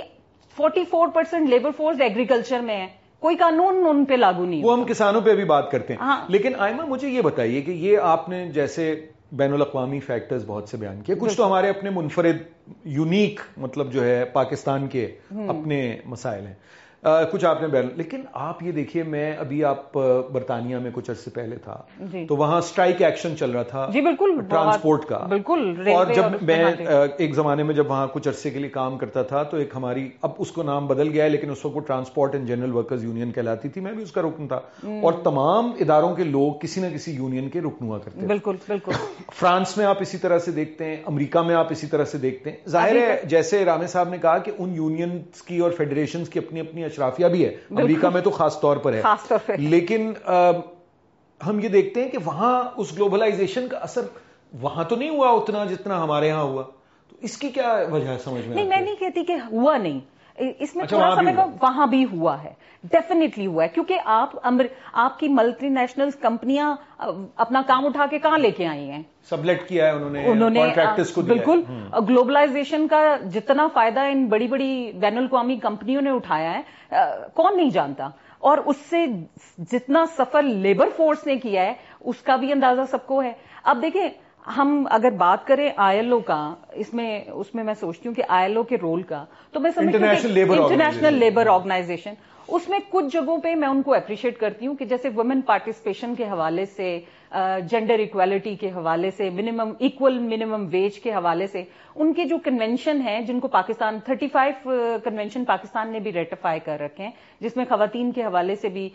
forty 0.57 0.85
four 0.90 1.09
percent 1.09 1.49
labour 1.49 1.71
force 1.77 2.01
agriculture 2.01 2.61
میں 2.61 2.77
ہے 2.77 2.87
کوئی 3.23 3.37
قانون 3.37 3.87
ان 3.88 4.05
پہ 4.05 4.14
لاگو 4.14 4.45
نہیں 4.45 4.64
وہ 4.64 4.73
ہم 4.73 4.85
کسانوں 4.85 5.21
پہ 5.21 5.35
بھی 5.35 5.45
بات 5.45 5.71
کرتے 5.71 5.93
ہیں۔ 5.93 6.01
ہاں۔ 6.01 6.17
لیکن 6.29 6.53
آئمہ 6.59 6.83
مجھے 6.83 7.09
یہ 7.09 7.21
بتائیے 7.23 7.61
کہ 7.61 7.71
یہ 7.71 7.99
آپ 8.05 8.29
نے 8.29 8.47
جیسے 8.49 8.95
بین 9.33 9.53
الاقوامی 9.53 10.01
فیکٹرز 10.01 10.45
بہت 10.47 10.69
سے 10.69 10.77
بیان 10.77 11.01
کیے 11.03 11.14
کچھ 11.17 11.37
تو 11.37 11.47
ہمارے 11.47 11.69
اپنے 11.69 11.90
منفرد 11.90 12.37
یونیک 12.85 13.40
مطلب 13.57 13.93
جو 13.93 14.05
ہے 14.05 14.25
پاکستان 14.25 14.87
کے 14.87 15.07
اپنے 15.49 15.81
مسائل 16.05 16.47
ہیں۔ 16.47 16.55
کچھ 17.33 17.45
آپ 17.45 17.62
نے 17.62 17.69
بیان 17.69 17.88
لیکن 17.97 18.21
آپ 18.33 18.62
یہ 18.62 18.73
دیکھیے 18.73 19.03
میں 19.03 19.37
ابھی 19.37 19.64
آپ 19.64 19.93
برطانیہ 20.33 20.77
میں 20.77 20.90
کچھ 20.95 21.11
عرصے 21.11 21.31
پہلے 21.31 21.57
تھا 21.57 21.83
جی۔ 22.12 22.27
تو 22.27 22.37
وہاں 22.37 22.61
سٹرائک 22.61 23.03
ایکشن 23.03 23.37
چل 23.37 23.51
رہا 23.51 23.62
تھا 23.62 23.88
جی 23.93 24.01
بالکل 24.01 24.40
ٹرانسپورٹ 24.51 25.05
کا۔ 25.05 25.19
بالکل 25.19 25.88
اور 25.95 26.07
جب 26.07 26.25
میں 26.43 26.64
ایک 27.19 27.35
زمانے 27.35 27.62
میں 27.62 27.75
جب 27.75 27.90
وہاں 27.90 28.07
کچھ 28.12 28.29
عرصے 28.29 28.51
کے 28.51 28.59
لیے 28.59 28.71
کام 28.71 28.99
کرتا 28.99 29.23
تھا 29.23 29.43
تو 29.43 29.57
ایک 29.57 29.73
ہماری 29.77 30.09
اب 30.23 30.31
اس 30.38 30.51
کو 30.53 30.62
نام 30.62 30.87
بدل 30.87 31.09
گیا 31.09 31.25
ہے 31.25 31.29
لیکن 31.29 31.51
اس 31.51 31.64
وقت 31.64 31.87
transport 31.87 32.35
and 32.35 32.49
general 32.49 32.73
workers 32.73 33.05
union 33.05 33.33
کہلاتی 33.33 33.69
تھی 33.69 33.81
میں 33.81 33.93
بھی 33.93 34.03
اس 34.03 34.12
کا 34.12 34.23
رکن 34.23 34.49
تھا۔ 34.49 34.57
اور 35.03 35.12
تمام 35.25 35.71
اداروں 35.81 36.14
کے 36.17 36.25
لوگ 36.25 36.53
کسی 36.61 36.81
نہ 36.81 36.87
کسی 36.95 37.12
یونین 37.12 37.49
کے 37.49 37.61
رکن 37.61 37.87
ہوا 37.87 37.99
کرتے 37.99 38.27
بالکل 38.27 38.57
بالکل۔ 38.69 38.93
فرانس 39.35 39.77
میں 39.77 39.87
آپ 39.87 39.97
اسی 40.01 40.19
طرح 40.19 40.38
سے 40.38 40.51
دیکھتے 40.51 40.85
ہیں 40.85 40.97
امریکہ 41.07 41.38
میں 41.38 41.55
آپ 41.55 41.67
اسی 41.71 41.87
طرح 41.87 42.05
سے 42.05 42.19
دیکھتے 42.19 42.51
ہیں۔ 42.51 42.57
ظاہر 42.69 42.97
ہے 42.97 43.21
جیسے 43.25 43.64
رامے 43.64 43.87
صاحب 43.87 44.09
نے 44.09 44.19
کہا 44.19 44.38
کہ 44.38 44.53
ان 44.59 44.75
یونینز 44.75 45.43
کی 45.43 45.59
اور 45.59 45.71
فیڈریشنز 45.71 46.29
کی 46.29 46.38
اپنی 46.38 46.61
اپنی 46.61 46.85
اشرافیہ 46.94 47.26
بھی 47.26 47.44
ہے 47.44 47.57
امریکہ 47.70 48.09
میں 48.09 48.20
تو 48.20 48.30
خاص 48.30 48.61
طور 48.61 48.76
پر 48.76 48.92
ہے۔ 48.92 49.02
لیکن 49.59 50.12
ہم 51.40 51.61
یہ 51.61 51.68
دیکھتے 51.68 52.02
ہیں 52.02 52.09
کہ 52.09 52.18
وہاں 52.24 52.62
اس 52.76 52.96
گلوبلائزیشن 52.96 53.68
کا 53.68 53.78
اثر 53.78 54.02
وہاں 54.61 54.85
تو 54.85 54.96
نہیں 54.96 55.11
ہوا 55.11 55.30
اتنا 55.30 55.64
جتنا 55.64 56.02
ہمارے 56.02 56.30
ہاں 56.30 56.42
ہوا۔ 56.42 56.62
تو 57.11 57.16
اس 57.22 57.37
کی 57.37 57.48
کیا 57.48 57.85
وجہ 57.90 58.09
ہے 58.09 58.18
سمجھ 58.24 58.46
میں 58.46 58.54
نہیں 58.57 58.68
میں 58.68 58.80
نہیں 58.80 58.94
کہتی 58.94 59.24
کہ 59.24 59.33
ہوا 59.52 59.76
نہیں۔ 59.76 60.00
اس 60.38 60.77
میں 60.77 60.85
اچھا، 60.85 60.97
تھوڑا 60.97 61.14
سا 61.14 61.44
وہاں 61.62 61.87
بھی 61.87 62.05
ہوا 62.12 62.42
ہے۔ 62.44 62.53
ڈیفینیٹلی 62.83 63.47
ہوا 63.47 63.62
ہے 63.62 63.68
کیونکہ 63.68 63.99
آپ 64.05 64.31
آپ 64.92 65.18
کی 65.18 65.29
ملٹی 65.29 65.68
نیشنل 65.68 66.11
کمپنیاں 66.11 66.77
اپنا 67.37 67.62
کام 67.66 67.87
اٹھا 67.87 68.07
کے 68.11 68.18
کہاں 68.18 68.38
لے 68.38 68.51
کے 68.51 68.66
آئی 68.66 68.90
ہیں؟ 68.90 69.03
سبلیٹ 69.31 69.68
کیا 69.68 69.87
ہے 69.87 69.90
انہوں 69.90 70.11
نے 70.51 70.61
بالکل۔ 71.27 71.62
گلوبلائزیشن 72.09 72.88
کا 72.88 73.16
جتنا 73.35 73.68
فائدہ 73.75 74.01
ان 74.01 74.27
بڑی 74.27 74.47
بڑی 74.47 74.92
بین 74.92 75.18
الاقوامی 75.18 75.57
کمپنیوں 75.57 76.03
نے 76.03 76.11
اٹھایا 76.11 76.59
ہے 76.59 76.62
کون 77.35 77.57
نہیں 77.57 77.70
جانتا۔ 77.70 78.09
اور 78.38 78.59
اس 78.59 78.77
سے 78.77 79.07
جتنا 79.59 80.05
سفر 80.18 80.42
لیبر 80.42 80.88
فورس 80.97 81.27
نے 81.27 81.37
کیا 81.37 81.62
ہے 81.62 81.75
اس 82.01 82.16
کا 82.16 82.37
بھی 82.37 82.53
اندازہ 82.53 82.81
سب 82.90 83.07
کو 83.07 83.23
ہے۔ 83.23 83.33
اب 83.62 83.83
دیکھیں 83.83 84.09
ہم 84.44 84.87
اگر 84.90 85.11
بات 85.11 85.46
کریں 85.46 85.68
آئی 85.76 85.98
ایل 85.98 86.12
او 86.12 86.18
کا 86.20 86.54
اس 86.72 86.92
میں 86.94 87.20
اس 87.33 87.54
میں 87.54 87.64
میں 87.64 87.74
سوچتی 87.74 88.09
ہوں 88.09 88.14
کہ 88.14 88.22
آئی 88.28 88.46
ایل 88.46 88.57
او 88.57 88.62
کے 88.62 88.76
رول 88.83 89.02
کا 89.02 89.24
تو 89.52 89.61
میں 89.61 89.70
سمجھتی 89.70 89.98
ہوں 89.98 90.09
انٹرنیشنل 90.57 91.18
لیبر 91.18 91.46
آرگنائزیشن 91.46 92.14
اس 92.48 92.68
میں 92.68 92.78
کچھ 92.90 93.07
جگہوں 93.12 93.37
پہ 93.42 93.54
میں 93.54 93.68
ان 93.68 93.80
کو 93.83 93.94
اپریشیٹ 93.94 94.38
کرتی 94.38 94.66
ہوں 94.66 94.74
کہ 94.74 94.85
جیسے 94.85 95.09
وومن 95.09 95.40
پارٹیسپیشن 95.40 96.14
کے 96.14 96.24
حوالے 96.24 96.64
سے 96.66 96.98
جینڈر 97.70 97.98
اکویلٹی 97.98 98.54
کے 98.57 98.70
حوالے 98.70 99.11
سے 99.11 99.28
منیمم 99.30 99.72
ایکول 99.78 100.18
منیمم 100.18 100.66
ویج 100.70 100.98
کے 101.00 101.12
حوالے 101.12 101.46
سے 101.46 101.62
ان 101.96 102.12
کے 102.12 102.24
جو 102.24 102.38
کنونشن 102.44 103.00
ہیں 103.00 103.20
جن 103.20 103.40
کو 103.40 103.48
پاکستان 103.48 103.98
35 104.11 105.00
کنونشن 105.04 105.44
پاکستان 105.44 105.92
نے 105.92 106.00
بھی 106.00 106.12
ریٹیفائی 106.12 106.61
کر 106.64 106.80
رکھے 106.80 107.04
ہیں 107.04 107.11
جس 107.40 107.57
میں 107.57 107.64
خواتین 107.68 108.12
کے 108.12 108.24
حوالے 108.24 108.57
سے 108.57 108.68
بھی 108.68 108.88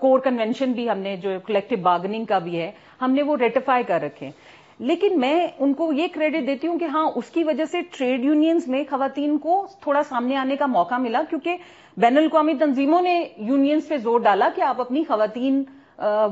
کور 0.00 0.18
کنونشن 0.24 0.72
بھی 0.72 0.88
ہم 0.90 0.98
نے 0.98 1.16
جو 1.22 1.30
کلیکٹو 1.46 1.76
بارگننگ 1.82 2.24
کا 2.24 2.38
بھی 2.38 2.58
ہے 2.60 2.70
ہم 3.02 3.12
نے 3.12 3.22
وہ 3.22 3.36
ریٹیفائی 3.40 3.84
کر 3.84 4.00
رکھے 4.02 4.26
ہیں۔ 4.26 4.32
لیکن 4.78 5.18
میں 5.20 5.46
ان 5.58 5.72
کو 5.74 5.92
یہ 5.92 6.06
کریڈٹ 6.12 6.46
دیتی 6.46 6.66
ہوں 6.66 6.78
کہ 6.78 6.84
ہاں 6.84 7.06
اس 7.16 7.30
کی 7.30 7.44
وجہ 7.44 7.64
سے 7.64 7.80
ٹریڈ 7.90 8.24
یونینز 8.24 8.68
میں 8.68 8.82
خواتین 8.90 9.36
کو 9.38 9.66
تھوڑا 9.82 10.02
سامنے 10.02 10.36
آنے 10.36 10.56
کا 10.56 10.66
موقع 10.66 10.98
ملا، 10.98 11.22
کیونکہ 11.30 11.56
بین 11.96 12.18
الاقوامی 12.18 12.54
تنظیموں 12.60 13.00
نے 13.02 13.22
یونینز 13.36 13.88
پہ 13.88 13.96
زور 13.96 14.20
ڈالا 14.20 14.48
کہ 14.54 14.60
آپ 14.62 14.80
اپنی 14.80 15.04
خواتین 15.04 15.62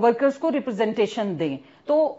ورکرز 0.03 0.39
کو 0.39 0.51
ریپرزینٹیشن 0.53 1.35
دیں۔ 1.39 1.57
تو 1.87 2.15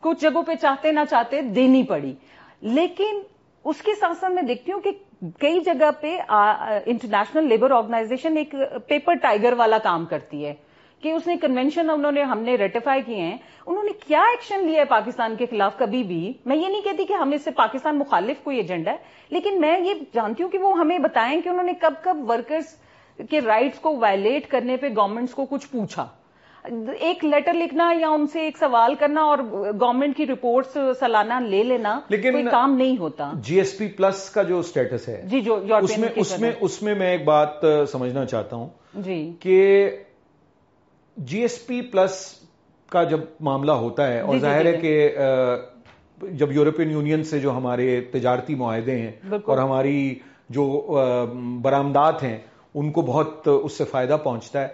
کچھ 0.00 0.20
جگہوں 0.20 0.42
پہ 0.42 0.54
چاہتے 0.54 0.92
نہ 0.92 1.00
چاہتے 1.10 1.40
دینی 1.56 1.82
پڑی۔ 1.82 2.14
لیکن 2.62 3.20
اس 3.64 3.82
کے 3.82 3.94
ساتھ 4.00 4.18
ساتھ 4.18 4.32
میں 4.32 4.42
دیکھتی 4.42 4.72
ہوں 4.72 4.80
کہ 4.80 4.90
کئی 5.40 5.60
جگہ 5.60 5.90
پہ 6.00 6.16
انٹرنیشنل 6.28 7.48
لیبر 7.48 7.70
آرگنائزیشن 7.70 8.36
ایک 8.36 8.54
پیپر 8.88 9.14
ٹائیگر 9.14 9.52
والا 9.56 9.78
کام 9.78 10.04
کرتی 10.06 10.44
ہے۔ 10.46 10.54
کہ 11.06 11.12
اس 11.12 11.26
نے 11.26 11.36
کنونشن 11.36 11.90
انہوں 11.90 12.12
نے 12.12 12.22
ہم 12.22 12.40
نے 12.42 12.56
ریٹیفائی 12.56 13.02
کیے 13.02 13.16
ہیں 13.16 13.36
انہوں 13.66 13.82
نے 13.82 13.92
کیا 14.00 14.20
ایکشن 14.30 14.64
لیا 14.66 14.80
ہے 14.80 14.84
پاکستان 14.84 15.36
کے 15.36 15.46
خلاف 15.46 15.76
کبھی 15.78 16.02
بھی؟ 16.02 16.32
میں 16.46 16.56
یہ 16.56 16.68
نہیں 16.68 16.80
کہتی 16.80 17.04
کہ 17.04 17.12
ہم 17.12 17.32
اس 17.32 17.44
سے 17.44 17.50
پاکستان 17.50 17.98
مخالف 17.98 18.42
کوئی 18.44 18.56
ایجنڈا 18.56 18.92
ہے 18.92 18.96
لیکن 19.30 19.60
میں 19.60 19.78
یہ 19.80 20.02
جانتی 20.14 20.42
ہوں 20.42 20.50
کہ 20.50 20.58
وہ 20.58 20.76
ہمیں 20.78 20.98
بتائیں 20.98 21.40
کہ 21.40 21.48
انہوں 21.48 21.64
نے 21.64 21.72
کب 21.80 22.02
کب 22.02 22.30
ورکرز 22.30 22.74
کے 23.30 23.40
رائٹس 23.40 23.78
کو 23.78 23.96
وائلیٹ 23.96 24.48
کرنے 24.50 24.76
پہ 24.76 24.88
گورنمنٹس 24.96 25.34
کو 25.34 25.44
کچھ 25.44 25.66
پوچھا۔ 25.70 26.06
ایک 27.00 27.24
لیٹر 27.24 27.52
لکھنا 27.52 27.90
یا 28.00 28.08
ان 28.08 28.26
سے 28.26 28.40
ایک 28.40 28.56
سوال 28.58 28.94
کرنا 28.94 29.22
اور 29.22 29.38
گورنمنٹ 29.80 30.16
کی 30.16 30.26
رپورٹس 30.26 30.78
سالانہ 31.00 31.38
لے 31.40 31.62
لینا 31.62 31.98
لیکن 32.08 32.32
کوئی 32.32 32.44
کام 32.44 32.74
نہیں 32.76 32.96
ہوتا۔ 32.98 33.30
جی 33.42 33.58
ایس 33.58 33.76
پی 33.78 33.88
پلس 33.88 34.28
کا 34.30 34.42
جو 34.42 34.62
سٹیٹس 34.62 35.08
ہے 35.08 35.20
جی 35.24 35.40
جو 35.40 35.60
اس 35.76 35.96
میں 35.98 36.08
اس 36.16 36.38
میں 36.38 36.50
اس 36.60 36.82
میں 36.82 36.94
میں 36.94 37.10
ایک 37.10 37.24
بات 37.24 37.64
سمجھنا 37.88 38.24
چاہتا 38.24 38.56
ہوں 38.56 38.68
جی۔ 38.94 39.20
کہ 39.40 39.62
جی 41.16 41.40
ایس 41.40 41.66
پی 41.66 41.80
پلس 41.80 42.34
کا 42.88 43.02
جب 43.04 43.20
معاملہ 43.40 43.72
ہوتا 43.72 44.06
ہے 44.06 44.20
اور 44.20 44.34
جی، 44.34 44.40
جی، 44.40 44.46
ظاہر 44.46 44.66
ہے 44.66 44.72
جی۔ 44.72 44.80
کہ 44.80 46.32
جب 46.32 46.52
یورپین 46.52 46.90
یونین 46.90 47.24
سے 47.24 47.38
جو 47.38 47.56
ہمارے 47.56 48.00
تجارتی 48.00 48.54
معاہدے 48.54 48.98
ہیں۔ 48.98 49.12
اور 49.44 49.58
ہماری 49.58 50.14
جو 50.48 50.64
برآمدات 51.62 52.22
ہیں 52.22 52.38
ان 52.74 52.90
کو 52.92 53.02
بہت 53.02 53.48
اس 53.62 53.72
سے 53.72 53.84
فائدہ 53.84 54.16
پہنچتا 54.24 54.60
ہے 54.60 54.68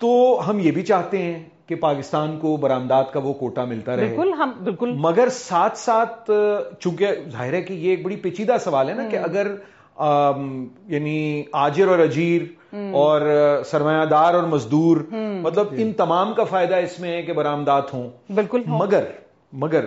تو 0.00 0.40
ہم 0.48 0.58
یہ 0.58 0.70
بھی 0.70 0.82
چاہتے 0.82 1.22
ہیں 1.22 1.44
کہ 1.66 1.74
پاکستان 1.74 2.38
کو 2.38 2.56
برآمدات 2.56 3.12
کا 3.12 3.20
وہ 3.20 3.32
کوٹا 3.32 3.64
ملتا 3.64 3.96
رہے 3.96 4.06
بالکل 4.06 4.32
ہم 4.32 4.52
بالکل 4.64 4.92
مگر 4.98 5.28
ساتھ 5.28 5.78
ساتھ 5.78 6.30
چونکہ 6.80 7.06
ظاہر 7.32 7.52
ہے 7.52 7.62
کہ 7.62 7.72
یہ 7.72 7.90
ایک 7.90 8.04
بڑی 8.04 8.16
پیچیدہ 8.16 8.56
سوال 8.60 8.88
ہے 8.88 8.94
نا 8.94 9.08
کہ 9.08 9.16
اگر 9.16 9.46
یعنی 10.88 11.42
آجر 11.52 11.88
اور 11.88 11.98
اجیر 11.98 12.42
اور 12.92 13.20
سرمایہ 13.66 14.04
دار 14.04 14.34
اور 14.34 14.42
مزدور۔ 14.42 14.96
مطلب 15.42 15.66
ان 15.70 15.92
تمام 15.92 16.34
کا 16.34 16.44
فائدہ 16.44 16.76
اس 16.76 17.00
میں 17.00 17.10
ہے 17.10 17.22
کہ 17.22 17.32
برآمدات 17.32 17.94
ہوں۔ 17.94 18.10
بالکل 18.34 18.62
مگر 18.66 19.04
مگر 19.52 19.84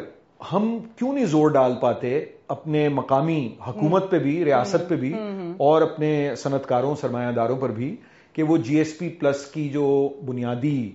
ہم 0.54 0.78
کیوں 0.96 1.14
نہیں 1.14 1.26
زور 1.26 1.50
ڈال 1.50 1.74
پاتے 1.82 2.26
اپنے 2.48 2.90
مقامی 2.90 3.50
حکومت 3.68 4.10
پہ 4.12 4.20
بھی 4.20 4.46
ریاست 4.46 4.90
پہ 4.90 4.96
بھی 4.96 5.14
اور 5.58 5.82
اپنے 5.82 6.36
صنعتکاروں 6.38 6.96
سرمایہ 6.96 7.32
داروں 7.32 7.56
پر 7.56 7.70
بھی 7.70 7.96
کہ 8.34 8.44
وہ 8.44 8.58
جی 8.58 8.78
ایس 8.78 8.98
پی 8.98 9.10
پلس 9.10 9.46
کی 9.46 9.70
جو 9.70 10.10
بنیادی 10.26 10.92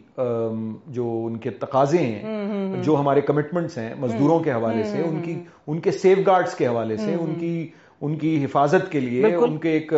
جو 0.86 1.22
ان 1.26 1.36
کے 1.36 1.50
تقاضے 1.50 1.98
ہیں 1.98 2.82
جو 2.82 2.96
ہمارے 2.96 3.20
کمٹمنٹس 3.20 3.78
ہیں 3.78 3.94
مزدوروں 3.98 4.40
کے 4.40 4.52
حوالے 4.52 4.84
سے 4.84 5.02
ان 5.02 5.22
کی 5.22 5.40
ان 5.66 5.80
کے 5.80 5.90
سیف 5.90 6.18
گارڈز 6.26 6.54
کے 6.54 6.66
حوالے 6.66 6.96
سے 6.96 7.14
ان 7.14 7.34
کی 7.34 7.68
ان 8.00 8.16
کی 8.16 8.44
حفاظت 8.44 8.90
کے 8.92 9.00
لیے 9.00 9.34
ان 9.34 9.56
کے 9.58 9.70
ایک 9.70 9.92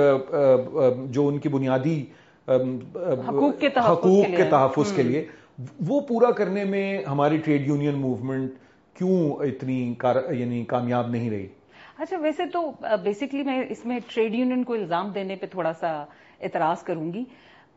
جو 1.10 1.26
ان 1.28 1.38
کی 1.38 1.48
بنیادی 1.48 2.04
حقوق 2.48 3.58
کے 3.60 3.68
تحفظ 3.68 3.90
حقوق 3.90 4.36
کے 4.36 4.44
تحفظ 4.50 4.92
کے 4.92 5.02
لیے۔ 5.02 5.24
وہ 5.86 6.00
پورا 6.00 6.30
کرنے 6.30 6.64
میں 6.64 6.86
ہماری 7.04 7.36
ٹریڈ 7.36 7.66
یونین 7.66 7.94
موومنٹ 7.94 8.50
کیوں 8.96 9.32
اتنی 9.44 9.94
یعنی 10.30 10.64
کامیاب 10.64 11.10
نہیں 11.10 11.30
رہی؟ 11.30 11.46
اچھا 11.98 12.16
ویسے 12.18 12.46
تو 12.46 12.70
بیسکلی 13.04 13.42
میں 13.42 13.60
اس 13.68 13.84
میں 13.86 13.98
ٹریڈ 14.06 14.34
یونین 14.34 14.62
کو 14.64 14.72
الزام 14.74 15.10
دینے 15.14 15.36
پہ 15.36 15.46
تھوڑا 15.46 15.72
سا 15.80 15.92
اعتراض 16.40 16.82
کروں 16.82 17.12
گی 17.12 17.24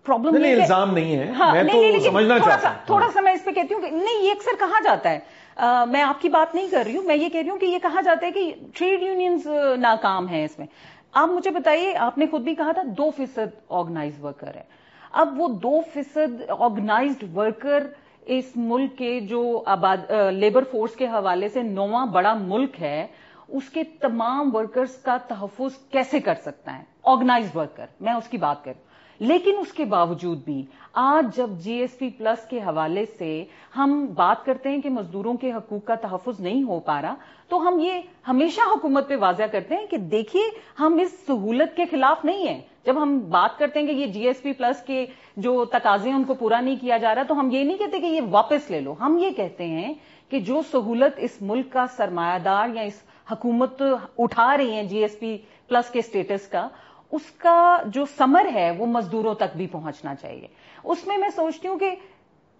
پرابلم 0.05 0.43
الزام 0.43 0.93
نہیں 0.93 1.15
ہے۔ 1.15 1.25
میں 1.53 1.63
تو 1.63 1.99
سمجھنا 2.03 2.37
چاہتا 2.39 2.69
ہوں 2.69 2.85
تھوڑا 2.85 3.07
سا 3.13 3.21
میں 3.21 3.33
اس 3.33 3.43
پہ 3.45 3.51
کہتی 3.51 3.73
ہوں 3.73 3.81
کہ 3.81 3.89
نہیں 3.91 4.23
یہ 4.25 4.31
اکثر 4.31 4.59
کہا 4.59 4.83
جاتا 4.83 5.09
ہے؟ 5.09 5.19
میں 5.57 6.01
آپ 6.01 6.21
کی 6.21 6.29
بات 6.29 6.55
نہیں 6.55 6.67
کر 6.71 6.83
رہی 6.85 6.97
ہوں، 6.97 7.03
میں 7.03 7.15
یہ 7.15 7.29
کہہ 7.29 7.39
رہی 7.39 7.49
ہوں 7.49 7.59
کہ 7.59 7.65
یہ 7.65 7.79
کہا 7.79 8.01
جاتا 8.01 8.25
ہے 8.25 8.31
کہ 8.31 8.53
ٹریڈ 8.75 9.01
یونینز 9.03 9.47
ناکام 9.79 10.27
ہیں 10.27 10.43
اس 10.45 10.57
میں۔ 10.59 10.67
آپ 11.13 11.29
مجھے 11.29 11.51
بتائیے، 11.51 11.95
آپ 11.97 12.17
نے 12.17 12.25
خود 12.31 12.41
بھی 12.41 12.55
کہا 12.55 12.71
تھا 12.71 12.81
دو 12.97 13.09
فیصد 13.11 13.55
آرگنائز 13.69 14.23
ورکر 14.23 14.55
ہے 14.55 14.63
اب 15.11 15.39
وہ 15.39 15.47
دو 15.63 15.79
فیصد 15.93 16.41
آرگنائزڈ 16.49 17.23
ورکر 17.37 17.87
اس 18.27 18.51
ملک 18.55 18.97
کے 18.97 19.19
جو 19.19 19.41
آباد 19.65 20.11
لیبر 20.31 20.63
فورس 20.71 20.95
کے 20.95 21.07
حوالے 21.07 21.49
سے 21.49 21.61
نواں 21.61 22.05
بڑا 22.05 22.33
ملک 22.33 22.81
ہے، 22.81 23.07
اس 23.47 23.69
کے 23.69 23.83
تمام 23.99 24.55
ورکرز 24.55 24.95
کا 24.97 25.17
تحفظ 25.27 25.77
کیسے 25.91 26.19
کر 26.19 26.35
سکتا 26.35 26.77
ہے؟ 26.77 26.83
آرگنائز 27.03 27.55
ورکر، 27.55 27.85
میں 27.99 28.13
اس 28.13 28.27
کی 28.27 28.37
بات 28.37 28.63
کروں 28.63 28.89
لیکن 29.21 29.57
اس 29.59 29.71
کے 29.73 29.85
باوجود 29.85 30.37
بھی 30.45 30.61
آج 30.93 31.35
جب 31.35 31.49
جی 31.59 31.73
ایس 31.73 31.97
پی 31.97 32.09
پلس 32.09 32.47
کے 32.49 32.59
حوالے 32.59 33.03
سے 33.17 33.43
ہم 33.77 34.05
بات 34.15 34.45
کرتے 34.45 34.69
ہیں 34.69 34.81
کہ 34.81 34.89
مزدوروں 34.89 35.33
کے 35.33 35.51
حقوق 35.51 35.85
کا 35.85 35.95
تحفظ 35.95 36.39
نہیں 36.39 36.63
ہو 36.63 36.79
پا 36.79 37.01
رہا، 37.01 37.15
تو 37.49 37.67
ہم 37.67 37.79
یہ 37.79 38.01
ہمیشہ 38.27 38.61
حکومت 38.73 39.07
پہ 39.07 39.15
واضح 39.15 39.51
کرتے 39.51 39.75
ہیں 39.75 39.85
کہ 39.85 39.97
دیکھیے، 39.97 40.43
ہم 40.79 40.97
اس 41.01 41.15
سہولت 41.27 41.75
کے 41.75 41.85
خلاف 41.91 42.25
نہیں 42.25 42.47
ہیں۔ 42.47 42.59
جب 42.85 43.01
ہم 43.01 43.17
بات 43.29 43.57
کرتے 43.59 43.79
ہیں 43.79 43.87
کہ 43.87 43.91
یہ 43.91 44.07
جی 44.07 44.27
ایس 44.27 44.41
پی 44.41 44.53
پلس 44.53 44.81
کے 44.83 45.05
جو 45.37 45.53
تقاضے 45.65 46.09
ہیں، 46.09 46.15
ان 46.15 46.23
کو 46.23 46.33
پورا 46.33 46.61
نہیں 46.61 46.75
کیا 46.81 46.97
جا 46.97 47.15
رہا، 47.15 47.23
تو 47.23 47.39
ہم 47.39 47.49
یہ 47.51 47.63
نہیں 47.63 47.77
کہتے 47.77 47.99
کہ 47.99 48.05
یہ 48.05 48.21
واپس 48.29 48.69
لے 48.71 48.81
لو۔ 48.81 48.95
ہم 48.99 49.17
یہ 49.17 49.31
کہتے 49.31 49.67
ہیں 49.67 49.93
کہ 50.31 50.39
جو 50.39 50.61
سہولت 50.71 51.13
اس 51.17 51.41
ملک 51.41 51.71
کا 51.71 51.85
سرمایہ 51.97 52.39
دار 52.39 52.75
یا 52.75 52.81
اس 52.81 53.01
حکومت 53.31 53.81
اٹھا 54.17 54.55
رہی 54.57 54.73
ہیں 54.73 54.83
جی 54.83 54.97
ایس 54.97 55.19
پی 55.19 55.37
پلس 55.67 55.89
کے 55.89 56.01
سٹیٹس 56.01 56.47
کا 56.47 56.67
اس 57.11 57.31
کا 57.37 57.77
جو 57.85 58.05
سمر 58.17 58.45
ہے 58.53 58.71
وہ 58.77 58.85
مزدوروں 58.85 59.33
تک 59.35 59.55
بھی 59.55 59.67
پہنچنا 59.67 60.15
چاہیے۔ 60.15 60.47
اس 60.83 61.07
میں 61.07 61.17
میں 61.17 61.29
سوچتی 61.35 61.67
ہوں 61.67 61.79
کہ 61.79 61.95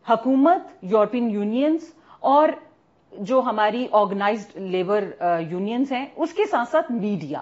حکومت، 0.10 0.68
یورپین 0.82 1.30
یونینز 1.30 1.94
اور 2.20 2.50
جو 3.12 3.42
ہماری 3.46 3.88
آرگنائزڈ 3.92 4.58
لیبر 4.58 5.10
یونینز 5.50 5.92
ہیں، 5.92 6.06
اس 6.16 6.34
کے 6.34 6.46
ساتھ 6.46 6.70
ساتھ 6.70 6.92
میڈیا۔ 6.92 7.42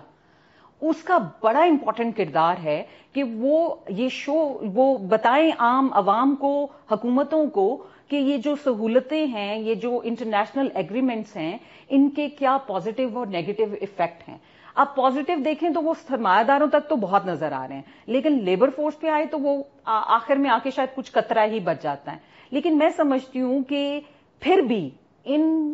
اس 0.82 1.04
کا 1.04 1.18
بڑا 1.42 1.60
امپورٹنٹ 1.60 2.18
کردار 2.18 2.56
ہے 2.64 2.84
کہ 3.14 3.24
وہ 3.24 3.76
یہ 3.90 4.10
شو، 4.10 4.36
وہ 4.74 4.98
بتائیں 4.98 5.52
عام 5.60 5.90
عوام 5.94 6.36
کو، 6.36 6.68
حکومتوں 6.92 7.46
کو 7.48 7.84
کہ 8.08 8.16
یہ 8.16 8.38
جو 8.38 8.56
سہولتیں 8.64 9.26
ہیں، 9.26 9.60
یہ 9.60 9.76
جو 9.76 10.00
انٹرنیشنل 10.04 10.68
ایگریمنٹس 10.74 11.36
ہیں، 11.36 11.58
ان 11.90 12.10
کے 12.10 12.30
کیا 12.30 12.58
پازیٹو 12.68 13.04
اور 13.14 13.28
نیگیٹو 13.28 13.64
افیکٹ 13.64 14.30
ہیں۔ 14.30 14.38
آپ 14.76 14.96
پازیٹو 14.96 15.34
دیکھیں 15.46 15.70
تو 15.70 15.82
وہ 15.82 15.94
سرمایہ 16.08 16.44
داروں 16.44 16.68
تک 16.68 16.90
تو 16.90 16.96
بہت 16.96 17.26
نظر 17.26 17.52
آ 17.52 17.68
رہے 17.68 17.76
ہیں۔ 17.76 17.82
لیکن 18.06 18.44
لیبر 18.44 18.70
فورس 18.70 19.00
پہ 19.00 19.10
آئے 19.10 19.26
تو 19.26 19.40
وہ 19.40 19.64
آخر 19.86 20.36
میں 20.36 20.50
آ 20.50 20.58
کے 20.64 20.72
شاید 20.72 20.96
کچھ 20.96 21.12
کترا 21.12 21.46
ہی 21.46 21.60
بچ 21.60 21.84
جاتا 21.84 22.12
ہے۔ 22.12 22.18
لیکن 22.52 22.78
میں 22.78 22.90
سمجھتی 22.90 23.42
ہوں 23.42 23.64
کہ 23.64 24.00
پھر 24.40 24.62
بھی 24.68 24.90
ان 25.24 25.74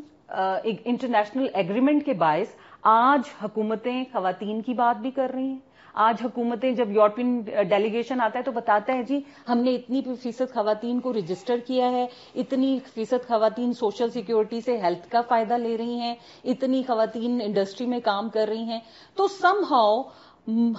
انٹرنیشنل 0.85 1.47
ایگریمنٹ 1.53 2.05
کے 2.05 2.13
باعث 2.13 2.55
آج 2.83 3.21
حکومتیں 3.43 4.03
خواتین 4.13 4.61
کی 4.61 4.73
بات 4.73 5.01
بھی 5.01 5.11
کر 5.11 5.31
رہی 5.33 5.47
ہیں۔ 5.47 5.64
آج 5.95 6.21
حکومتیں 6.23 6.71
جب 6.71 6.91
یورپین 6.91 7.39
ڈیلیگیشن 7.69 8.21
آتا 8.21 8.39
ہے 8.39 8.43
تو 8.43 8.51
بتاتا 8.51 8.93
ہے 8.93 9.03
جی 9.03 9.19
ہم 9.49 9.57
نے 9.57 9.75
اتنی 9.75 10.01
فیصد 10.21 10.53
خواتین 10.53 10.99
کو 10.99 11.13
رجسٹر 11.13 11.57
کیا 11.67 11.91
ہے، 11.91 12.05
اتنی 12.35 12.77
فیصد 12.93 13.27
خواتین 13.27 13.73
سوشل 13.73 14.09
سیکیورٹی 14.09 14.61
سے 14.61 14.77
ہیلتھ 14.77 15.09
کا 15.09 15.21
فائدہ 15.21 15.57
لے 15.57 15.77
رہی 15.77 15.99
ہیں، 15.99 16.13
اتنی 16.43 16.83
خواتین 16.87 17.39
انڈسٹری 17.43 17.87
میں 17.87 17.99
کام 17.99 18.29
کر 18.29 18.47
رہی 18.47 18.63
ہیں۔ 18.63 18.79
تو 19.17 19.27
سم 19.27 19.63
ہاؤ 19.71 20.01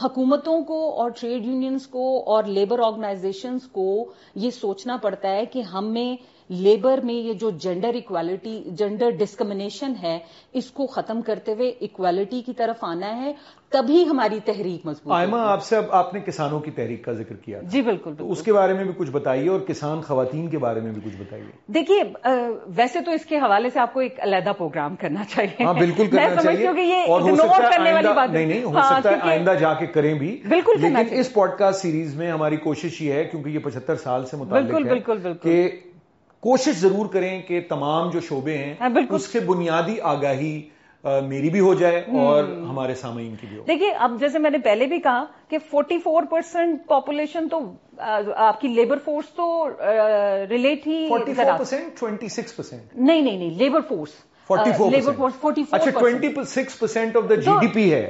حکومتوں 0.02 0.60
کو 0.64 0.78
اور 1.00 1.10
ٹریڈ 1.10 1.46
یونینز 1.46 1.86
کو 1.86 2.06
اور 2.26 2.44
لیبر 2.44 2.80
آرگنائزیشنز 2.84 3.66
کو 3.68 4.12
یہ 4.34 4.50
سوچنا 4.50 4.96
پڑتا 4.96 5.28
ہے 5.28 5.46
کہ 5.46 5.62
ہمیں 5.62 6.16
لیبر 6.48 7.00
میں 7.04 7.14
یہ 7.14 7.32
جو 7.32 7.50
جینڈر 7.50 7.94
اکوالٹی 7.94 8.62
جینڈر 8.66 9.10
ڈسکرمنیشن 9.10 9.92
ہے 10.02 10.18
اس 10.52 10.70
کو 10.70 10.86
ختم 10.86 11.22
کرتے 11.22 11.52
ہوئے 11.52 11.68
اکوالٹی 11.80 12.42
کی 12.42 12.52
طرف 12.52 12.84
آنا 12.84 13.16
ہے 13.16 13.32
تبھی 13.68 14.08
ہماری 14.08 14.40
تحریک 14.44 14.86
مضبوط 14.86 15.12
آئمہ 15.12 15.36
آپ 15.36 15.64
سے 15.64 15.76
اب 15.76 15.84
آپ 15.90 16.14
نے 16.14 16.20
کسانوں 16.20 16.60
کی 16.60 16.70
تحریک 16.70 17.04
کا 17.04 17.12
ذکر 17.12 17.34
کیا 17.36 17.60
جی 17.62 17.82
بالکل 17.82 18.14
تو 18.14 18.30
اس 18.30 18.42
کے 18.42 18.52
بارے 18.52 18.72
میں 18.72 18.84
بھی 18.84 18.92
کچھ 18.96 19.10
بتائیے 19.10 19.48
اور 19.48 19.60
کسان 19.60 20.00
خواتین 20.00 20.50
کے 20.50 20.58
بارے 20.58 20.80
میں 20.80 20.92
بھی 20.92 21.00
کچھ 21.04 21.16
بتائیے۔ 21.16 21.46
دیکھیے 21.66 22.02
ویسے 22.66 23.00
تو 23.00 23.10
اس 23.10 23.24
کے 23.24 23.36
حوالے 23.36 23.70
سے 23.70 23.80
آپ 23.80 23.94
کو 23.94 24.00
ایک 24.00 24.20
علیحدہ 24.22 24.52
پروگرام 24.58 24.96
کرنا 24.96 25.24
چاہیے۔ 25.24 25.64
ہاں 25.64 25.74
بالکل 25.74 26.06
کرنا 26.06 26.42
چاہیے۔ 26.42 26.66
اور 27.08 27.20
ہو 27.20 27.36
سکتا 27.36 27.56
ہے 27.56 28.28
نہیں 28.28 28.46
نہیں 28.46 28.62
ہو 28.64 28.80
سکتا 28.82 29.10
ہے 29.10 29.16
آئندہ 29.22 29.54
جا 29.60 29.74
کے 29.74 29.86
کریں 29.86 30.14
بھی۔ 30.14 30.42
بالکل 30.48 30.72
لیکن 30.80 30.96
اس 31.10 31.32
پوڈ 31.32 31.50
کاسٹ 31.58 31.82
سیریز 31.82 32.14
میں 32.14 32.30
ہماری 32.30 32.56
کوشش 32.56 33.02
یہ 33.02 33.12
ہے 33.12 33.24
کیونکہ 33.24 33.48
یہ 33.48 33.58
پچہتر 33.58 33.96
سال 33.96 34.26
سے 34.26 34.36
متعلق 34.36 34.86
ہے 34.86 35.32
کہ 35.42 35.70
کوشش 36.46 36.76
ضرور 36.76 37.06
کریں 37.06 37.42
کہ 37.42 37.60
تمام 37.68 38.10
جو 38.10 38.20
شعبے 38.20 38.56
ہیں 38.58 38.74
اس 39.10 39.28
کے 39.28 39.40
بنیادی 39.46 40.00
آگاہی 40.06 40.54
میری 41.24 41.50
بھی 41.50 41.60
ہو 41.60 41.72
جائے 41.74 41.98
اور 42.18 42.44
ہمارے 42.68 42.94
سامعین 42.94 43.34
کی 43.40 43.46
بھی 43.46 43.56
ہو۔ 43.58 43.62
دیکھیے 43.66 43.90
اب 43.98 44.18
جیسے 44.20 44.38
میں 44.38 44.50
نے 44.50 44.58
پہلے 44.58 44.86
بھی 44.86 44.98
کہا 45.00 45.24
کہ 45.48 45.58
فورٹی 45.70 45.98
فور 45.98 46.22
پرسینٹ 46.30 46.86
پاپولیشن 46.86 47.48
تو 47.48 47.60
آپ 48.44 48.60
کی 48.60 48.68
لیبر 48.68 48.98
فورس 49.04 49.28
تو 49.34 49.46
ریلیٹ 50.50 50.86
ہی 50.86 50.98
سکس 52.28 52.56
پرسینٹ 52.56 52.96
نہیں 52.96 53.20
نہیں 53.20 53.36
نہیں 53.36 53.50
labour 53.58 53.80
force 53.88 54.10
labour 54.50 55.12
force 55.12 55.34
forty 55.40 55.62
twenty 55.90 56.28
six 56.46 56.78
percent 56.78 57.16
of 57.16 57.28
the 57.30 57.34
G 57.34 57.50
D 57.60 57.66
P 57.66 57.92
ہے 57.94 58.04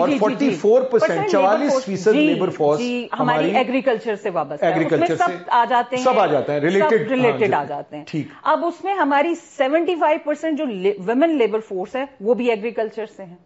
اور 0.00 0.08
فورٹی 0.18 0.50
فور 0.50 0.82
پرسینٹ 0.82 1.30
چوالیس 1.30 1.84
فیصد 1.84 2.14
لیبر 2.14 2.50
فورس 2.50 2.80
ہماری 3.20 3.56
ایگریکلچر 3.56 4.14
سے 4.14 4.30
وابستہ 4.30 4.64
ہے۔ 4.64 4.72
ایگریکلچر 4.72 5.16
سب 5.16 5.50
آ 5.50 5.64
جاتے 5.64 5.96
ہیں 5.96 6.02
سب 6.04 6.18
آ 6.18 6.26
جاتے 6.26 6.52
ہیں 6.52 6.60
ریلیٹڈ 6.60 7.10
ریلیٹڈ 7.10 7.54
آ 7.54 7.64
جاتے 7.64 7.96
ہیں۔ 7.96 8.04
ٹھیک۔ 8.04 8.26
اب 8.42 8.64
اس 8.64 8.84
میں 8.84 8.94
ہماری 8.94 9.34
سیونٹی 9.34 9.94
فائیو 9.94 10.18
پرسینٹ 10.24 10.58
جو 10.58 10.64
ویمن 11.06 11.36
لیبر 11.38 11.60
فورس 11.60 11.96
ہے 11.96 12.04
وہ 12.20 12.34
بھی 12.34 12.50
ایگریکلچر 12.50 13.06
سے 13.06 13.24
ہیں۔ 13.24 13.36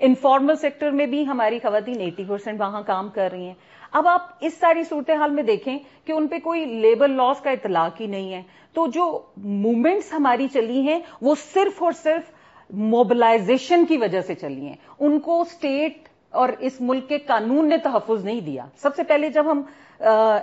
انفارمل 0.00 0.56
سیکٹر 0.56 0.90
میں 0.90 1.06
بھی 1.06 1.26
ہماری 1.26 1.58
خواتین 1.58 2.00
ایٹی 2.00 2.24
پرسینٹ 2.24 2.60
وہاں 2.60 2.82
کام 2.82 3.08
کر 3.08 3.28
رہی 3.32 3.46
ہیں۔ 3.46 3.54
اب 3.92 4.08
آپ 4.08 4.28
اس 4.40 4.54
ساری 4.60 4.84
صورتحال 4.84 5.30
میں 5.30 5.42
دیکھیں 5.42 5.78
کہ 6.04 6.12
ان 6.12 6.26
پہ 6.26 6.38
کوئی 6.38 6.64
لیبر 6.64 7.08
لاس 7.08 7.40
کا 7.40 7.50
اطلاق 7.50 8.00
ہی 8.00 8.06
نہیں 8.06 8.32
ہے۔ 8.32 8.42
تو 8.72 8.86
جو 8.86 9.22
موومنٹس 9.36 10.12
ہماری 10.12 10.48
چلی 10.52 10.80
ہیں، 10.80 11.00
وہ 11.20 11.34
صرف 11.54 11.82
اور 11.82 11.92
صرف 11.92 12.30
موبلائزیشن 12.70 13.84
کی 13.86 13.96
وجہ 13.96 14.20
سے 14.20 14.34
چلی 14.34 14.66
ہیں۔ 14.66 14.74
ان 14.98 15.20
کو 15.20 15.40
اسٹیٹ 15.40 16.08
اور 16.30 16.48
اس 16.58 16.80
ملک 16.80 17.08
کے 17.08 17.18
قانون 17.18 17.68
نے 17.68 17.78
تحفظ 17.78 18.24
نہیں 18.24 18.40
دیا۔ 18.40 18.64
سب 18.76 18.96
سے 18.96 19.02
پہلے 19.02 19.28
جب 19.28 19.50
ہم 19.50 19.62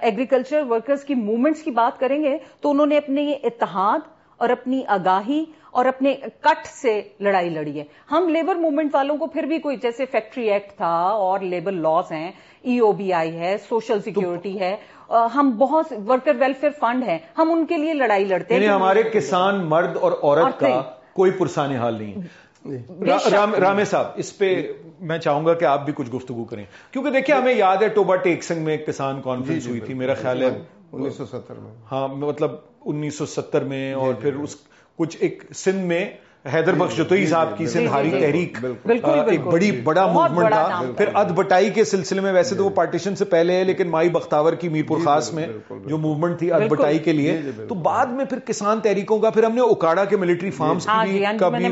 ایگریکلچر 0.02 0.64
ورکرز 0.70 1.04
کی 1.04 1.16
موومنٹس 1.16 1.64
کی 1.64 1.72
بات 1.72 2.00
کریں 2.00 2.24
گے، 2.24 2.38
تو 2.62 2.72
انہوں 2.72 2.86
نے 2.86 2.98
اپنے 2.98 3.32
اتحاد 3.32 4.00
اور 4.38 4.50
اپنی 4.50 4.82
آگاہی 4.88 5.46
اور 5.76 5.86
اپنے 5.86 6.14
کٹ 6.42 6.68
سے 6.68 7.02
لڑائی 7.20 7.50
لڑی 7.50 7.80
ہے۔ 7.80 7.84
ہم 8.12 8.30
لیبر 8.30 8.56
موومنٹ 8.56 8.96
والوں 8.96 9.18
کو 9.18 9.28
پھر 9.28 9.44
بھی 9.44 9.60
کوئی 9.60 9.78
جیسے 9.78 10.06
فیکٹری 10.06 10.50
ایکٹ 10.52 10.78
تھا 10.78 10.94
اور 11.24 11.40
لیبر 11.40 11.72
لاس 11.72 12.12
ہیں 12.12 12.32
ای 12.62 12.80
او 12.80 12.92
بی 12.92 13.14
آئی 13.14 13.38
ہے 13.38 13.56
سوشل 13.70 14.02
سیکیورٹی 14.02 14.60
ہے 14.60 14.76
ہم 15.36 15.52
بہت 15.58 15.94
ورکر 16.08 16.36
ویلفیئر 16.40 16.72
فنڈ 16.80 17.04
ہیں۔ 17.04 17.18
ہم 17.38 17.52
ان 17.52 17.66
کے 17.66 17.78
لیے 17.78 17.94
لڑائی 17.94 18.26
لڑتے 18.26 18.54
ہیں۔ 18.54 18.62
یعنی 18.62 18.74
ہمارے 18.76 19.04
کسان 19.04 19.66
مرد 19.66 19.98
اور 19.98 20.12
عورت 20.12 20.60
کا 20.60 20.82
کوئی 21.14 21.32
پرسان 21.32 21.72
حال 21.72 21.96
نہیں 21.96 22.14
ہے۔ 22.14 22.46
رامے 23.62 23.86
صاحب 23.86 24.06
اس 24.16 24.38
پہ 24.38 24.72
میں 25.00 25.18
چاہوں 25.18 25.46
گا 25.46 25.54
کہ 25.54 25.66
آپ 25.66 25.86
بھی 25.86 25.94
کچھ 25.96 26.10
گفتگو 26.12 26.44
کریں۔ 26.44 26.64
کیونکہ 26.92 27.10
دیکھیں 27.10 27.36
ہمیں 27.36 27.54
یاد 27.54 27.78
ہے 27.78 27.88
ٹوبا 27.88 28.16
ٹیکسنگ 28.16 28.64
میں 28.64 28.78
ایک 28.78 28.88
کسان 28.88 29.22
کانفرنس 29.22 29.68
ہوئی 29.68 29.80
تھی 29.80 29.94
میرا 29.94 30.14
خیال 30.14 30.42
ہے۔ 30.42 30.50
انیس 30.92 31.18
سو 31.18 31.26
ستر 31.26 31.54
میں۔ 31.54 31.72
ہاں 31.92 32.08
مطلب 32.08 32.52
انیس 32.86 33.18
سو 33.18 33.26
ستر 33.26 33.64
میں 33.64 33.94
اور 33.94 34.14
پھر 34.14 34.36
اس 34.36 34.56
کچھ 35.00 35.18
ایک 35.20 35.44
سندھ 35.56 35.84
میں 35.86 36.06
حیدر 36.54 36.74
بخش 36.74 36.98
جتوئی 36.98 37.26
صاحب 37.26 37.58
کی 37.58 37.66
سندھ 37.68 37.88
ہاری 37.88 38.10
تحریک 38.12 38.58
ایک 39.30 39.42
بڑی 39.44 39.72
بڑا 39.84 40.06
موومنٹ 40.08 40.50
تھا۔ 40.50 40.82
پھر 40.98 41.10
اد 41.14 41.26
بٹائی 41.26 41.70
کے 41.70 41.84
سلسلے 41.84 42.22
میں 42.22 42.32
ویسے 42.34 42.56
تو 42.56 42.66
وہ 42.66 42.70
پارٹیشن 42.70 43.16
سے 43.16 43.26
پہلے 43.26 43.56
ہے 43.56 43.64
لیکن 43.64 43.90
مائی 43.90 44.10
بختاور 44.10 44.54
کی 44.54 44.70
میرپور 44.70 45.00
خاص 45.06 45.34
میں 45.34 45.48
جو 45.86 45.98
موومنٹ 45.98 46.40
تھی 46.40 46.52
اد 46.52 46.60
بٹائی 46.70 47.00
کے 47.00 47.14
لیے 47.14 47.40
تو 47.70 47.76
بعد 47.76 48.06
میں 48.06 48.26
پھر 48.26 48.40
کسان 48.40 48.80
تحریکوں 48.80 49.20
کا 49.20 49.30
پھر 49.30 49.44
ہم 49.44 49.56
نے 49.56 49.62
اکاڑا 49.62 50.06
کے 50.06 50.18
ملٹری 50.18 50.52
فارمز 50.52 50.86
کی 50.86 51.12
بھی 51.12 51.26
کبھی 51.40 51.66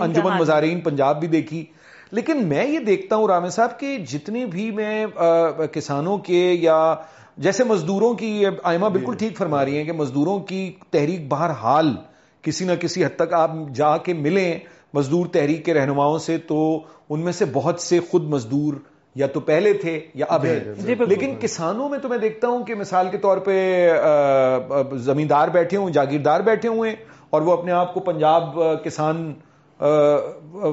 انجمن 0.00 0.36
مظاہرین 0.38 0.80
پنجاب 0.80 1.20
بھی 1.20 1.28
دیکھی۔ 1.28 1.64
لیکن 2.12 2.46
میں 2.46 2.66
یہ 2.66 2.78
دیکھتا 2.78 3.16
ہوں 3.16 3.26
رامے 3.28 3.50
صاحب 3.50 3.80
کہ 3.80 3.98
جتنے 4.08 4.46
بھی 4.46 4.70
میں 4.70 5.06
کسانوں 5.72 6.18
کے 6.18 6.52
یا 6.60 6.94
جیسے 7.36 7.64
مزدوروں 7.64 8.14
کی 8.14 8.44
آئمہ 8.62 8.86
بالکل 8.86 9.14
ٹھیک 9.14 9.36
فرما 9.36 9.64
رہی 9.64 9.76
ہیں 9.76 9.84
کہ 9.84 9.92
مزدوروں 9.92 10.40
کی 10.40 10.72
تحریک 10.90 11.28
بہر 11.28 11.50
حال 11.50 11.94
کسی 12.48 12.64
نہ 12.64 12.72
کسی 12.80 13.04
حد 13.04 13.16
تک 13.16 13.32
آپ 13.32 13.50
جا 13.74 13.96
کے 13.96 14.12
ملیں 14.14 14.58
مزدور 14.94 15.26
تحریک 15.26 15.64
کے 15.64 15.74
رہنماؤں 15.74 16.18
سے 16.18 16.38
تو 16.38 16.58
ان 17.10 17.20
میں 17.20 17.32
سے 17.32 17.44
بہت 17.52 17.80
سے 17.80 18.00
خود 18.10 18.24
مزدور 18.24 18.74
یا 19.14 19.26
تو 19.26 19.40
پہلے 19.40 19.72
تھے 19.72 20.00
یا 20.14 20.26
اب 20.28 20.44
ہیں۔ 20.44 20.60
لیکن 21.06 21.34
کسانوں 21.40 21.88
میں 21.88 21.98
تو 21.98 22.08
میں 22.08 22.18
دیکھتا 22.18 22.48
ہوں 22.48 22.64
کہ 22.64 22.74
مثال 22.74 23.08
کے 23.10 23.18
طور 23.18 23.38
پہ 23.38 23.56
زمیندار 24.96 25.48
بیٹھے 25.48 25.76
ہوں 25.76 25.90
جاگیردار 25.90 26.40
بیٹھے 26.40 26.68
ہوئے 26.68 26.94
اور 27.30 27.42
وہ 27.42 27.52
اپنے 27.52 27.72
آپ 27.72 27.94
کو 27.94 28.00
پنجاب 28.00 28.58
کسان 28.84 29.32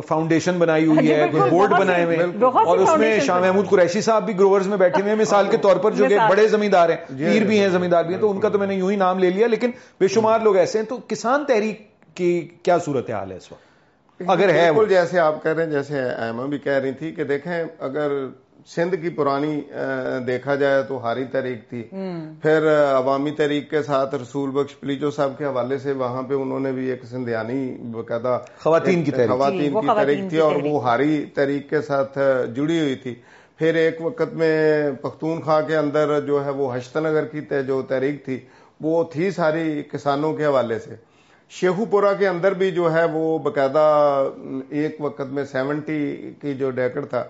فاؤنڈیشن 0.08 0.58
بنائی 0.58 0.86
ہوئی 0.86 1.12
ہے 1.12 1.26
بورڈ 1.50 1.72
بنائے 1.72 2.04
ہوئے 2.04 2.18
اور 2.42 2.78
اس 2.78 2.90
میں 2.98 3.20
شاہ 3.20 3.40
محمود 3.40 3.70
قریشی 3.70 4.02
صاحب 4.02 4.26
بھی 4.26 4.38
گروورز 4.38 4.68
میں 4.68 4.78
بیٹھے 4.78 5.02
ہوئے 5.02 5.16
مثال 5.16 5.48
کے 5.48 5.58
طور 5.58 5.76
پر 5.76 5.92
جو 5.92 6.06
کہ 6.10 6.18
بڑے 6.30 6.48
زمیندار 6.48 6.90
ہیں 6.90 6.98
پیر 7.08 7.44
بھی 7.44 7.60
ہیں 7.60 7.70
زمیندار 7.70 8.04
بھی 8.04 8.14
ہیں 8.14 8.22
تو 8.22 8.32
ان 8.32 8.40
کا 8.40 8.50
تو 8.50 8.60
میں 8.60 8.68
نے 8.68 8.76
یوں 8.76 8.92
ہی 8.92 8.96
نام 8.96 9.20
لے 9.20 9.30
لیا 9.30 9.48
لیکن 9.48 9.72
بے 10.00 10.08
شمار 10.08 10.40
لوگ 10.40 10.58
ایسے 10.58 10.80
ہیں۔ 10.80 10.86
تو 10.86 10.98
کسان 11.08 11.46
تحریک 11.46 11.88
کی 12.16 12.48
کیا 12.64 12.78
صورت 12.78 13.10
حال 13.10 13.32
ہے 13.32 13.38
اس 13.38 13.52
وقت؟ 13.52 13.64
اگر 14.28 14.50
ہے 14.50 14.72
بالکل 14.72 14.90
جیسے 14.90 15.20
آپ 15.20 15.44
کہہ 15.44 15.52
رہے 15.52 15.64
ہیں 15.64 15.72
جیسے 15.72 16.02
ایما 16.02 16.46
بھی 16.46 16.58
کہہ 16.58 16.74
رہی 16.74 16.92
تھی 16.92 17.12
کہ 17.12 17.24
دیکھیں 17.24 17.64
اگر 17.80 18.12
سندھ 18.68 18.96
کی 19.02 19.10
پرانی 19.10 19.60
دیکھا 20.28 20.56
جائے 20.56 20.82
تو 20.84 20.98
ہاری 21.04 21.24
تحریک 21.32 21.68
تھی۔ 21.70 21.82
پھر 22.42 22.68
عوامی 22.96 23.32
تحریک 23.32 23.70
کے 23.70 23.82
ساتھ 23.84 24.16
رسول 24.16 24.50
بخش 24.50 24.80
پلیجو 24.80 25.12
صاحب 25.12 25.38
کے 25.38 25.46
حوالے 25.46 25.78
سے 25.78 25.92
وہاں 25.92 26.24
پہ 26.24 26.34
انہوں 26.34 26.60
نے 26.60 26.72
بھی 26.72 26.90
ایک 26.90 27.04
سندھیانی 27.06 27.62
باقاعدہ 27.92 28.40
خواتین 28.58 29.04
کی 29.04 29.12
تحریک۔ 29.12 29.30
خواتین 29.30 29.74
کی 29.82 29.88
تحریک 29.88 30.30
تھی 30.30 30.38
اور 30.38 30.56
وہ 30.64 30.84
ہاری 30.84 31.26
تحریک 31.34 31.70
کے 31.70 31.82
ساتھ 31.82 32.18
جڑی 32.56 32.80
ہوئی 32.80 32.96
تھی۔ 32.96 33.16
پھر 33.60 33.76
ایک 33.76 34.02
وقت 34.02 34.34
میں 34.34 34.92
پختونخوا 35.02 35.62
کے 35.62 35.78
اندر 35.78 36.20
جو 36.22 36.44
ہے 36.46 36.50
وہ 36.52 36.76
ہشت 36.78 36.98
نگر 36.98 37.26
کی 37.26 37.42
جو 37.68 37.82
تحریک 37.82 38.26
تھی 38.26 38.40
وہ 38.82 39.04
تھی 39.04 39.32
ساری 39.32 39.82
کسانوں 39.92 40.34
کے 40.34 40.46
حوالے 40.46 40.80
سے۔ 40.80 40.96
شیخو 41.52 41.86
پورا 41.86 42.14
کے 42.14 42.28
اندر 42.28 42.54
بھی 42.54 42.72
جو 42.72 42.94
ہے 42.94 43.04
وہ 43.14 43.38
باقاعدہ 43.38 43.86
ایک 44.70 44.96
وقت 45.00 45.32
میں 45.32 45.44
سیونٹی 45.52 46.32
کی 46.42 46.54
جو 46.54 46.70
ڈیکڑ 46.72 47.06
تھا 47.06 47.24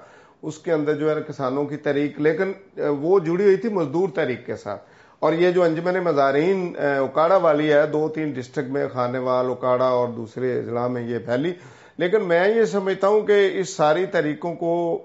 اس 0.45 0.57
کے 0.57 0.71
اندر 0.71 0.93
جو 0.93 1.09
ہے 1.09 1.15
کسانوں 1.27 1.65
کی 1.65 1.77
تحریک، 1.77 2.21
لیکن 2.21 2.79
وہ 2.99 3.19
جڑی 3.19 3.43
ہوئی 3.43 3.55
تھی 3.55 3.69
مزدور 3.69 4.09
تحریک 4.15 4.45
کے 4.45 4.55
ساتھ۔ 4.55 4.81
اور 5.19 5.33
یہ 5.33 5.51
جو 5.51 5.63
انجمن 5.63 5.93
مزارین 5.93 6.75
اکاڑا 6.79 7.37
والی 7.37 7.73
ہے، 7.73 7.87
دو 7.87 8.09
تین 8.09 8.31
ڈسٹرکٹ 8.31 8.69
میں 8.69 8.87
خانے 8.93 9.17
وال 9.17 9.45
اکاڑا 9.45 9.85
اور 9.85 10.07
دوسرے 10.07 10.59
اضلاع 10.59 10.87
میں 10.87 11.01
یہ 11.01 11.19
پھیلی۔ 11.19 11.53
لیکن 11.97 12.23
میں 12.23 12.55
یہ 12.55 12.65
سمجھتا 12.65 13.07
ہوں 13.07 13.21
کہ 13.21 13.51
اس 13.53 13.75
ساری 13.75 14.05
طریقوں 14.05 14.55
کو 14.55 15.01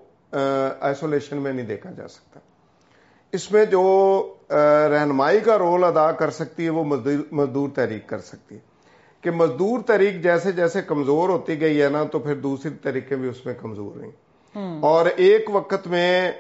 آئسولیشن 0.81 1.37
میں 1.37 1.53
نہیں 1.53 1.67
دیکھا 1.67 1.91
جا 1.91 2.09
سکتا۔ 2.09 2.41
اس 3.33 3.53
میں 3.53 3.65
جو 3.65 4.35
رہنمائی 4.91 5.41
کا 5.41 5.59
رول 5.59 5.85
ادا 5.85 6.13
کر 6.13 6.31
سکتی 6.31 6.65
ہے، 6.65 6.71
وہ 6.71 6.85
مزدور 7.33 7.69
تحریک 7.75 8.09
کر 8.09 8.19
سکتی 8.19 8.55
ہے۔ 8.55 8.61
کہ 9.21 9.31
مزدور 9.31 9.81
تحریک 9.81 10.23
جیسے 10.23 10.53
جیسے 10.53 10.83
کمزور 10.83 11.29
ہوتی 11.29 11.61
گئی 11.61 11.83
ہے 11.83 11.89
نا، 11.89 12.05
تو 12.05 12.19
پھر 12.19 12.35
دوسری 12.35 12.71
طریقے 12.83 13.17
بھی 13.17 13.29
اس 13.29 13.47
میں 13.47 13.55
کمزور 13.61 13.97
رہیں 13.97 14.11
اور 14.81 15.07
ایک 15.17 15.51
وقت 15.53 15.87
میں 15.87 16.33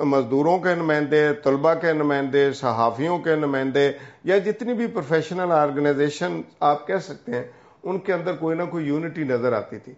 مزدوروں 0.00 0.58
کے 0.58 0.74
نمائندے 0.74 1.28
طلبہ 1.44 1.74
کے 1.74 1.92
نمائندے، 1.92 2.52
صحافیوں 2.52 3.18
کے 3.18 3.34
نمائندے 3.34 3.92
یا 4.24 4.38
جتنی 4.38 4.74
بھی 4.74 4.86
پروفیشنل 4.86 5.52
آرگنائزیشن 5.52 6.40
آپ 6.60 6.86
کہہ 6.86 6.96
سکتے 6.96 7.32
ہیں، 7.32 7.44
ان 7.82 7.98
کے 7.98 8.12
اندر 8.12 8.32
کوئی 8.32 8.56
نہ 8.56 8.62
کوئی 8.70 8.86
یونٹی 8.86 9.24
نظر 9.24 9.52
آتی 9.52 9.78
تھی۔ 9.78 9.92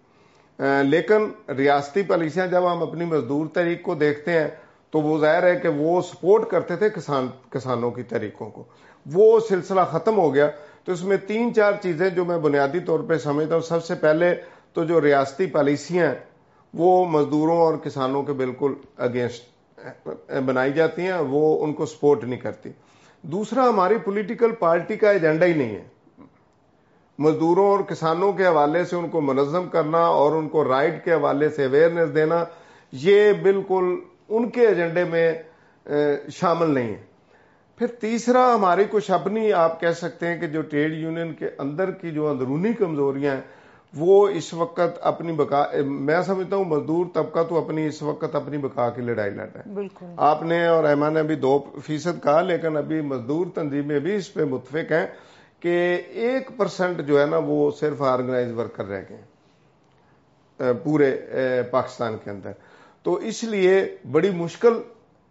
لیکن 0.83 1.51
ریاستی 1.51 2.03
پالیسیاں 2.03 2.47
جب 2.47 2.73
ہم 2.73 2.83
اپنی 2.83 3.05
مزدور 3.05 3.47
تحریک 3.47 3.83
کو 3.83 3.95
دیکھتے 3.95 4.33
ہیں، 4.33 4.49
تو 4.91 5.01
وہ 5.01 5.19
ظاہر 5.19 5.43
ہے 5.43 5.57
کہ 5.57 5.69
وہ 5.69 6.01
سپورٹ 6.01 6.51
کرتے 6.51 6.77
تھے 6.77 6.91
کسان، 6.91 7.27
کسانوں 7.51 7.91
کی 7.91 8.03
طریقوں 8.03 8.51
کو۔ 8.51 8.65
وہ 9.15 9.41
سلسلہ 9.49 9.81
ختم 9.91 10.19
ہو 10.19 10.35
گیا۔ 10.35 10.51
تو 10.85 10.93
اس 10.93 11.03
میں 11.03 11.17
تین 11.17 11.55
چار 11.55 11.73
چیزیں 11.83 12.11
جو 12.11 12.25
میں 12.25 12.39
بنیادی 12.39 12.81
طور 12.81 13.01
پہ 13.01 13.19
سمجھتا 13.19 13.55
ہوں۔ 13.55 13.63
سب 13.63 13.85
سے 13.85 13.95
پہلے 13.95 14.35
تو 14.73 14.85
جو 14.85 15.01
ریاستی 15.01 15.47
پالیسیاں 15.47 16.15
وہ 16.75 17.05
مزدوروں 17.09 17.57
اور 17.57 17.75
کسانوں 17.75 18.23
کے 18.23 18.33
بالکل 18.33 18.75
اگینسٹ 18.97 19.45
بنائی 20.47 20.73
جاتی 20.73 21.03
ہیں، 21.03 21.19
وہ 21.29 21.65
ان 21.65 21.73
کو 21.73 21.87
سپورٹ 21.87 22.25
نہیں 22.25 22.41
کرتی۔ 22.41 22.71
دوسرا، 23.23 23.69
ہماری 23.69 23.99
پولیٹیکل 23.99 24.53
پارٹی 24.53 24.97
کا 24.97 25.11
ایجنڈا 25.11 25.47
ہی 25.47 25.53
نہیں 25.53 25.77
ہے۔ 25.77 25.85
مزدوروں 27.19 27.67
اور 27.67 27.81
کسانوں 27.81 28.33
کے 28.33 28.47
حوالے 28.47 28.85
سے 28.85 28.97
ان 28.97 29.09
کو 29.09 29.21
منظم 29.21 29.69
کرنا 29.69 29.99
اور 29.99 30.33
ان 30.33 30.49
کو 30.49 30.65
رائٹ 30.65 31.05
کے 31.05 31.13
حوالے 31.13 31.49
سے 31.49 31.65
اویئرنیس 31.65 32.15
دینا، 32.15 32.45
یہ 32.93 33.33
بالکل 33.33 33.85
ان 34.29 34.49
کے 34.51 34.67
ایجنڈے 34.67 35.05
میں 35.05 35.33
شامل 36.33 36.71
نہیں 36.71 36.89
ہے۔ 36.89 37.03
پھر 37.77 37.87
تیسرا، 37.87 38.55
ہماری 38.55 38.85
کچھ 38.91 39.11
اپنی، 39.11 39.53
آپ 39.53 39.81
کہہ 39.81 39.93
سکتے 39.97 40.27
ہیں 40.27 40.41
کہ 40.41 40.47
جو 40.47 40.63
ٹریڈ 40.63 40.93
یونین 40.93 41.33
کے 41.35 41.49
اندر 41.59 41.91
کی 41.91 42.11
جو 42.11 42.29
اندرونی 42.29 42.73
کمزوریاں 42.73 43.35
ہیں 43.35 43.43
وہ 43.95 44.29
اس 44.29 44.55
وقت 44.55 44.99
اپنی 45.01 45.33
بقا 45.33 45.65
میں 45.87 46.23
سمجھتا 46.23 46.57
ہوں 46.57 46.65
مزدور 46.65 47.07
طبقہ 47.15 47.43
تو 47.49 47.65
اپنی 47.65 47.87
اس 47.87 48.03
وقت 48.03 48.35
اپنی 48.35 48.59
بقا 48.59 48.91
کی 48.91 49.03
لڑائی 49.03 49.31
لڑ 49.31 49.47
رہا 49.55 49.61
ہے۔ 49.67 49.71
آپ 50.17 50.43
نے 50.43 50.67
اور 50.67 50.85
ایمان 50.85 51.15
نے 51.15 51.21
ابھی 51.21 51.35
دو 51.35 51.65
فیصد 51.85 52.23
کہا 52.23 52.41
لیکن 52.41 52.77
ابھی 52.77 53.01
مزدور 53.01 53.47
تنظیمیں 53.55 53.99
بھی 53.99 54.15
اس 54.15 54.35
پہ 54.35 54.45
متفق 54.45 54.93
ہیں 54.93 55.07
کہ 55.61 56.03
ایک 56.09 56.51
پرسنٹ 56.57 57.01
جو 57.07 57.21
ہے 57.21 57.27
نا 57.27 57.37
وہ 57.47 57.71
صرف 57.71 58.03
آرگنائز 58.03 58.53
ورکر 58.53 58.85
رہ 58.85 59.03
گئے 59.11 59.23
پورے 60.85 61.17
پاکستان 61.71 62.17
کے 62.25 62.31
اندر۔ 62.31 62.51
تو 63.03 63.15
اس 63.15 63.45
لیے 63.45 63.97
بڑی 64.13 64.31
مشکل 64.31 64.83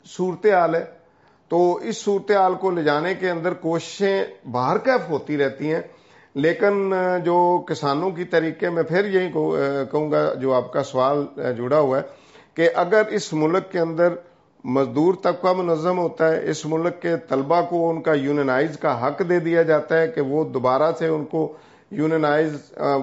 صورتحال 0.06 0.76
ہے۔ 0.76 0.86
تو 1.48 1.76
اس 1.76 1.98
صورتحال 1.98 2.56
کو 2.56 2.72
لے 2.72 2.84
جانے 2.84 3.14
کے 3.16 3.30
اندر 3.30 3.54
کوششیں 3.54 4.24
باہر 4.52 4.78
کیف 4.78 5.10
ہوتی 5.10 5.38
رہتی 5.38 5.74
ہیں؟ 5.74 5.82
لیکن 6.36 6.94
جو 7.24 7.36
کسانوں 7.68 8.10
کی 8.12 8.24
طریقے 8.24 8.70
میں 8.70 8.84
پھر 8.84 9.06
یہی 9.06 9.32
کہوں 9.32 10.12
گا، 10.12 10.34
جو 10.34 10.54
آپ 10.54 10.72
کا 10.74 10.84
سوال 10.84 11.26
جڑا 11.58 11.80
ہوا 11.80 11.98
ہے 11.98 12.04
کہ 12.54 12.70
اگر 12.76 13.02
اس 13.10 13.32
ملک 13.34 13.72
کے 13.72 13.80
اندر 13.80 14.14
مزدور 14.64 15.14
طبقہ 15.24 15.54
منظم 15.58 15.98
ہوتا 16.00 16.32
ہے، 16.32 16.50
اس 16.50 16.66
ملک 16.66 17.02
کے 17.02 17.16
طلبہ 17.30 17.62
کو 17.70 17.90
ان 17.90 18.02
کا 18.02 18.14
یونینائز 18.14 18.78
کا 18.78 18.94
حق 19.02 19.22
دے 19.30 19.40
دیا 19.40 19.62
جاتا 19.62 20.02
ہے 20.02 20.08
کہ 20.08 20.22
وہ 20.22 20.44
دوبارہ 20.44 20.92
سے 21.00 21.08
ان 21.08 21.26
کو 21.26 21.42
یونینائز 21.92 22.56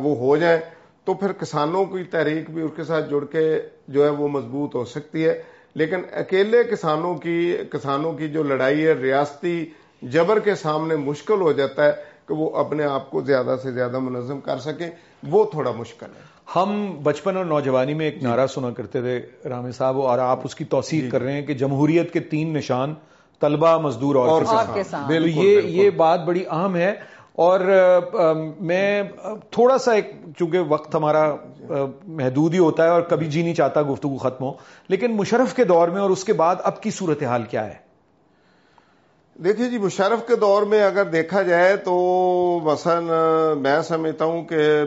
وہ 0.03 0.17
ہو 0.19 0.37
جائیں، 0.37 0.61
تو 1.05 1.15
پھر 1.15 1.33
کسانوں 1.33 1.85
کی 1.85 2.05
تحریک 2.05 2.51
بھی 2.51 2.63
اس 2.63 2.71
کے 2.77 2.85
ساتھ 2.85 3.11
جڑ 3.11 3.25
کے 3.25 3.47
جو 3.89 4.05
ہے 4.05 4.11
وہ 4.11 4.29
مضبوط 4.29 4.75
ہو 4.75 4.85
سکتی 4.85 5.27
ہے۔ 5.27 5.43
لیکن 5.75 6.01
اکیلے 6.13 6.63
کسانوں 6.65 7.15
کی 7.15 7.57
کسانوں 7.71 8.13
کی 8.13 8.29
جو 8.29 8.43
لڑائی 8.43 8.87
ہے، 8.87 8.93
ریاستی 8.93 9.65
جبر 10.03 10.39
کے 10.39 10.55
سامنے 10.55 10.97
مشکل 10.97 11.41
ہو 11.41 11.53
جاتا 11.53 11.87
ہے۔ 11.87 11.93
کہ 12.29 12.35
وہ 12.35 12.57
اپنے 12.57 12.85
آپ 12.85 13.11
کو 13.11 13.21
زیادہ 13.21 13.57
سے 13.63 13.73
زیادہ 13.73 13.99
منظم 13.99 14.41
کر 14.41 14.59
سکیں 14.59 14.91
وہ 15.29 15.45
تھوڑا 15.45 15.71
مشکل 15.71 16.07
ہے۔ 16.07 16.33
ہم 16.57 16.99
بچپن 17.03 17.37
اور 17.37 17.45
نوجوانی 17.45 17.95
میں 17.95 18.05
ایک 18.07 18.23
نعرہ 18.23 18.47
سنا 18.47 18.71
کرتے 18.71 19.01
تھے 19.01 19.49
رام 19.49 19.73
صاحب 19.73 20.01
اور 20.01 20.19
آپ 20.19 20.41
اس 20.45 20.55
کی 20.55 20.65
توثیق 20.65 21.13
کر 21.13 21.23
رہے 21.23 21.33
ہیں 21.33 21.43
کہ 21.43 21.55
جمہوریت 21.55 22.13
کے 22.13 22.21
تین 22.21 22.55
نشان 22.55 22.95
طلبہ 23.41 23.79
مزدور 23.79 24.15
اور 24.17 24.43
کسان۔ 24.43 24.79
یہ 25.65 25.91
بات 25.91 26.21
بڑی 26.25 26.45
اہم 26.51 26.77
ہے۔ 26.77 26.95
اور 27.33 27.61
میں 28.61 29.03
تھوڑا 29.51 29.79
سا 29.79 29.93
ایک 29.93 30.11
چونکہ 30.39 30.59
وقت 30.59 30.95
ہمارا 30.95 31.35
محدود 32.07 32.55
ہی 32.55 32.59
ہوتا 32.59 32.85
ہے 32.85 32.89
اور 32.89 33.03
کبھی 33.03 33.27
جی 33.27 33.43
نہیں 33.43 33.55
چاہتا 33.55 33.83
گفتگو 33.83 34.17
ختم 34.17 34.45
ہو 34.45 34.53
لیکن 34.89 35.17
مشرف 35.17 35.55
کے 35.55 35.65
دور 35.65 35.89
میں 35.89 36.01
اور 36.01 36.11
اس 36.11 36.25
کے 36.25 36.33
بعد 36.33 36.57
اب 36.65 36.83
کی 36.83 36.91
صورتحال 36.91 37.43
کیا 37.43 37.67
ہے؟ 37.67 37.82
دیکھیے 39.45 39.69
جی 39.69 39.79
مشرف 39.79 40.27
کے 40.29 40.37
دور 40.37 40.63
میں 40.63 40.83
اگر 40.83 41.05
دیکھا 41.05 41.43
جائے 41.43 41.77
تو 41.77 41.95
مثلا 42.65 43.55
میں 43.55 43.81
سمجھتا 43.83 44.25
ہوں 44.25 44.45
کہ 44.45 44.85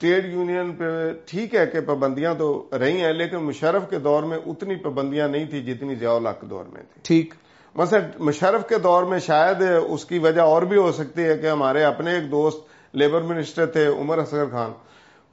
ٹریڈ 0.00 0.32
یونین 0.32 0.72
پہ 0.72 0.84
ٹھیک 1.26 1.54
ہے 1.54 1.66
کہ 1.66 1.80
پابندیاں 1.80 2.34
تو 2.34 2.68
رہی 2.80 3.00
ہیں 3.00 3.12
لیکن 3.12 3.36
مشرف 3.36 3.82
کے 3.90 3.98
دور 3.98 4.22
میں 4.22 4.38
اتنی 4.46 4.76
پابندیاں 4.76 5.28
نہیں 5.28 5.44
تھی 5.44 5.62
جتنی 5.62 5.94
ضیاء 5.94 6.32
کے 6.40 6.46
دور 6.46 6.64
میں 6.64 6.82
تھی 6.82 7.00
ٹھیک۔ 7.02 7.34
مثلا 7.74 7.98
مشرف 8.18 8.68
کے 8.68 8.78
دور 8.78 9.02
میں 9.02 9.18
شاید 9.18 9.62
اس 9.88 10.04
کی 10.04 10.18
وجہ 10.18 10.40
اور 10.40 10.62
بھی 10.62 10.76
ہو 10.76 10.92
سکتی 10.92 11.24
ہے 11.24 11.36
کہ 11.38 11.46
ہمارے 11.46 11.84
اپنے 11.84 12.14
ایک 12.14 12.30
دوست 12.30 12.64
لیبر 12.94 13.22
منسٹر 13.22 13.66
تھے 13.66 13.86
عمر 13.86 14.18
اصغر 14.18 14.46
خان۔ 14.50 14.72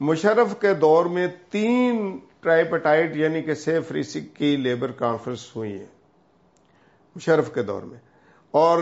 مشرف 0.02 0.60
کے 0.62 0.74
دور 0.74 1.06
میں 1.06 1.28
تین 1.50 2.18
ٹرائیپٹائٹ 2.42 3.16
یعنی 3.16 3.42
کہ 3.42 3.54
سیف 3.54 3.92
ریسک 3.92 4.36
کی 4.36 4.56
لیبر 4.58 4.92
کانفرنس 4.92 5.56
ہوئی 5.56 5.80
ہے 5.80 5.86
مشرف 7.16 7.54
کے 7.54 7.64
دور 7.64 7.82
میں۔ 7.82 7.98
اور 8.52 8.78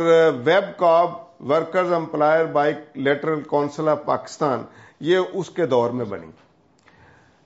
web 0.45 0.77
Kaab 0.77 1.09
workers 1.39 1.93
employer 1.93 2.45
bilateral 2.95 3.41
council 3.41 3.89
of 3.89 4.05
Pakistan 4.05 4.63
یہ 4.99 5.17
اس 5.33 5.49
کے 5.49 5.65
دور 5.65 5.89
میں 5.89 6.05
بنی۔ 6.05 6.27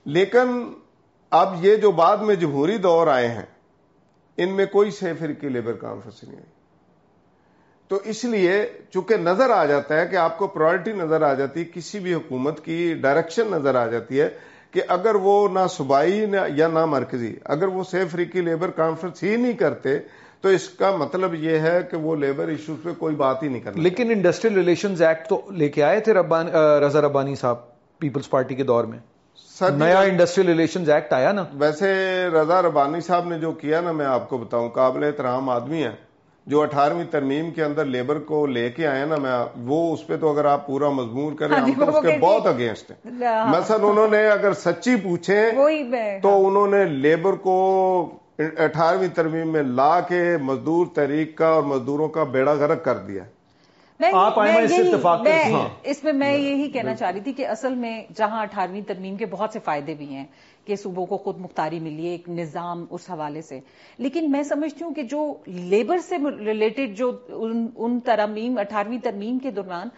لیکن 0.04 0.72
اب 1.30 1.64
یہ 1.64 1.76
جو 1.76 1.90
بعد 1.90 2.16
میں 2.16 2.34
جمہوری 2.34 2.76
دور 2.76 3.06
آئے 3.06 3.28
ہیں، 3.28 3.46
ان 4.36 4.56
میں 4.56 4.66
کوئی 4.66 4.90
سیفر 4.90 5.32
کی 5.32 5.48
لیبر 5.48 5.72
کانفرنس 5.72 6.24
نہیں 6.24 6.36
آئی 6.36 6.50
تو 7.88 7.98
اس 8.04 8.24
لیے 8.24 8.66
چونکہ 8.90 9.16
نظر 9.16 9.50
آ 9.50 9.64
جاتا 9.64 10.00
ہے 10.00 10.06
کہ 10.06 10.16
آپ 10.16 10.38
کو 10.38 10.46
پرائرٹی 10.46 10.92
نظر 10.92 11.22
آ 11.22 11.34
جاتی 11.34 11.60
ہے 11.60 11.64
کسی 11.64 11.98
بھی 11.98 12.14
حکومت 12.14 12.64
کی 12.64 12.94
ڈائریکشن 12.94 13.50
نظر 13.50 13.74
آ 13.74 13.86
جاتی 13.86 14.20
ہے 14.20 14.28
کہ 14.70 14.82
اگر 14.88 15.14
وہ 15.14 15.48
نہ 15.48 15.66
صوبائی 15.70 16.24
یا 16.56 16.68
نہ 16.68 16.84
مرکزی 16.84 17.36
اگر 17.44 17.66
وہ 17.66 17.84
سیف 17.84 18.16
کی 18.32 18.40
لیبر 18.40 18.70
کانفرنس 18.70 19.22
ہی 19.22 19.36
نہیں 19.36 19.52
کرتے 19.52 19.98
تو 20.42 20.48
اس 20.48 20.68
کا 20.68 20.96
مطلب 20.96 21.34
یہ 21.34 21.58
ہے 21.58 21.80
کہ 21.90 21.96
وہ 21.96 22.16
لیبر 22.16 22.48
ایشوز 22.48 22.82
پہ 22.82 22.90
کوئی 22.98 23.14
بات 23.14 23.42
ہی 23.42 23.48
نہیں 23.48 23.60
کرنا 23.60 23.82
لیکن 23.82 24.10
انڈسٹریل 24.10 24.54
ریلیشنز 24.54 25.02
ایکٹ 25.02 25.28
تو 25.28 25.40
لے 25.50 25.68
کے 25.68 25.82
آئے 25.82 26.00
تھے 26.00 26.12
رضا 26.86 27.00
ربانی 27.00 27.34
صاحب 27.34 27.56
پیپلز 27.98 28.30
پارٹی 28.30 28.54
کے 28.54 28.62
دور 28.62 28.84
میں۔ 28.84 28.98
نیا 29.60 30.00
انڈسٹریل 30.00 30.46
ریلیشنز 30.46 30.90
ایکٹ 30.90 31.12
آیا 31.12 31.32
نا۔ 31.32 31.44
ویسے 31.52 31.92
رضا 32.34 32.62
ربانی 32.62 33.00
صاحب 33.00 33.28
نے 33.28 33.38
جو 33.38 33.52
کیا 33.52 33.80
نا 33.80 33.92
میں 33.92 34.06
آپ 34.06 34.28
کو 34.28 34.38
بتاؤں 34.38 34.68
قابل 34.70 35.04
احترام 35.04 35.48
آدمی 35.48 35.82
ہیں۔ 35.82 35.96
جو 36.46 36.60
اٹھارہویں 36.60 37.04
ترمیم 37.10 37.50
کے 37.50 37.64
اندر 37.64 37.84
لیبر 37.84 38.18
کو 38.18 38.46
لے 38.46 38.70
کے 38.70 38.86
آئے 38.86 39.04
نا 39.04 39.16
میں 39.16 39.32
وہ 39.64 39.94
اس 39.94 40.06
پہ 40.06 40.16
تو 40.16 40.32
اگر 40.32 40.44
آپ 40.44 40.66
پورا 40.66 40.88
مضمون 40.88 41.36
کریں 41.36 41.56
ہاں 41.56 41.68
ہم 41.68 41.84
تو 41.84 41.98
اس 41.98 42.04
کے 42.06 42.18
بہت 42.20 42.46
اگینسٹ 42.46 42.90
ہیں۔ 42.90 43.10
مثلا 43.48 43.76
انہوں 43.86 44.08
نے 44.08 44.28
اگر 44.28 44.52
سچی 44.52 44.96
پوچھیں 44.96 45.42
تو 46.22 46.48
انہوں 46.48 46.66
نے 46.66 46.84
لیبر 46.84 47.32
کو 47.32 47.54
اٹھارہویں 48.38 49.08
ترمیم 49.08 49.48
میں 49.48 49.62
لا 49.62 50.00
کے 50.00 50.36
مزدور 50.42 50.86
تحریک 50.94 51.36
کا 51.36 51.48
اور 51.48 51.62
مزدوروں 51.62 52.08
کا 52.08 52.24
بیڑا 52.24 52.52
غرق 52.52 52.84
کر 52.84 52.96
دیا۔ 52.96 53.22
آپ 54.12 54.38
اس 55.82 56.04
میں 56.04 56.12
میں 56.12 56.38
یہی 56.38 56.70
کہنا 56.70 56.94
چاہ 56.94 57.10
رہی 57.10 57.20
تھی 57.20 57.32
کہ 57.32 57.46
اصل 57.46 57.74
میں 57.74 58.04
جہاں 58.14 58.42
اٹھارہویں 58.42 58.80
ترمیم 58.80 59.16
کے 59.16 59.26
بہت 59.26 59.50
سے 59.52 59.58
فائدے 59.58 59.94
بھی 59.94 60.06
ہیں 60.06 60.24
کہ 60.64 60.76
صوبوں 60.76 61.06
کو 61.06 61.16
خود 61.16 61.38
مختاری 61.38 61.80
ملی 61.80 62.06
ہے 62.06 62.10
ایک 62.10 62.28
نظام 62.28 62.84
اس 62.90 63.10
حوالے 63.10 63.42
سے۔ 63.42 63.60
لیکن 63.98 64.30
میں 64.30 64.42
سمجھتی 64.42 64.84
ہوں 64.84 64.94
کہ 64.94 65.02
جو 65.02 65.34
لیبر 65.46 65.98
سے 65.98 66.16
ریلیٹڈ 66.38 66.96
جو 66.96 67.18
ان 67.76 68.00
ترمیم 68.00 68.58
اٹھارہویں 68.58 68.98
ترمیم 68.98 69.38
کے 69.38 69.50
دوران 69.50 69.88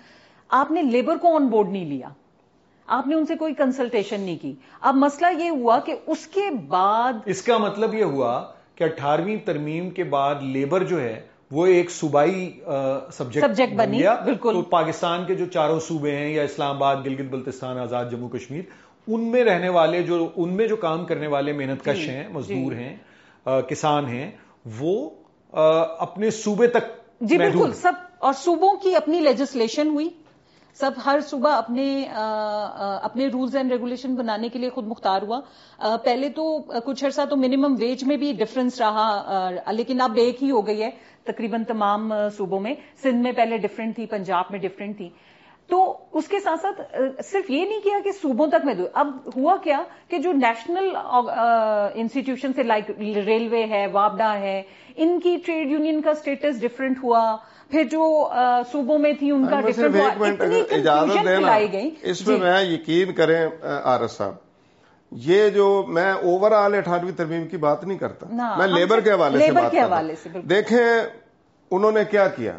آپ 0.49 0.70
نے 0.70 0.82
لیبر 0.82 1.16
کو 1.16 1.37
آن 1.37 1.47
بورڈ 1.47 1.68
نہیں 1.68 1.85
لیا۔ 1.85 2.09
آپ 2.87 3.07
نے 3.07 3.14
ان 3.14 3.26
سے 3.26 3.35
کوئی 3.35 3.55
کنسلٹیشن 3.55 4.20
نہیں 4.20 4.37
کی۔ 4.43 4.55
اب 4.80 4.95
مسئلہ 4.95 5.43
یہ 5.45 5.51
ہوا 5.51 5.78
کہ 5.80 5.95
اس 6.07 6.26
کے 6.26 6.51
بعد 6.68 7.12
اس 7.26 7.43
کا 7.43 7.59
مطلب 7.59 7.95
یہ 7.95 8.05
ہوا 8.05 8.43
کہ 8.74 8.85
اٹھارہویں 8.85 9.37
ترمیم 9.45 9.91
کے 9.91 10.05
بعد 10.05 10.35
لیبر 10.43 10.85
جو 10.85 11.01
ہے 11.01 11.20
وہ 11.51 11.66
ایک 11.66 11.91
صوبائی 11.91 12.61
سبجیکٹ 13.12 13.74
بن 13.74 13.93
گیا۔ 13.93 14.14
بالکل۔ 14.24 14.62
پاکستان 14.70 15.24
کے 15.26 15.35
جو 15.35 15.47
چاروں 15.47 15.80
صوبے 15.80 16.16
ہیں 16.16 16.32
یا 16.35 16.43
اسلام 16.43 16.76
آباد 16.76 16.97
گلگت 17.07 17.30
بلتستان 17.30 17.78
آزاد 17.78 18.05
جموں 18.11 18.28
کشمیر 18.28 18.62
ان 19.07 19.20
میں 19.20 19.45
رہنے 19.45 19.68
والے 19.68 20.03
جو 20.03 20.28
ان 20.37 20.53
میں 20.53 20.66
جو 20.68 20.76
کام 20.76 21.05
کرنے 21.07 21.26
والے 21.26 21.53
محنت 21.53 21.85
کش 21.85 21.97
جی، 21.97 22.09
ہیں 22.09 22.28
مزدور 22.28 22.72
جی۔ 22.72 22.78
ہیں 22.78 22.97
کسان 23.68 24.07
ہیں 24.07 24.30
وہ 24.80 25.11
اپنے 25.99 26.30
صوبے 26.30 26.66
تک 26.66 26.85
جی 27.20 27.39
بالکل۔ 27.39 27.72
سب 27.72 27.93
اور 28.18 28.32
صوبوں 28.32 28.72
کی 28.76 28.95
اپنی 28.97 29.20
لیجسلیشن 29.20 29.89
ہوئی۔ 29.89 30.09
سب 30.81 30.91
ہر 31.07 31.20
صبح 31.20 31.53
اپنے 31.57 31.85
اپنے 32.12 33.27
رولز 33.27 33.57
اینڈ 33.57 33.72
ریگولیشن 33.72 34.14
بنانے 34.14 34.49
کے 34.49 34.59
لیے 34.59 34.70
خود 34.70 34.87
مختار 34.87 35.22
ہوا۔ 35.22 35.41
پہلے 36.05 36.29
تو 36.29 36.59
کچھ 36.87 37.05
عرصہ 37.05 37.20
تو 37.31 37.37
منیمم 37.37 37.75
ویج 37.79 38.05
میں 38.05 38.16
بھی 38.16 38.33
ڈفرنس 38.33 38.81
رہا 38.81 39.70
لیکن 39.72 40.01
اب 40.01 40.16
ایک 40.16 40.43
ہی 40.43 40.51
ہو 40.51 40.66
گئی 40.66 40.83
ہے 40.83 40.91
تقریباً 41.25 41.64
تمام 41.64 42.12
صوبوں 42.37 42.61
میں۔ 42.61 42.75
سندھ 43.03 43.22
میں 43.22 43.33
پہلے 43.33 43.59
ڈفرینٹ 43.59 43.95
تھی، 43.97 44.07
پنجاب 44.07 44.45
میں 44.51 44.59
ڈفرینٹ 44.59 44.97
تھی۔ 44.97 45.09
تو 45.70 45.77
اس 46.12 46.29
کے 46.29 46.41
ساتھ 46.41 46.61
ساتھ 46.61 46.81
صرف 47.25 47.51
یہ 47.51 47.64
نہیں 47.68 47.81
کیا 47.81 47.99
کہ 48.05 48.12
صوبوں 48.12 48.47
تک 48.47 48.64
میں 48.64 48.75
دوں 48.75 48.87
اب 48.93 49.16
ہوا 49.37 49.57
کیا 49.57 49.83
کہ 50.09 50.18
جو 50.18 50.33
نیشنل 50.33 50.89
انسٹیٹیوشن 50.97 52.53
سے 52.53 52.62
لائک 52.62 52.91
ریلوے 53.27 53.64
ہے، 53.70 53.87
وابڈا 53.93 54.33
ہے، 54.39 54.62
ان 54.97 55.18
کی 55.20 55.37
ٹریڈ 55.47 55.70
یونین 55.70 56.01
کا 56.01 56.14
سٹیٹس 56.14 56.61
ڈفرینٹ 56.61 57.03
ہوا۔ 57.03 57.37
پھر 57.75 57.85
جو 57.91 58.29
صوبوں 58.72 58.99
میں 58.99 59.12
تھی 59.18 59.31
ان 59.31 59.47
کا 59.47 59.61
ڈفرینٹ 59.61 60.41
گئی۔ 61.72 61.91
اس 62.03 62.27
میں 62.27 62.37
جی۔ 62.37 62.43
میں 62.43 62.62
یقین 62.62 63.12
کریں 63.12 63.49
ایس 63.62 64.11
صاحب 64.11 64.35
یہ 65.12 65.49
جو 65.49 65.85
میں 65.89 66.12
اوور 66.12 66.51
آل 66.51 66.75
اٹھارہویں 66.75 67.12
ترمیم 67.12 67.49
کی 67.49 67.57
بات 67.57 67.85
نہیں 67.85 67.99
کرتا۔ 67.99 68.27
میں 68.57 68.66
لیبر 68.66 69.01
کے 69.01 69.11
حوالے 69.12 69.39
سے 69.39 69.53
بات 69.53 69.72
دیکھیں 70.49 70.85
انہوں 71.70 71.93
نے 71.93 72.01
کیا 72.11 72.29
کیا؟ 72.29 72.53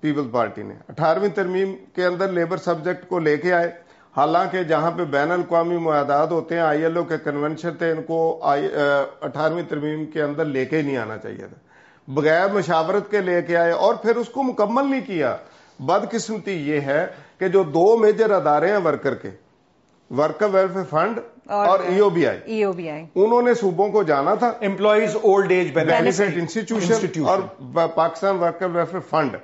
پیپل 0.00 0.28
پارٹی 0.32 0.62
نے۔ 0.62 0.74
اٹھارہویں 0.88 1.28
ترمیم 1.28 1.74
کے 1.94 2.06
اندر 2.06 2.32
لیبر 2.32 2.56
سبجیکٹ 2.56 3.08
کو 3.08 3.18
لے 3.18 3.36
کے 3.36 3.52
آئے۔ 3.52 3.70
حالانکہ 4.16 4.62
جہاں 4.62 4.90
پہ 4.90 5.04
بین 5.04 5.30
الاقوامی 5.32 5.76
معاہدات 5.76 6.30
ہوتے 6.30 6.54
ہیں 6.54 6.62
آئی 6.62 6.82
ایل 6.82 6.96
او 6.96 7.04
کے 7.04 7.18
کنونشن 7.18 7.74
تھے 7.74 7.90
ان 7.90 8.02
کو 8.02 8.40
اٹھارہویں 9.20 9.62
ترمیم 9.68 10.06
کے 10.06 10.22
اندر 10.22 10.44
لے 10.44 10.64
کے 10.64 10.76
ہی 10.76 10.82
نہیں 10.82 10.96
آنا 10.96 11.18
چاہیے 11.18 11.46
تھا۔ 11.46 11.71
بغیر 12.08 12.48
مشاورت 12.52 13.10
کے 13.10 13.20
لے 13.20 13.42
کے 13.42 13.56
آئے 13.56 13.72
اور 13.72 13.94
پھر 13.94 14.16
اس 14.16 14.28
کو 14.28 14.42
مکمل 14.42 14.90
نہیں 14.90 15.00
کیا۔ 15.06 15.36
بدقسمتی 15.78 16.52
یہ 16.70 16.80
ہے 16.80 17.06
کہ 17.38 17.48
جو 17.48 17.62
دو 17.62 17.96
میجر 17.98 18.30
ادارے 18.30 18.70
ہیں 18.70 18.78
ورکر 18.84 19.14
کے 19.14 19.30
ورکر 20.10 20.46
ویلفیئر 20.52 20.84
فنڈ 20.90 21.18
اور 21.46 21.78
ای 21.80 21.98
او 21.98 22.10
بی 22.10 22.26
آئی 22.26 22.62
او 22.62 22.72
بی 22.72 22.88
آئی 22.90 23.04
انہوں 23.14 23.42
نے 23.42 23.54
صوبوں 23.54 23.88
کو 23.88 24.02
جانا 24.02 24.34
تھا۔ 24.34 24.52
Employees 24.60 25.16
old 25.22 25.50
age 25.50 25.72
benefit 25.74 26.36
institution 26.36 27.24
اور 27.26 27.38
پاکستان 27.94 28.38
ورکر 28.38 28.66
ویلفیئر 28.66 29.00
فنڈ۔ 29.00 29.36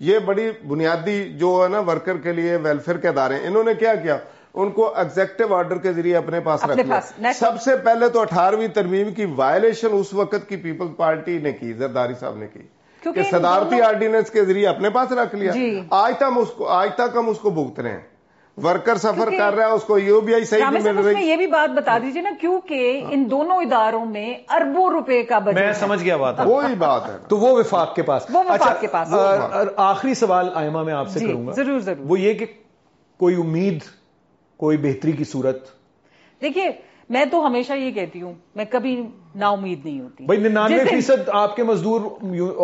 یہ 0.00 0.18
بڑی 0.18 0.50
بنیادی 0.68 1.22
جو 1.38 1.62
ہے 1.62 1.68
نا 1.68 1.80
ورکر 1.80 2.16
کے 2.16 2.32
لیے 2.32 2.56
ویلفیئر 2.56 2.96
کے 2.96 3.08
ادارے 3.08 3.36
انہوں 3.46 3.64
نے 3.64 3.74
کیا 3.74 3.94
کیا؟ 3.94 4.16
ان 4.54 4.70
کو 4.70 4.94
ایگزیکٹو 4.96 5.54
آرڈر 5.54 5.78
کے 5.78 5.92
ذریعے 5.92 6.16
اپنے 6.16 6.40
پاس 6.40 6.64
رکھ 6.64 6.78
لیا 6.78 7.32
سب 7.32 7.60
سے 7.60 7.76
پہلے 7.76 8.08
تو 8.08 8.20
اٹھارہویں 8.20 8.68
ترمیم 8.68 9.14
کی 9.14 9.24
وائلیشن 9.36 9.88
اس 9.92 10.14
وقت 10.14 10.48
کی 10.48 10.56
پیپل 10.56 10.86
پارٹی 10.96 11.38
نے 11.38 11.52
کی 11.52 11.72
زرداری 11.72 12.14
صاحب 12.20 12.36
نے 12.36 12.46
کی۔ 12.52 12.60
کہ 13.14 13.22
صدارتی 13.30 13.80
آرڈیننس 13.80 14.30
کے 14.30 14.44
ذریعے 14.44 14.66
اپنے 14.68 14.90
پاس 14.90 15.12
رکھ 15.12 15.34
لیا۔ 15.34 15.52
جی۔ 15.52 15.80
آج 15.90 16.14
تک 16.18 16.62
آج 16.68 16.88
تک 16.94 17.16
ہم 17.16 17.28
اس 17.28 17.38
کو 17.38 17.50
بھگت 17.50 17.80
رہے 17.80 17.90
ہیں۔ 17.90 18.00
ورکر 18.64 18.96
سفر 18.96 19.30
کر 19.38 19.54
رہا 19.54 19.66
ہے 19.66 19.72
اس 19.72 19.82
کو 19.82 19.98
یو 19.98 20.20
بی 20.20 20.34
آئی 20.34 20.44
صحیح 20.44 20.64
مل 20.70 20.98
رہی۔ 20.98 21.24
یہ 21.24 21.36
بھی 21.36 21.46
بات 21.46 21.70
بتا 21.70 21.98
دیجیے 21.98 22.22
نا 22.22 22.30
کیونکہ 22.40 23.04
ان 23.10 23.30
دونوں 23.30 23.56
اداروں 23.56 24.04
میں 24.06 24.34
اربوں 24.48 24.90
روپے 24.90 25.22
کا 25.22 25.38
بجٹ 25.38 25.58
میں 25.58 25.72
سمجھ 25.72 26.02
گیا 26.04 26.16
بات۔ 26.16 26.34
وہی 26.44 26.74
بات 26.74 27.06
ہے۔ 27.06 27.16
تو 27.28 27.36
وہ 27.36 27.58
وفاق 27.58 27.94
کے 27.94 28.02
پاس۔ 28.02 28.22
وہ 28.32 28.40
وفاق 28.40 28.62
اچھا، 28.62 28.74
کے 28.80 28.86
پاس۔ 28.86 29.08
آخری 29.76 30.14
سوال 30.14 30.48
آئمہ 30.54 30.82
میں 30.82 30.94
آپ 30.94 31.08
سے 31.08 31.18
جی، 31.18 31.26
کروں 31.26 31.46
گا۔ 31.46 31.52
ضرور 31.52 31.80
ضرور۔ 31.80 32.06
وہ 32.08 32.20
یہ 32.20 32.34
کہ 32.34 32.46
کوئی 33.18 33.34
امید 33.34 33.78
کوئی 34.56 34.76
بہتری 34.76 35.12
کی 35.12 35.24
صورت؟ 35.24 35.68
دیکھیے 36.40 36.70
میں 37.10 37.24
تو 37.24 37.46
ہمیشہ 37.46 37.72
یہ 37.72 37.90
کہتی 37.90 38.22
ہوں 38.22 38.34
میں 38.54 38.64
کبھی 38.70 39.06
نا 39.34 39.48
امید 39.48 39.84
نہیں 39.84 40.00
ہوتی۔ 40.00 40.24
بھائی 40.24 40.40
ننانوے 40.40 40.84
فیصد 40.84 41.28
آپ 41.28 41.56
کے 41.56 41.62
مزدور 41.62 42.00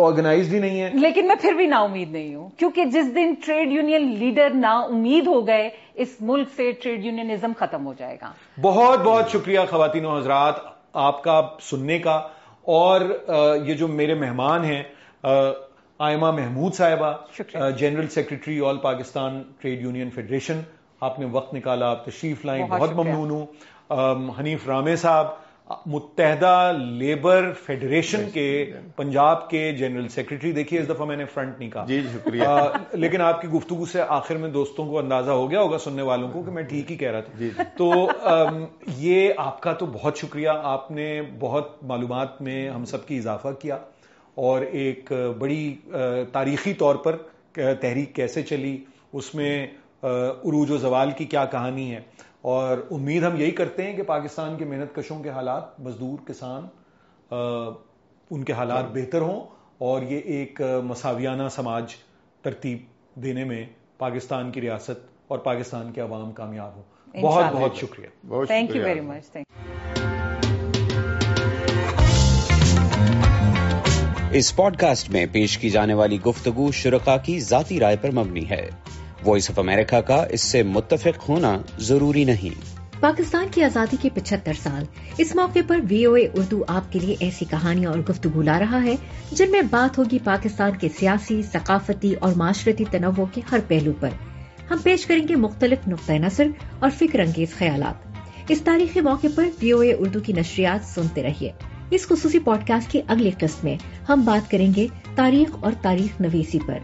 آرگنائزڈ 0.05 0.53
ہی 0.53 0.59
نہیں 0.59 0.81
ہیں۔ 0.81 0.89
لیکن 0.93 1.27
میں 1.27 1.35
پھر 1.41 1.53
بھی 1.53 1.65
نا 1.65 1.77
امید 1.77 2.11
نہیں 2.11 2.35
ہوں 2.35 2.49
کیونکہ 2.57 2.85
جس 2.85 3.15
دن 3.15 3.33
ٹریڈ 3.45 3.71
یونین 3.71 4.15
لیڈر 4.19 4.49
نا 4.49 4.79
امید 4.79 5.27
ہو 5.27 5.47
گئے 5.47 5.69
اس 5.93 6.15
ملک 6.21 6.47
سے 6.55 6.71
ٹریڈ 6.71 7.05
یونینزم 7.05 7.51
ختم 7.59 7.85
ہو 7.85 7.93
جائے 7.97 8.17
گا۔ 8.21 8.31
بہت 8.61 8.99
بہت 8.99 9.29
شکریہ 9.29 9.59
خواتین 9.69 10.05
و 10.05 10.17
حضرات 10.17 10.55
آپ 10.93 11.23
کا 11.23 11.41
سننے 11.61 11.99
کا۔ 11.99 12.21
اور 12.61 13.01
یہ 13.65 13.73
جو 13.73 13.87
میرے 13.87 14.13
مہمان 14.13 14.63
ہیں 14.63 14.83
آئمہ 15.99 16.31
محمود 16.31 16.73
صاحبہ 16.73 17.13
general 17.69 18.07
secretary 18.07 18.59
all 18.65 18.77
Pakistan 18.77 19.43
trade 19.59 19.81
union 19.81 20.09
federation 20.09 20.59
آپ 21.01 21.19
نے 21.19 21.25
وقت 21.31 21.53
نکالا 21.53 21.89
آپ 21.89 22.05
تشریف 22.05 22.45
لائیں 22.45 22.65
بہت 22.69 22.91
ممنون 22.91 23.31
ہوں۔ 23.31 23.45
حنیف 24.39 24.67
رامے 24.67 24.95
صاحب 24.95 25.27
متحدہ 25.85 26.71
لیبر 26.77 27.51
فیڈریشن 27.65 28.29
کے 28.33 28.71
پنجاب 28.95 29.49
کے 29.49 29.71
جنرل 29.71 30.07
سیکرٹری 30.07 30.51
دیکھیے 30.51 30.79
اس 30.79 30.89
دفعہ 30.89 31.05
میں 31.05 31.15
نے 31.17 31.25
فرنٹ 31.25 31.59
نہیں 31.59 31.69
کہا۔ 31.69 31.85
جی 31.85 32.01
شکریہ۔ 32.13 32.43
لیکن 32.93 33.21
آپ 33.21 33.41
کی 33.41 33.47
گفتگو 33.47 33.85
سے 33.85 34.01
آخر 34.07 34.35
میں 34.35 34.49
دوستوں 34.49 34.85
کو 34.85 34.99
اندازہ 34.99 35.31
ہو 35.31 35.51
گیا 35.51 35.61
ہوگا 35.61 35.77
سننے 35.77 36.01
والوں 36.01 36.31
کو 36.31 36.43
کہ 36.43 36.51
میں 36.51 36.63
ٹھیک 36.63 36.91
ہی 36.91 36.95
کہہ 36.97 37.11
رہا 37.11 37.19
تھا۔ 37.19 37.37
جی 37.37 37.49
تو 37.77 37.91
یہ 38.97 39.29
آپ 39.37 39.61
کا 39.61 39.73
تو 39.73 39.85
بہت 39.85 40.17
شکریہ۔ 40.17 40.49
آپ 40.63 40.91
نے 40.91 41.21
بہت 41.39 41.83
معلومات 41.83 42.41
میں 42.41 42.69
ہم 42.69 42.85
سب 42.85 43.05
کی 43.07 43.17
اضافہ 43.17 43.47
کیا 43.59 43.77
اور 44.35 44.61
ایک 44.61 45.11
بڑی 45.39 45.75
تاریخی 46.31 46.73
طور 46.73 46.95
پر 46.95 47.15
تحریک 47.53 48.15
کیسے 48.15 48.41
چلی 48.41 48.77
اس 49.13 49.35
میں 49.35 49.67
عروج 50.03 50.71
و 50.71 50.77
زوال 50.77 51.11
کی 51.11 51.25
کیا 51.25 51.45
کہانی 51.45 51.95
ہے۔ 51.95 52.01
اور 52.41 52.77
امید 52.91 53.23
ہم 53.23 53.35
یہی 53.35 53.51
کرتے 53.51 53.83
ہیں 53.83 53.95
کہ 53.95 54.03
پاکستان 54.03 54.57
کے 54.57 54.65
محنت 54.65 54.95
کشوں 54.95 55.23
کے 55.23 55.29
حالات 55.29 55.79
مزدور 55.79 56.27
کسان 56.27 56.63
ان 58.29 58.43
کے 58.43 58.53
حالات 58.53 58.85
بہتر 58.93 59.21
ہوں 59.21 59.41
اور 59.77 60.01
یہ 60.01 60.19
ایک 60.19 60.61
مساویانہ 60.83 61.43
سماج 61.51 61.83
ترتیب 62.41 62.77
دینے 63.15 63.43
میں 63.43 63.65
پاکستان 63.97 64.51
کی 64.51 64.61
ریاست 64.61 65.07
اور 65.27 65.39
پاکستان 65.39 65.91
کے 65.91 66.01
عوام 66.01 66.31
کامیاب 66.31 66.75
ہوں۔ 66.75 66.83
بہت 67.21 67.43
بہت 67.53 67.75
شکریہ۔ 67.75 68.07
تھینک 68.45 68.75
یو 68.75 68.83
ویری 68.83 68.99
مچ 68.99 69.37
اس 74.31 74.55
پوڈ 74.55 74.77
کاسٹ 74.77 75.09
میں 75.09 75.25
پیش 75.31 75.57
کی 75.57 75.69
جانے 75.69 75.93
والی 75.93 76.21
گفتگو 76.21 76.71
شرکا 76.71 77.17
کی 77.17 77.39
ذاتی 77.39 77.79
رائے 77.79 77.95
پر 78.01 78.11
مبنی 78.11 78.49
ہے۔ 78.49 78.69
وائس 79.25 79.49
آف 79.49 79.59
امریکہ 79.59 80.01
کا 80.01 80.25
اس 80.29 80.41
سے 80.41 80.63
متفق 80.63 81.29
ہونا 81.29 81.57
ضروری 81.79 82.23
نہیں۔ 82.23 82.61
پاکستان 82.99 83.47
کی 83.51 83.63
آزادی 83.63 83.97
کے 84.01 84.09
پچہتر 84.13 84.53
سال۔ 84.63 84.83
اس 85.17 85.35
موقع 85.35 85.59
پر 85.67 85.79
وی 85.89 86.05
او 86.05 86.13
اے 86.13 86.27
اردو 86.33 86.63
آپ 86.67 86.91
کے 86.91 86.99
لیے 86.99 87.15
ایسی 87.19 87.45
کہانیاں 87.49 87.89
اور 87.91 87.99
گفتگو 87.99 88.41
لا 88.41 88.59
رہا 88.59 88.83
ہے، 88.83 88.95
جن 89.31 89.51
میں 89.51 89.61
بات 89.61 89.97
ہوگی 89.97 90.19
پاکستان 90.23 90.71
کے 90.79 90.89
سیاسی، 90.99 91.41
ثقافتی 91.41 92.13
اور 92.13 92.33
معاشرتی 92.35 92.83
تنوع 92.91 93.25
کے 93.33 93.41
ہر 93.51 93.59
پہلو 93.67 93.91
پر۔ 93.99 94.09
ہم 94.71 94.77
پیش 94.83 95.05
کریں 95.05 95.27
گے 95.27 95.35
مختلف 95.35 95.87
نقطۂ 95.87 96.13
نظر 96.13 96.47
اور 96.79 96.89
فکر 96.89 97.19
انگیز 97.19 97.53
خیالات۔ 97.57 98.07
اس 98.47 98.61
تاریخی 98.61 99.01
موقع 99.01 99.27
پر 99.35 99.49
وی 99.61 99.71
او 99.71 99.79
اے 99.79 99.93
اردو 99.93 100.19
کی 100.19 100.33
نشریات 100.33 100.85
سنتے 100.85 101.23
رہیے۔ 101.23 101.51
اس 101.89 102.07
خصوصی 102.07 102.39
پوڈ 102.39 102.67
کاسٹ 102.67 102.91
کی 102.91 103.01
اگلی 103.07 103.31
قسط 103.37 103.63
میں 103.63 103.75
ہم 104.09 104.21
بات 104.25 104.51
کریں 104.51 104.73
گے 104.75 104.87
تاریخ 105.15 105.55
اور 105.59 105.71
تاریخ 105.81 106.21
نویسی 106.21 106.59
پر۔ 106.65 106.77